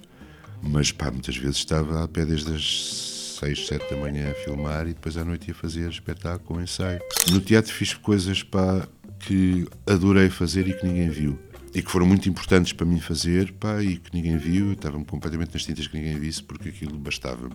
Mas 0.62 0.92
pá, 0.92 1.10
muitas 1.10 1.36
vezes 1.36 1.56
estava 1.56 2.04
a 2.04 2.08
pé 2.08 2.24
desde 2.24 2.54
as 2.54 3.38
6, 3.40 3.66
7 3.66 3.90
da 3.90 3.96
manhã 3.96 4.30
a 4.30 4.34
filmar 4.34 4.86
e 4.86 4.94
depois 4.94 5.16
à 5.16 5.24
noite 5.24 5.48
ia 5.48 5.54
fazer 5.54 5.90
espetáculo, 5.90 6.60
ensaio. 6.60 7.00
No 7.30 7.40
teatro 7.40 7.72
fiz 7.72 7.94
coisas 7.94 8.42
para 8.42 8.88
que 9.20 9.66
adorei 9.86 10.30
fazer 10.30 10.68
e 10.68 10.72
que 10.74 10.86
ninguém 10.86 11.08
viu. 11.08 11.38
E 11.74 11.82
que 11.82 11.90
foram 11.90 12.06
muito 12.06 12.28
importantes 12.28 12.72
para 12.72 12.86
mim 12.86 13.00
fazer, 13.00 13.52
pá, 13.52 13.82
e 13.82 13.98
que 13.98 14.14
ninguém 14.14 14.36
viu. 14.36 14.72
Estava-me 14.72 15.04
completamente 15.04 15.52
nas 15.52 15.64
tintas 15.64 15.86
que 15.86 15.96
ninguém 15.96 16.18
visse, 16.18 16.42
porque 16.42 16.70
aquilo 16.70 16.96
bastava-me. 16.98 17.54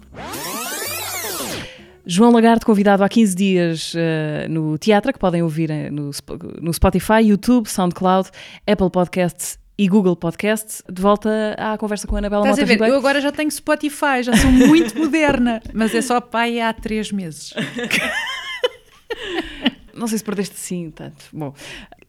João 2.06 2.32
Lagarde, 2.32 2.66
convidado 2.66 3.04
há 3.04 3.10
15 3.10 3.36
dias 3.36 3.93
uh, 3.93 4.49
no 4.49 4.78
teatro, 4.78 5.14
que 5.14 5.20
podem 5.20 5.43
ouvir 5.43 5.70
uh, 5.70 5.91
no, 5.91 6.12
no 6.62 6.74
Spotify, 6.74 7.22
YouTube, 7.24 7.68
SoundCloud, 7.68 8.30
Apple 8.68 8.89
Podcasts 8.89 9.60
e 9.78 9.88
Google 9.88 10.16
Podcasts. 10.16 10.82
De 10.91 11.02
volta 11.02 11.56
à 11.58 11.78
conversa 11.78 12.08
com 12.08 12.16
a 12.16 12.20
Anabela 12.20 12.43
Estás 12.43 12.58
Mota 12.58 12.64
a 12.64 12.66
ver, 12.66 12.74
Ribeiro. 12.74 12.93
eu 12.93 12.99
agora 12.99 13.22
já 13.22 13.32
tenho 13.32 13.52
Spotify, 13.52 14.24
já 14.24 14.36
sou 14.36 14.52
muito 14.52 14.97
moderna, 14.97 15.62
mas 15.74 15.93
é 15.93 16.02
só 16.02 16.20
pai 16.20 16.60
há 16.60 16.74
três 16.74 17.12
meses. 17.12 17.54
Não 19.93 20.08
sei 20.08 20.18
se 20.18 20.24
perdeste 20.24 20.56
assim 20.56 20.89
tanto. 20.89 21.26
Bom, 21.32 21.54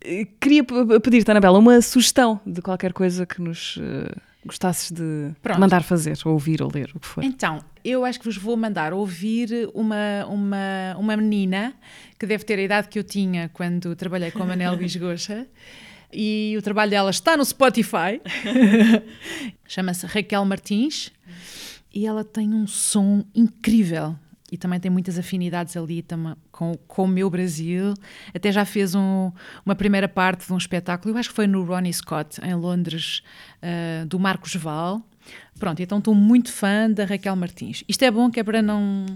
eh, 0.00 0.26
queria 0.40 0.64
pedir-te, 0.64 1.30
Anabela, 1.30 1.58
uma 1.58 1.80
sugestão 1.82 2.40
de 2.46 2.62
qualquer 2.62 2.92
coisa 2.92 3.26
que 3.26 3.40
nos 3.40 3.76
uh, 3.76 4.08
gostasses 4.44 4.90
de 4.90 5.30
Pronto. 5.42 5.60
mandar 5.60 5.82
fazer, 5.82 6.18
ou 6.24 6.32
ouvir, 6.32 6.62
ou 6.62 6.70
ler, 6.72 6.90
o 6.94 7.00
que 7.00 7.06
for. 7.06 7.22
Então, 7.22 7.60
eu 7.84 8.04
acho 8.04 8.18
que 8.18 8.24
vos 8.24 8.36
vou 8.36 8.56
mandar 8.56 8.92
ouvir 8.92 9.70
uma, 9.74 10.26
uma, 10.28 10.96
uma 10.98 11.16
menina 11.16 11.74
que 12.18 12.26
deve 12.26 12.44
ter 12.44 12.58
a 12.58 12.62
idade 12.62 12.88
que 12.88 12.98
eu 12.98 13.04
tinha 13.04 13.50
quando 13.52 13.94
trabalhei 13.94 14.30
com 14.30 14.42
a 14.42 14.46
Manel 14.46 14.74
Luís 14.74 14.94
Goxa. 14.96 15.46
E 16.12 16.54
o 16.58 16.62
trabalho 16.62 16.90
dela 16.90 17.10
está 17.10 17.36
no 17.36 17.44
Spotify. 17.44 18.20
Chama-se 19.66 20.06
Raquel 20.06 20.44
Martins. 20.44 21.10
E 21.94 22.06
ela 22.06 22.24
tem 22.24 22.52
um 22.52 22.66
som 22.66 23.24
incrível 23.34 24.16
e 24.52 24.58
também 24.58 24.78
tem 24.78 24.90
muitas 24.90 25.18
afinidades 25.18 25.74
ali 25.78 26.04
com, 26.52 26.74
com 26.86 27.04
o 27.04 27.08
meu 27.08 27.30
Brasil. 27.30 27.94
Até 28.34 28.52
já 28.52 28.66
fez 28.66 28.94
um, 28.94 29.32
uma 29.64 29.74
primeira 29.74 30.06
parte 30.06 30.46
de 30.46 30.52
um 30.52 30.58
espetáculo, 30.58 31.14
eu 31.14 31.18
acho 31.18 31.30
que 31.30 31.34
foi 31.34 31.46
no 31.46 31.64
Ronnie 31.64 31.92
Scott, 31.92 32.38
em 32.44 32.54
Londres, 32.54 33.22
uh, 33.62 34.06
do 34.06 34.20
Marcos 34.20 34.54
Val. 34.54 35.00
Pronto, 35.58 35.80
então 35.80 35.98
estou 35.98 36.14
muito 36.14 36.52
fã 36.52 36.90
da 36.90 37.06
Raquel 37.06 37.34
Martins. 37.34 37.82
Isto 37.88 38.04
é 38.04 38.10
bom 38.10 38.30
que 38.30 38.40
é 38.40 38.44
para 38.44 38.60
não 38.60 39.06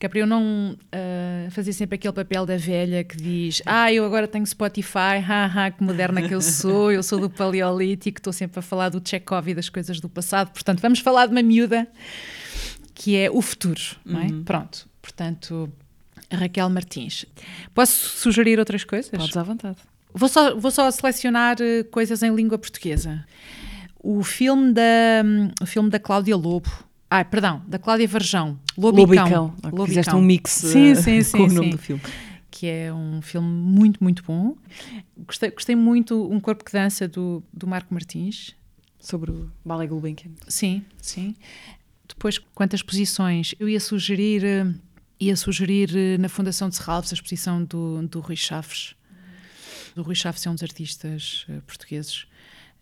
que 0.00 0.06
é 0.06 0.08
para 0.08 0.18
eu 0.18 0.26
não 0.26 0.72
uh, 0.72 1.50
fazer 1.52 1.72
sempre 1.72 1.94
aquele 1.94 2.12
papel 2.12 2.44
da 2.44 2.56
velha 2.56 3.04
que 3.04 3.16
diz 3.16 3.62
ah, 3.64 3.92
eu 3.92 4.04
agora 4.04 4.26
tenho 4.26 4.44
Spotify, 4.44 5.20
haha, 5.24 5.70
que 5.70 5.84
moderna 5.84 6.26
que 6.26 6.34
eu 6.34 6.40
sou, 6.40 6.90
eu 6.90 7.04
sou 7.04 7.20
do 7.20 7.30
Paleolítico, 7.30 8.18
estou 8.18 8.32
sempre 8.32 8.58
a 8.58 8.62
falar 8.62 8.88
do 8.88 9.00
Chekhov 9.08 9.48
e 9.48 9.54
das 9.54 9.68
coisas 9.68 10.00
do 10.00 10.08
passado, 10.08 10.50
portanto 10.50 10.80
vamos 10.80 10.98
falar 10.98 11.26
de 11.26 11.32
uma 11.32 11.42
miúda 11.42 11.86
que 12.94 13.16
é 13.16 13.30
o 13.30 13.40
futuro, 13.40 13.80
não 14.04 14.20
é? 14.20 14.26
Uhum. 14.26 14.44
Pronto, 14.44 14.88
portanto, 15.00 15.70
Raquel 16.30 16.68
Martins. 16.70 17.24
Posso 17.74 18.18
sugerir 18.18 18.58
outras 18.58 18.84
coisas? 18.84 19.10
Podes 19.10 19.36
à 19.36 19.42
vontade. 19.42 19.76
Vou 20.14 20.28
só, 20.28 20.54
vou 20.54 20.70
só 20.70 20.90
selecionar 20.90 21.56
uh, 21.60 21.84
coisas 21.90 22.22
em 22.22 22.34
língua 22.34 22.58
portuguesa. 22.58 23.24
O 23.98 24.22
filme 24.22 24.72
da, 24.72 25.22
o 25.60 25.66
filme 25.66 25.88
da 25.88 25.98
Cláudia 25.98 26.36
Lobo. 26.36 26.70
Ah, 27.08 27.24
perdão, 27.24 27.62
da 27.66 27.78
Cláudia 27.78 28.08
Varjão. 28.08 28.58
Lobicão. 28.76 29.06
Lobicão. 29.06 29.54
Lobicão. 29.64 29.86
Fizeste 29.86 30.14
um 30.14 30.22
mix 30.22 30.50
sim, 30.50 30.94
sim, 30.94 31.18
uh, 31.18 31.24
sim, 31.24 31.38
com 31.38 31.48
sim. 31.48 31.56
o 31.56 31.58
nome 31.58 31.70
do 31.70 31.78
filme. 31.78 32.02
Que 32.50 32.66
é 32.66 32.92
um 32.92 33.22
filme 33.22 33.48
muito, 33.48 34.02
muito 34.02 34.22
bom. 34.24 34.54
Gostei, 35.26 35.50
gostei 35.50 35.74
muito 35.74 36.30
Um 36.30 36.38
Corpo 36.38 36.64
que 36.64 36.72
Dança, 36.72 37.08
do, 37.08 37.42
do 37.52 37.66
Marco 37.66 37.92
Martins. 37.94 38.54
Sobre 39.00 39.32
o 39.32 39.50
Ballet 39.64 39.88
Gulbenkian. 39.88 40.30
Sim, 40.46 40.84
sim. 41.00 41.34
Depois, 42.22 42.38
quantas 42.38 42.78
exposições, 42.78 43.52
eu 43.58 43.68
ia 43.68 43.80
sugerir, 43.80 44.44
eh, 44.44 44.64
ia 45.18 45.34
sugerir 45.34 45.90
eh, 45.92 46.16
na 46.18 46.28
Fundação 46.28 46.68
de 46.68 46.76
Serralves 46.76 47.10
a 47.10 47.14
exposição 47.14 47.64
do, 47.64 48.06
do 48.06 48.20
Rui 48.20 48.36
Chaves. 48.36 48.94
O 49.96 50.02
Rui 50.02 50.14
Chaves 50.14 50.46
é 50.46 50.48
um 50.48 50.54
dos 50.54 50.62
artistas 50.62 51.44
uh, 51.48 51.60
portugueses 51.62 52.28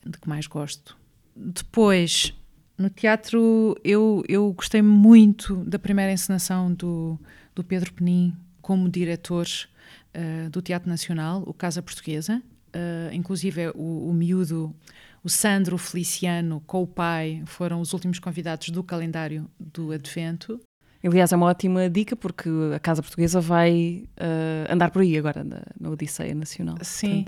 de 0.05 0.19
que 0.19 0.29
mais 0.29 0.47
gosto. 0.47 0.95
Depois, 1.35 2.35
no 2.77 2.91
teatro, 2.91 3.75
eu, 3.83 4.23
eu 4.29 4.53
gostei 4.53 4.83
muito 4.83 5.65
da 5.65 5.79
primeira 5.79 6.13
encenação 6.13 6.71
do, 6.75 7.19
do 7.55 7.65
Pedro 7.65 7.95
Penin 7.95 8.37
como 8.61 8.91
diretor 8.91 9.47
uh, 9.47 10.51
do 10.51 10.61
Teatro 10.61 10.87
Nacional, 10.87 11.43
o 11.47 11.55
Casa 11.55 11.81
Portuguesa. 11.81 12.43
Uh, 12.77 13.11
inclusive, 13.15 13.71
o, 13.75 14.11
o 14.11 14.13
miúdo 14.13 14.77
o 15.23 15.29
Sandro 15.29 15.77
Feliciano 15.79 16.63
com 16.67 16.83
o 16.83 16.87
pai 16.87 17.43
foram 17.47 17.81
os 17.81 17.93
últimos 17.93 18.19
convidados 18.19 18.71
do 18.71 18.83
calendário 18.83 19.49
do 19.59 19.93
Advento. 19.93 20.61
Aliás, 21.03 21.33
é 21.33 21.37
uma 21.37 21.47
ótima 21.47 21.89
dica 21.89 22.15
porque 22.15 22.51
a 22.75 22.79
Casa 22.79 23.01
Portuguesa 23.01 23.41
vai 23.41 24.05
uh, 24.19 24.73
andar 24.73 24.91
por 24.91 25.01
aí 25.01 25.17
agora 25.17 25.43
na, 25.43 25.63
na 25.81 25.89
Odisseia 25.89 26.35
Nacional. 26.35 26.77
Sim, 26.83 27.25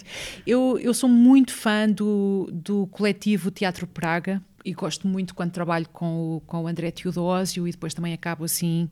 eu, 0.46 0.78
eu 0.78 0.92
sou 0.92 1.08
muito 1.08 1.54
fã 1.54 1.88
do, 1.88 2.50
do 2.52 2.86
coletivo 2.88 3.50
Teatro 3.50 3.86
Praga 3.86 4.42
e 4.62 4.74
gosto 4.74 5.08
muito 5.08 5.34
quando 5.34 5.52
trabalho 5.52 5.88
com 5.90 6.36
o, 6.36 6.40
com 6.42 6.64
o 6.64 6.66
André 6.66 6.90
Teodósio 6.90 7.66
e 7.66 7.70
depois 7.70 7.94
também 7.94 8.12
acabo 8.12 8.44
assim 8.44 8.90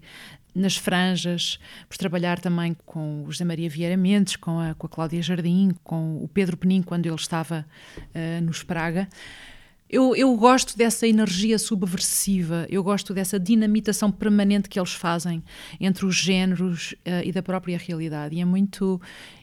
nas 0.54 0.76
franjas, 0.76 1.58
por 1.88 1.96
trabalhar 1.96 2.40
também 2.40 2.76
com 2.86 3.24
o 3.24 3.30
José 3.30 3.44
Maria 3.44 3.68
Vieira 3.68 3.96
Mendes, 3.96 4.36
com 4.36 4.58
a, 4.58 4.74
com 4.74 4.86
a 4.86 4.90
Cláudia 4.90 5.22
Jardim, 5.22 5.70
com 5.84 6.22
o 6.22 6.28
Pedro 6.28 6.56
Penin, 6.56 6.82
quando 6.82 7.06
ele 7.06 7.14
estava 7.14 7.66
uh, 7.98 8.44
no 8.44 8.50
Spraga. 8.50 9.08
Eu, 9.88 10.14
eu, 10.14 10.36
gosto 10.36 10.78
dessa 10.78 11.06
energia 11.08 11.58
subversiva, 11.58 12.64
eu 12.70 12.80
gosto 12.80 13.12
dessa 13.12 13.40
dinamitação 13.40 14.12
permanente 14.12 14.68
que 14.68 14.78
eles 14.78 14.92
fazem 14.92 15.42
entre 15.80 16.06
os 16.06 16.14
géneros 16.14 16.92
uh, 16.92 17.24
e 17.24 17.32
da 17.32 17.42
própria 17.42 17.76
realidade. 17.76 18.36
E 18.36 18.40
é 18.40 18.44
muito 18.44 19.00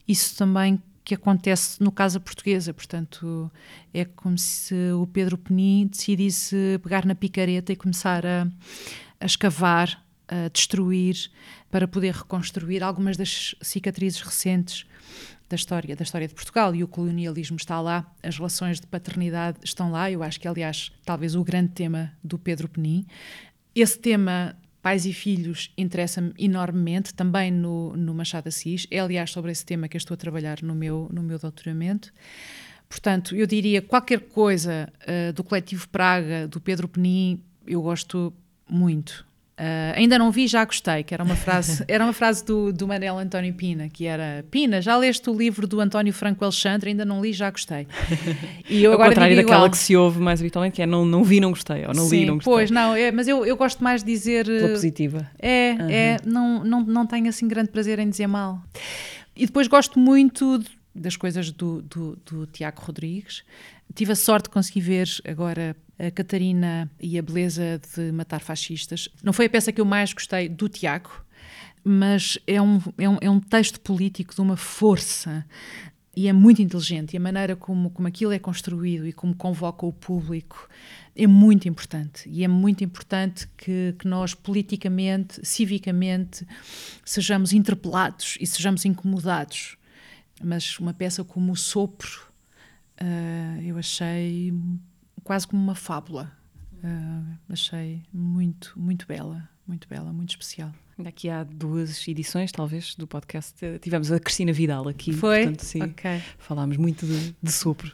isso 0.08 0.38
também 0.38 0.82
que 1.03 1.14
acontece 1.14 1.82
no 1.84 1.91
caso 1.91 2.22
portuguesa. 2.22 2.74
Portanto, 2.74 3.51
é 3.93 4.05
como 4.05 4.38
se 4.38 4.74
o 4.93 5.05
Pedro 5.08 5.38
Penin 5.38 5.88
decidisse 5.88 6.80
pegar 6.82 7.05
na 7.05 7.16
picareta 7.16 7.74
e 7.74 7.76
começar 7.76 8.26
a, 8.26 8.47
a 9.20 9.26
escavar 9.26 10.01
a 10.28 10.49
destruir 10.49 11.30
para 11.69 11.88
poder 11.88 12.13
reconstruir 12.13 12.84
algumas 12.84 13.17
das 13.17 13.55
cicatrizes 13.61 14.21
recentes 14.21 14.86
da 15.49 15.55
história, 15.55 15.95
da 15.95 16.03
história 16.03 16.28
de 16.28 16.34
Portugal 16.34 16.75
e 16.75 16.84
o 16.84 16.88
colonialismo 16.88 17.55
está 17.57 17.80
lá, 17.80 18.05
as 18.21 18.38
relações 18.38 18.80
de 18.80 18.88
paternidade 18.88 19.59
estão 19.63 19.91
lá, 19.91 20.11
eu 20.11 20.21
acho 20.21 20.39
que 20.39 20.47
aliás 20.47 20.91
talvez 21.05 21.36
o 21.36 21.43
grande 21.43 21.69
tema 21.69 22.11
do 22.23 22.38
Pedro 22.38 22.67
Penin. 22.67 23.05
Esse 23.73 23.97
tema 23.97 24.57
pais 24.82 25.05
e 25.05 25.13
filhos 25.13 25.71
interessa-me 25.78 26.34
enormemente, 26.38 27.13
também 27.13 27.51
no, 27.51 27.95
no 27.97 28.13
Machado 28.13 28.47
Assis, 28.47 28.88
é 28.89 28.99
aliás 28.99 29.32
sobre 29.32 29.51
esse 29.51 29.65
tema 29.65 29.88
que 29.88 29.97
eu 29.97 29.99
estou 29.99 30.15
a 30.15 30.17
trabalhar 30.17 30.61
no 30.61 30.73
meu, 30.73 31.09
no 31.11 31.21
meu 31.21 31.38
doutoramento. 31.38 32.13
Portanto, 32.88 33.36
eu 33.36 33.45
diria 33.45 33.82
qualquer 33.82 34.21
coisa 34.21 34.91
uh, 35.01 35.34
do 35.34 35.43
coletivo 35.43 35.89
Praga, 35.89 36.47
do 36.47 36.61
Pedro 36.61 36.88
Penin, 36.88 37.43
eu 37.65 37.82
gosto 37.82 38.34
muito. 38.69 39.26
Uh, 39.60 39.97
ainda 39.97 40.20
não 40.20 40.30
vi, 40.30 40.45
já 40.47 40.64
gostei, 40.64 41.03
que 41.03 41.16
era 41.16 41.24
uma 41.24 41.36
frase, 41.36 41.84
era 41.89 42.03
uma 42.03 42.14
frase 42.14 42.45
do, 42.45 42.72
do 42.72 42.88
Manel 42.88 43.18
António 43.18 43.51
Pina, 43.55 43.89
que 43.89 44.05
era 44.05 44.45
Pina, 44.51 44.84
já 44.84 44.95
leste 44.95 45.28
o 45.32 45.34
livro 45.36 45.66
do 45.66 45.80
António 45.80 46.14
Franco 46.14 46.43
Alexandre, 46.43 46.91
ainda 46.91 47.03
não 47.03 47.22
li, 47.22 47.34
já 47.34 47.49
gostei. 47.49 47.88
E 48.70 48.84
eu 48.84 48.91
Ao 48.91 48.95
agora 48.95 49.10
contrário 49.12 49.36
daquela 49.36 49.58
igual. 49.60 49.72
que 49.72 49.78
se 49.78 49.95
ouve 49.95 50.20
mais 50.20 50.41
habitualmente, 50.41 50.76
que 50.76 50.82
é 50.82 50.86
não, 50.86 51.05
não 51.05 51.24
vi, 51.24 51.39
não 51.39 51.51
gostei, 51.51 51.86
ou 51.86 51.93
não 51.93 52.05
Sim, 52.05 52.20
li, 52.20 52.26
não 52.26 52.36
gostei. 52.36 52.53
Pois, 52.53 52.70
não, 52.70 52.93
é, 52.93 53.12
mas 53.12 53.28
eu, 53.28 53.45
eu 53.45 53.55
gosto 53.55 53.84
mais 53.84 54.03
de 54.03 54.12
dizer... 54.12 54.45
Pela 54.45 54.70
positiva. 54.70 55.32
É, 55.39 55.76
uhum. 55.80 55.89
é, 55.89 56.18
não, 56.26 56.64
não, 56.64 56.84
não 56.84 57.05
tenho 57.08 57.30
assim 57.30 57.47
grande 57.47 57.70
prazer 57.70 57.97
em 57.97 58.10
dizer 58.10 58.28
mal. 58.28 58.62
E 59.36 59.45
depois 59.45 59.68
gosto 59.68 59.97
muito 59.97 60.62
das 60.93 61.16
coisas 61.16 61.49
do, 61.49 61.82
do, 61.82 62.18
do 62.26 62.45
Tiago 62.47 62.82
Rodrigues. 62.82 63.43
Tive 63.95 64.12
a 64.12 64.16
sorte 64.16 64.45
de 64.45 64.49
conseguir 64.49 64.82
ver 64.82 65.08
agora 65.26 65.76
a 66.00 66.12
Catarina 66.12 66.89
e 67.00 67.18
a 67.18 67.22
Beleza 67.22 67.82
de 67.95 68.12
Matar 68.12 68.41
Fascistas. 68.41 69.10
Não 69.24 69.34
foi 69.34 69.45
a 69.45 69.50
peça 69.50 69.72
que 69.72 69.82
eu 69.82 69.86
mais 69.86 70.14
gostei 70.14 70.48
do 70.48 70.70
Tiago, 70.70 71.26
mas 71.84 72.38
é 72.45 72.62
um, 72.62 72.82
é 72.98 73.10
um, 73.10 73.18
é 73.22 73.30
um 73.30 73.39
texto 73.39 73.80
político 73.80 74.36
de 74.36 74.41
uma 74.41 74.58
força 74.58 75.45
e 76.16 76.28
é 76.28 76.34
muito 76.34 76.62
inteligente. 76.62 77.14
E 77.14 77.18
a 77.18 77.20
maneira 77.20 77.56
como, 77.56 77.89
como 77.89 78.08
aquilo 78.08 78.32
é 78.32 78.39
construído 78.39 79.08
e 79.08 79.14
como 79.14 79.36
convoca 79.36 79.86
o 79.86 79.93
público 79.93 80.68
é 81.16 81.26
muito 81.26 81.68
importante. 81.68 82.28
E 82.28 82.43
é 82.43 82.48
muito 82.48 82.84
importante 82.84 83.48
que, 83.58 83.95
que 83.98 84.08
nós, 84.08 84.34
politicamente, 84.34 85.39
civicamente, 85.43 86.45
sejamos 87.06 87.54
interpelados 87.54 88.38
e 88.39 88.45
sejamos 88.45 88.84
incomodados. 88.86 89.78
Mas 90.43 90.78
uma 90.80 90.93
peça 90.93 91.24
como 91.24 91.52
O 91.52 91.56
Sopro, 91.56 92.28
uh, 93.02 93.62
eu 93.62 93.78
achei 93.78 94.54
quase 95.28 95.45
como 95.45 95.61
uma 95.61 95.75
fábula. 95.75 96.32
Uh, 96.82 97.38
achei 97.49 98.01
muito, 98.13 98.71
muito 98.78 99.05
bela, 99.05 99.49
muito 99.67 99.86
bela, 99.89 100.13
muito 100.13 100.30
especial. 100.30 100.71
Aqui 101.05 101.30
há 101.30 101.43
duas 101.43 102.07
edições, 102.07 102.49
talvez, 102.49 102.95
do 102.95 103.05
podcast. 103.05 103.53
Tivemos 103.82 104.09
a 104.09 104.21
Cristina 104.21 104.53
Vidal 104.53 104.88
aqui. 104.88 105.11
Foi? 105.11 105.39
Portanto, 105.39 105.65
sim, 105.65 105.84
okay. 105.84 106.23
falámos 106.38 106.78
muito 106.78 107.05
de, 107.05 107.36
de 107.43 107.51
sopro. 107.51 107.91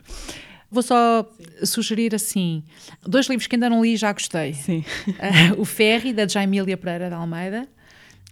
Vou 0.70 0.84
só 0.84 1.28
sugerir 1.66 2.14
assim: 2.14 2.64
dois 3.02 3.28
livros 3.28 3.48
que 3.48 3.56
ainda 3.56 3.68
não 3.68 3.84
li 3.84 3.94
e 3.94 3.98
já 3.98 4.14
gostei. 4.14 4.54
Sim. 4.54 4.86
Uh, 5.08 5.60
o 5.60 5.66
Ferry, 5.66 6.14
da 6.14 6.28
Jaimília 6.28 6.78
Pereira 6.78 7.10
de 7.10 7.16
Almeida, 7.16 7.68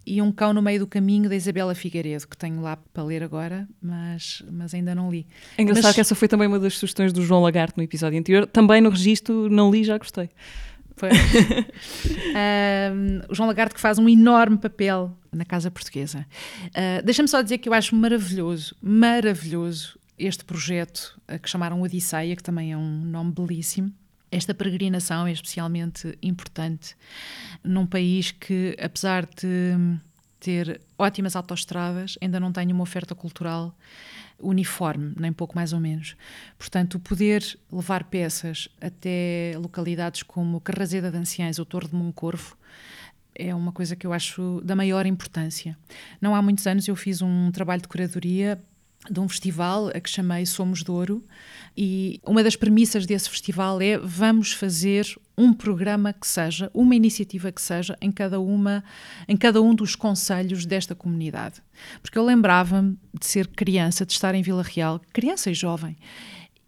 e 0.06 0.22
Um 0.22 0.32
Cão 0.32 0.54
no 0.54 0.62
Meio 0.62 0.80
do 0.80 0.88
Caminho, 0.88 1.30
da 1.30 1.36
Isabela 1.36 1.76
Figueiredo, 1.76 2.28
que 2.28 2.38
tenho 2.38 2.62
lá 2.62 2.78
para 2.94 3.04
ler 3.04 3.24
agora, 3.24 3.68
mas, 3.82 4.44
mas 4.52 4.74
ainda 4.74 4.96
não 4.96 5.12
li. 5.12 5.28
É 5.58 5.62
engraçado 5.62 5.86
mas... 5.86 5.96
que 5.96 6.02
essa 6.02 6.16
foi 6.16 6.28
também 6.28 6.48
uma 6.48 6.60
das 6.60 6.78
sugestões 6.78 7.14
do 7.14 7.22
João 7.22 7.42
Lagarto 7.42 7.76
no 7.78 7.84
episódio 7.84 8.20
anterior. 8.20 8.48
Também 8.48 8.82
no 8.82 8.90
registro 8.90 9.50
não 9.50 9.72
li, 9.72 9.84
já 9.84 9.98
gostei. 9.98 10.30
Um, 12.92 13.22
o 13.30 13.36
João 13.36 13.48
Lagarto 13.48 13.74
que 13.76 13.82
faz 13.82 13.98
um 13.98 14.08
enorme 14.08 14.58
papel 14.58 15.16
na 15.32 15.46
Casa 15.46 15.72
Portuguesa. 15.72 16.26
Uh, 16.68 17.04
Deixa-me 17.04 17.28
só 17.28 17.42
dizer 17.42 17.58
que 17.58 17.70
eu 17.70 17.74
acho 17.74 17.96
maravilhoso, 17.96 18.76
maravilhoso 18.82 20.00
este 20.18 20.44
projeto 20.46 21.20
uh, 21.32 21.40
que 21.40 21.50
chamaram 21.50 21.82
Odisseia, 21.82 22.36
que 22.36 22.44
também 22.44 22.74
é 22.74 22.78
um 22.78 23.02
nome 23.06 23.32
belíssimo. 23.32 23.92
Esta 24.32 24.54
peregrinação 24.54 25.28
é 25.28 25.32
especialmente 25.34 26.18
importante 26.24 26.96
num 27.62 27.86
país 27.86 28.32
que, 28.32 28.76
apesar 28.82 29.26
de 29.26 29.76
ter 30.40 30.82
ótimas 30.98 31.36
autoestradas, 31.36 32.18
ainda 32.22 32.40
não 32.40 32.52
tem 32.52 32.72
uma 32.72 32.82
oferta 32.82 33.14
cultural 33.14 33.78
uniforme, 34.40 35.14
nem 35.20 35.32
pouco 35.34 35.56
mais 35.56 35.74
ou 35.74 35.80
menos. 35.80 36.16
Portanto, 36.58 36.98
poder 37.00 37.44
levar 37.72 38.06
peças 38.06 38.70
até 38.80 39.54
localidades 39.58 40.24
como 40.24 40.62
Carrazeda 40.62 41.12
de 41.12 41.18
Anciães 41.18 41.60
ou 41.60 41.66
Torre 41.66 41.90
de 41.90 41.96
Moncorvo 41.96 42.58
é 43.36 43.54
uma 43.56 43.72
coisa 43.72 43.96
que 43.96 44.06
eu 44.06 44.14
acho 44.14 44.62
da 44.64 44.76
maior 44.76 45.06
importância. 45.06 45.78
Não 46.20 46.36
há 46.36 46.42
muitos 46.42 46.68
anos 46.68 46.88
eu 46.88 46.96
fiz 46.96 47.22
um 47.22 47.52
trabalho 47.52 47.82
de 47.82 47.88
curadoria 47.88 48.62
de 49.10 49.20
um 49.20 49.28
festival 49.28 49.88
a 49.88 50.00
que 50.00 50.10
chamei 50.10 50.46
Somos 50.46 50.84
Douro 50.84 51.26
e 51.76 52.20
uma 52.26 52.44
das 52.44 52.56
premissas 52.56 53.06
desse 53.06 53.30
festival 53.30 53.82
é 53.82 53.98
vamos 53.98 54.54
fazer 54.54 55.08
um 55.38 55.54
programa 55.54 56.14
que 56.14 56.28
seja, 56.28 56.70
uma 56.74 56.96
iniciativa 56.96 57.52
que 57.52 57.62
seja 57.62 57.98
em 58.00 58.12
cada 58.12 58.40
uma, 58.40 58.84
em 59.28 59.36
cada 59.36 59.62
um 59.62 59.74
dos 59.74 59.96
conselhos 59.96 60.66
desta 60.66 60.94
comunidade. 60.94 61.62
Porque 62.02 62.18
eu 62.18 62.24
lembrava-me 62.24 62.98
de 63.20 63.26
ser 63.26 63.48
criança, 63.48 64.06
de 64.06 64.14
estar 64.14 64.36
em 64.36 64.44
Vila 64.44 64.62
Real, 64.64 65.02
criança 65.12 65.50
e 65.50 65.54
jovem, 65.54 65.98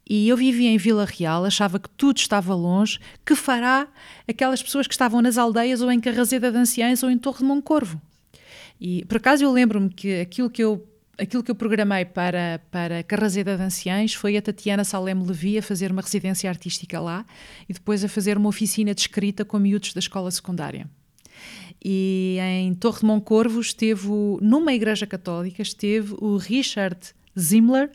e 0.09 0.27
eu 0.27 0.35
vivia 0.35 0.69
em 0.69 0.77
Vila 0.77 1.05
Real, 1.05 1.45
achava 1.45 1.79
que 1.79 1.89
tudo 1.89 2.17
estava 2.17 2.53
longe, 2.53 2.99
que 3.25 3.35
fará 3.35 3.87
aquelas 4.27 4.61
pessoas 4.61 4.87
que 4.87 4.93
estavam 4.93 5.21
nas 5.21 5.37
aldeias 5.37 5.81
ou 5.81 5.91
em 5.91 5.99
Carrazeda 5.99 6.51
de 6.51 6.57
Anciães 6.57 7.03
ou 7.03 7.09
em 7.09 7.17
Torre 7.17 7.39
de 7.39 7.45
Moncorvo. 7.45 8.01
E 8.81 9.05
por 9.05 9.17
acaso 9.17 9.43
eu 9.43 9.51
lembro-me 9.51 9.89
que 9.89 10.19
aquilo 10.19 10.49
que 10.49 10.63
eu 10.63 10.85
aquilo 11.17 11.43
que 11.43 11.51
eu 11.51 11.55
programei 11.55 12.05
para, 12.05 12.61
para 12.71 13.03
Carrazeda 13.03 13.55
de 13.55 13.63
Anciães 13.63 14.13
foi 14.13 14.37
a 14.37 14.41
Tatiana 14.41 14.83
Salem 14.83 15.15
Levi 15.21 15.57
a 15.57 15.61
fazer 15.61 15.91
uma 15.91 16.01
residência 16.01 16.49
artística 16.49 16.99
lá 16.99 17.25
e 17.67 17.73
depois 17.73 18.03
a 18.03 18.09
fazer 18.09 18.37
uma 18.37 18.49
oficina 18.49 18.93
de 18.93 19.01
escrita 19.01 19.45
com 19.45 19.59
miúdos 19.59 19.93
da 19.93 19.99
escola 19.99 20.31
secundária. 20.31 20.89
E 21.83 22.37
em 22.39 22.73
Torre 22.73 22.99
de 22.99 23.05
Moncorvo 23.05 23.59
esteve, 23.59 24.07
numa 24.41 24.73
igreja 24.73 25.05
católica, 25.05 25.61
esteve 25.61 26.15
o 26.19 26.37
Richard 26.37 26.97
Zimmler 27.37 27.91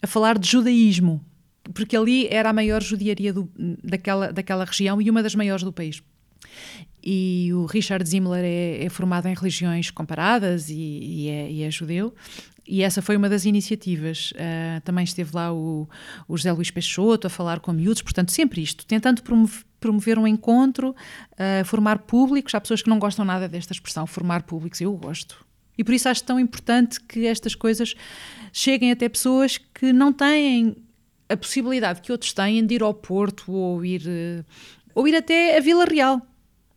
a 0.00 0.06
falar 0.06 0.38
de 0.38 0.48
judaísmo, 0.48 1.24
porque 1.72 1.96
ali 1.96 2.26
era 2.28 2.50
a 2.50 2.52
maior 2.52 2.82
judiaria 2.82 3.32
do, 3.32 3.48
daquela, 3.82 4.32
daquela 4.32 4.64
região 4.64 5.00
e 5.00 5.08
uma 5.08 5.22
das 5.22 5.34
maiores 5.34 5.62
do 5.62 5.72
país. 5.72 6.02
E 7.02 7.50
o 7.52 7.66
Richard 7.66 8.08
Zimmler 8.08 8.44
é, 8.44 8.84
é 8.84 8.88
formado 8.88 9.26
em 9.26 9.34
religiões 9.34 9.90
comparadas 9.90 10.70
e, 10.70 10.74
e, 10.74 11.28
é, 11.28 11.50
e, 11.50 11.62
é, 11.62 11.70
judeu. 11.70 12.14
E 12.66 12.82
essa 12.82 13.02
foi 13.02 13.16
uma 13.16 13.28
das 13.28 13.44
iniciativas. 13.44 14.32
Uh, 14.32 14.80
também 14.84 15.02
esteve 15.02 15.34
lá 15.34 15.52
o, 15.52 15.88
o 16.28 16.36
José 16.36 16.52
Luís 16.52 16.70
Peixoto 16.70 17.26
a 17.26 17.30
falar 17.30 17.58
com 17.58 17.72
miúdos, 17.72 18.02
portanto, 18.02 18.30
sempre 18.30 18.62
isto, 18.62 18.86
tentando 18.86 19.20
promover, 19.80 20.16
um 20.16 20.26
encontro, 20.26 20.90
uh, 20.90 21.64
formar 21.64 21.98
públicos. 22.00 22.54
Há 22.54 22.60
pessoas 22.60 22.80
que 22.80 22.88
não 22.88 23.00
gostam 23.00 23.24
nada 23.24 23.48
desta 23.48 23.72
expressão, 23.72 24.06
formar 24.06 24.44
públicos, 24.44 24.80
eu 24.80 24.92
gosto. 24.96 25.44
E 25.76 25.82
por 25.82 25.92
isso 25.92 26.08
acho 26.08 26.22
tão 26.22 26.38
importante 26.38 27.00
que 27.00 27.26
estas 27.26 27.56
coisas 27.56 27.94
cheguem 28.52 28.92
até 28.92 29.08
pessoas 29.08 29.58
que 29.58 29.92
não 29.92 30.12
têm 30.12 30.76
a 31.28 31.36
possibilidade 31.36 32.00
que 32.00 32.12
outros 32.12 32.32
têm 32.32 32.64
de 32.64 32.74
ir 32.74 32.82
ao 32.82 32.94
Porto 32.94 33.50
ou 33.50 33.84
ir, 33.84 34.02
uh, 34.02 34.44
ou 34.94 35.08
ir 35.08 35.16
até 35.16 35.56
a 35.56 35.60
Vila 35.60 35.84
Real 35.84 36.22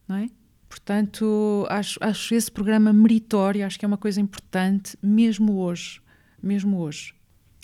não 0.08 0.18
é? 0.18 0.30
Portanto, 0.68 1.66
acho, 1.70 2.00
acho 2.02 2.36
esse 2.36 2.52
programa 2.52 2.92
meritório, 2.92 3.66
acho 3.66 3.80
que 3.80 3.86
é 3.86 3.88
uma 3.88 3.98
coisa 3.98 4.20
importante, 4.20 4.98
mesmo 5.02 5.58
hoje. 5.58 6.02
Mesmo 6.42 6.80
hoje. 6.80 7.14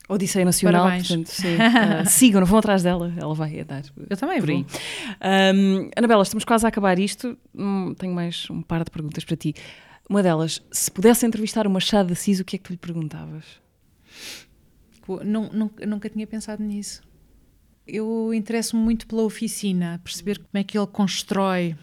Odisseia 0.08 0.44
Nacional, 0.44 0.84
Parabéns. 0.84 1.08
portanto, 1.08 1.28
sim. 1.28 1.56
Uh, 2.04 2.10
sigam, 2.10 2.42
não 2.42 2.48
vão 2.48 2.60
atrás 2.60 2.84
dela, 2.84 3.14
ela 3.18 3.34
vai 3.34 3.64
dar. 3.64 3.84
Eu 4.10 4.18
também 4.18 4.40
por 4.40 4.48
vou. 4.48 4.56
Aí. 4.56 5.56
Um, 5.56 5.90
Anabela, 5.96 6.24
estamos 6.24 6.44
quase 6.44 6.66
a 6.66 6.70
acabar 6.70 6.98
isto. 7.00 7.38
Hum, 7.56 7.94
tenho 7.98 8.14
mais 8.14 8.50
um 8.50 8.62
par 8.62 8.84
de 8.84 8.92
perguntas 8.92 9.24
para 9.24 9.38
ti. 9.38 9.54
Uma 10.10 10.22
delas, 10.22 10.62
se 10.72 10.92
pudesse 10.92 11.26
entrevistar 11.26 11.66
o 11.66 11.70
Machado 11.70 12.08
de 12.08 12.14
Assis, 12.14 12.40
o 12.40 12.46
que 12.46 12.56
é 12.56 12.60
que 12.60 12.66
tu 12.66 12.72
lhe 12.72 12.78
perguntavas? 12.78 13.46
Não, 15.24 15.50
nunca, 15.52 15.86
nunca 15.86 16.10
tinha 16.10 16.28
pensado 16.28 16.64
nisso. 16.64 17.02
Eu 17.88 18.34
interesso-me 18.34 18.82
muito 18.82 19.08
pela 19.08 19.24
oficina, 19.24 20.00
perceber 20.04 20.38
como 20.38 20.50
é 20.54 20.64
que 20.64 20.78
ele 20.78 20.88
constrói 20.88 21.76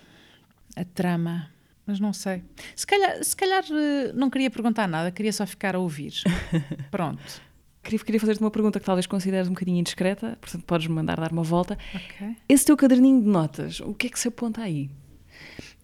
a 0.81 0.85
trama. 0.85 1.51
Mas 1.87 1.99
não 1.99 2.12
sei. 2.12 2.43
Se 2.76 2.87
calhar, 2.87 3.24
se 3.24 3.35
calhar 3.35 3.64
eh, 3.70 4.12
não 4.14 4.29
queria 4.29 4.51
perguntar 4.51 4.87
nada, 4.87 5.11
queria 5.11 5.33
só 5.33 5.47
ficar 5.47 5.74
a 5.74 5.79
ouvir. 5.79 6.12
Pronto. 6.91 7.43
Queria, 7.83 7.99
queria 7.99 8.20
fazer-te 8.20 8.41
uma 8.41 8.51
pergunta 8.51 8.79
que 8.79 8.85
talvez 8.85 9.07
consideres 9.07 9.49
um 9.49 9.53
bocadinho 9.53 9.79
indiscreta, 9.79 10.37
portanto 10.41 10.64
podes-me 10.64 10.95
mandar 10.95 11.18
dar 11.18 11.33
uma 11.33 11.43
volta. 11.43 11.79
Okay. 11.95 12.37
Esse 12.47 12.66
teu 12.66 12.76
caderninho 12.76 13.22
de 13.22 13.29
notas, 13.29 13.81
o 13.81 13.95
que 13.95 14.09
é 14.09 14.11
que 14.11 14.20
se 14.20 14.29
aponta 14.29 14.61
aí? 14.61 14.91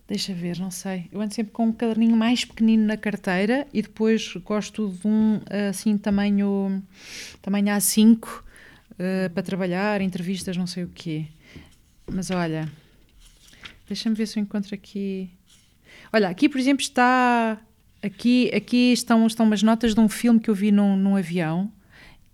Deixa 0.06 0.34
ver, 0.34 0.58
não 0.58 0.70
sei. 0.70 1.08
Eu 1.10 1.22
ando 1.22 1.32
sempre 1.32 1.52
com 1.52 1.68
um 1.68 1.72
caderninho 1.72 2.14
mais 2.14 2.44
pequenino 2.44 2.84
na 2.84 2.98
carteira 2.98 3.66
e 3.72 3.80
depois 3.80 4.34
gosto 4.44 4.90
de 4.90 5.08
um 5.08 5.40
assim 5.70 5.96
tamanho, 5.96 6.82
tamanho 7.40 7.68
A5 7.68 8.22
uh, 8.22 9.30
para 9.32 9.42
trabalhar, 9.42 10.02
entrevistas, 10.02 10.58
não 10.58 10.66
sei 10.66 10.84
o 10.84 10.88
quê. 10.88 11.26
Mas 12.06 12.30
olha, 12.30 12.68
Deixa-me 13.86 14.14
ver 14.14 14.26
se 14.26 14.38
eu 14.38 14.42
encontro 14.42 14.74
aqui. 14.74 15.30
Olha, 16.12 16.28
aqui, 16.28 16.48
por 16.48 16.58
exemplo, 16.58 16.82
está. 16.82 17.58
Aqui, 18.02 18.50
aqui 18.54 18.92
estão, 18.92 19.26
estão 19.26 19.46
umas 19.46 19.62
notas 19.62 19.94
de 19.94 20.00
um 20.00 20.08
filme 20.08 20.38
que 20.38 20.50
eu 20.50 20.54
vi 20.54 20.70
num, 20.70 20.94
num 20.94 21.16
avião 21.16 21.72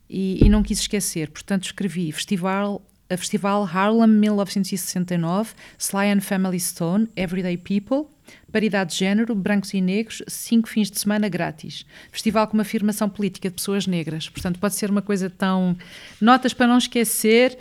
e, 0.09 0.45
e 0.45 0.49
não 0.49 0.63
quis 0.63 0.81
esquecer. 0.81 1.31
Portanto, 1.31 1.65
escrevi 1.67 2.11
Festival, 2.11 2.83
a 3.09 3.17
Festival 3.17 3.63
Harlem 3.65 4.09
1969, 4.09 5.55
Sly 5.79 6.11
and 6.11 6.21
Family 6.23 6.59
Stone, 6.59 7.09
Everyday 7.15 7.57
People, 7.57 8.13
paridade 8.51 8.93
de 8.93 8.99
género, 8.99 9.33
brancos 9.33 9.73
e 9.73 9.81
negros, 9.81 10.23
cinco 10.27 10.69
fins 10.69 10.91
de 10.91 10.99
semana 10.99 11.29
grátis. 11.29 11.87
Festival 12.11 12.49
com 12.49 12.55
uma 12.55 12.63
afirmação 12.63 13.09
política 13.09 13.49
de 13.49 13.55
pessoas 13.55 13.87
negras. 13.87 14.29
Portanto, 14.29 14.59
pode 14.59 14.75
ser 14.75 14.91
uma 14.91 15.03
coisa 15.03 15.31
tão. 15.31 15.77
Notas 16.21 16.53
para 16.53 16.67
não 16.67 16.79
esquecer, 16.79 17.57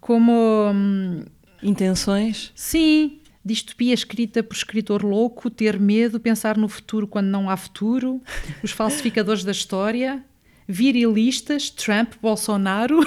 como. 0.00 0.32
hum, 0.74 1.22
Intenções? 1.62 2.50
Sim, 2.56 3.20
distopia 3.44 3.92
escrita 3.92 4.42
por 4.42 4.54
escritor 4.54 5.04
louco, 5.04 5.50
ter 5.50 5.78
medo, 5.78 6.20
pensar 6.20 6.56
no 6.56 6.68
futuro 6.68 7.06
quando 7.06 7.26
não 7.26 7.50
há 7.50 7.56
futuro, 7.56 8.20
os 8.62 8.70
falsificadores 8.70 9.44
da 9.44 9.52
história, 9.52 10.24
virilistas, 10.66 11.70
Trump, 11.70 12.14
Bolsonaro. 12.20 13.00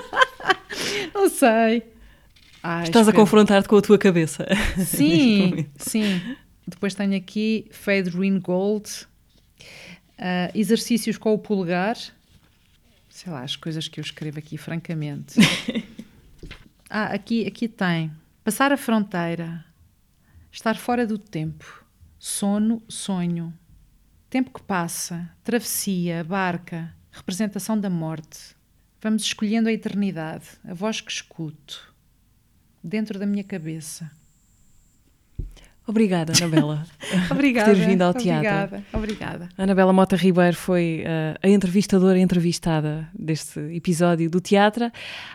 não 1.14 1.28
sei. 1.28 1.82
Estás 2.82 3.06
a 3.06 3.10
espero. 3.10 3.16
confrontar-te 3.16 3.68
com 3.68 3.76
a 3.76 3.82
tua 3.82 3.96
cabeça. 3.96 4.46
Sim, 4.84 5.66
sim. 5.78 6.20
Depois 6.66 6.94
tenho 6.94 7.16
aqui 7.16 7.66
Fade 7.70 8.10
Gold, 8.40 8.90
ah, 10.18 10.50
exercícios 10.52 11.16
com 11.16 11.32
o 11.32 11.38
polegar. 11.38 11.96
Sei 13.08 13.32
lá, 13.32 13.42
as 13.42 13.54
coisas 13.54 13.86
que 13.86 14.00
eu 14.00 14.02
escrevo 14.02 14.38
aqui, 14.38 14.58
francamente. 14.58 15.36
ah, 16.90 17.06
aqui, 17.06 17.46
aqui 17.46 17.68
tem. 17.68 18.10
Passar 18.46 18.72
a 18.72 18.76
fronteira. 18.76 19.64
Estar 20.52 20.76
fora 20.76 21.04
do 21.04 21.18
tempo. 21.18 21.84
Sono, 22.16 22.80
sonho. 22.88 23.52
Tempo 24.30 24.52
que 24.52 24.62
passa. 24.62 25.28
Travessia, 25.42 26.22
barca. 26.22 26.94
Representação 27.10 27.76
da 27.76 27.90
morte. 27.90 28.54
Vamos 29.00 29.24
escolhendo 29.24 29.68
a 29.68 29.72
eternidade. 29.72 30.46
A 30.64 30.72
voz 30.74 31.00
que 31.00 31.10
escuto. 31.10 31.92
Dentro 32.84 33.18
da 33.18 33.26
minha 33.26 33.42
cabeça. 33.42 34.08
Obrigada, 35.86 36.32
Anabela. 36.36 36.84
Obrigada. 37.30 37.70
Por 37.70 37.74
teres 37.74 37.88
vindo 37.88 38.02
ao 38.02 38.12
teatro. 38.12 38.48
Obrigada. 38.48 38.84
Obrigada. 38.92 39.48
Anabela 39.56 39.92
Mota 39.92 40.16
Ribeiro 40.16 40.56
foi 40.56 41.02
eh, 41.04 41.36
a 41.40 41.48
entrevistadora 41.48 42.18
entrevistada 42.18 43.08
deste 43.16 43.60
episódio 43.74 44.28
do 44.28 44.40
teatro. 44.40 44.90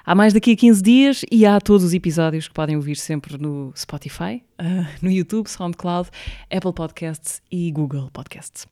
Há 0.06 0.14
mais 0.14 0.34
daqui 0.34 0.52
a 0.52 0.56
15 0.56 0.84
dias 0.84 1.22
e 1.32 1.46
há 1.46 1.60
todos 1.60 1.86
os 1.86 1.94
episódios 1.94 2.48
que 2.48 2.54
podem 2.54 2.76
ouvir 2.76 2.98
sempre 2.98 3.38
no 3.38 3.72
Spotify, 3.78 4.44
eh, 4.58 4.86
no 5.02 5.10
YouTube, 5.10 5.48
SoundCloud, 5.48 6.10
Apple 6.52 6.74
Podcasts 6.74 7.42
e 7.50 7.72
Google 7.72 8.10
Podcasts. 8.12 8.68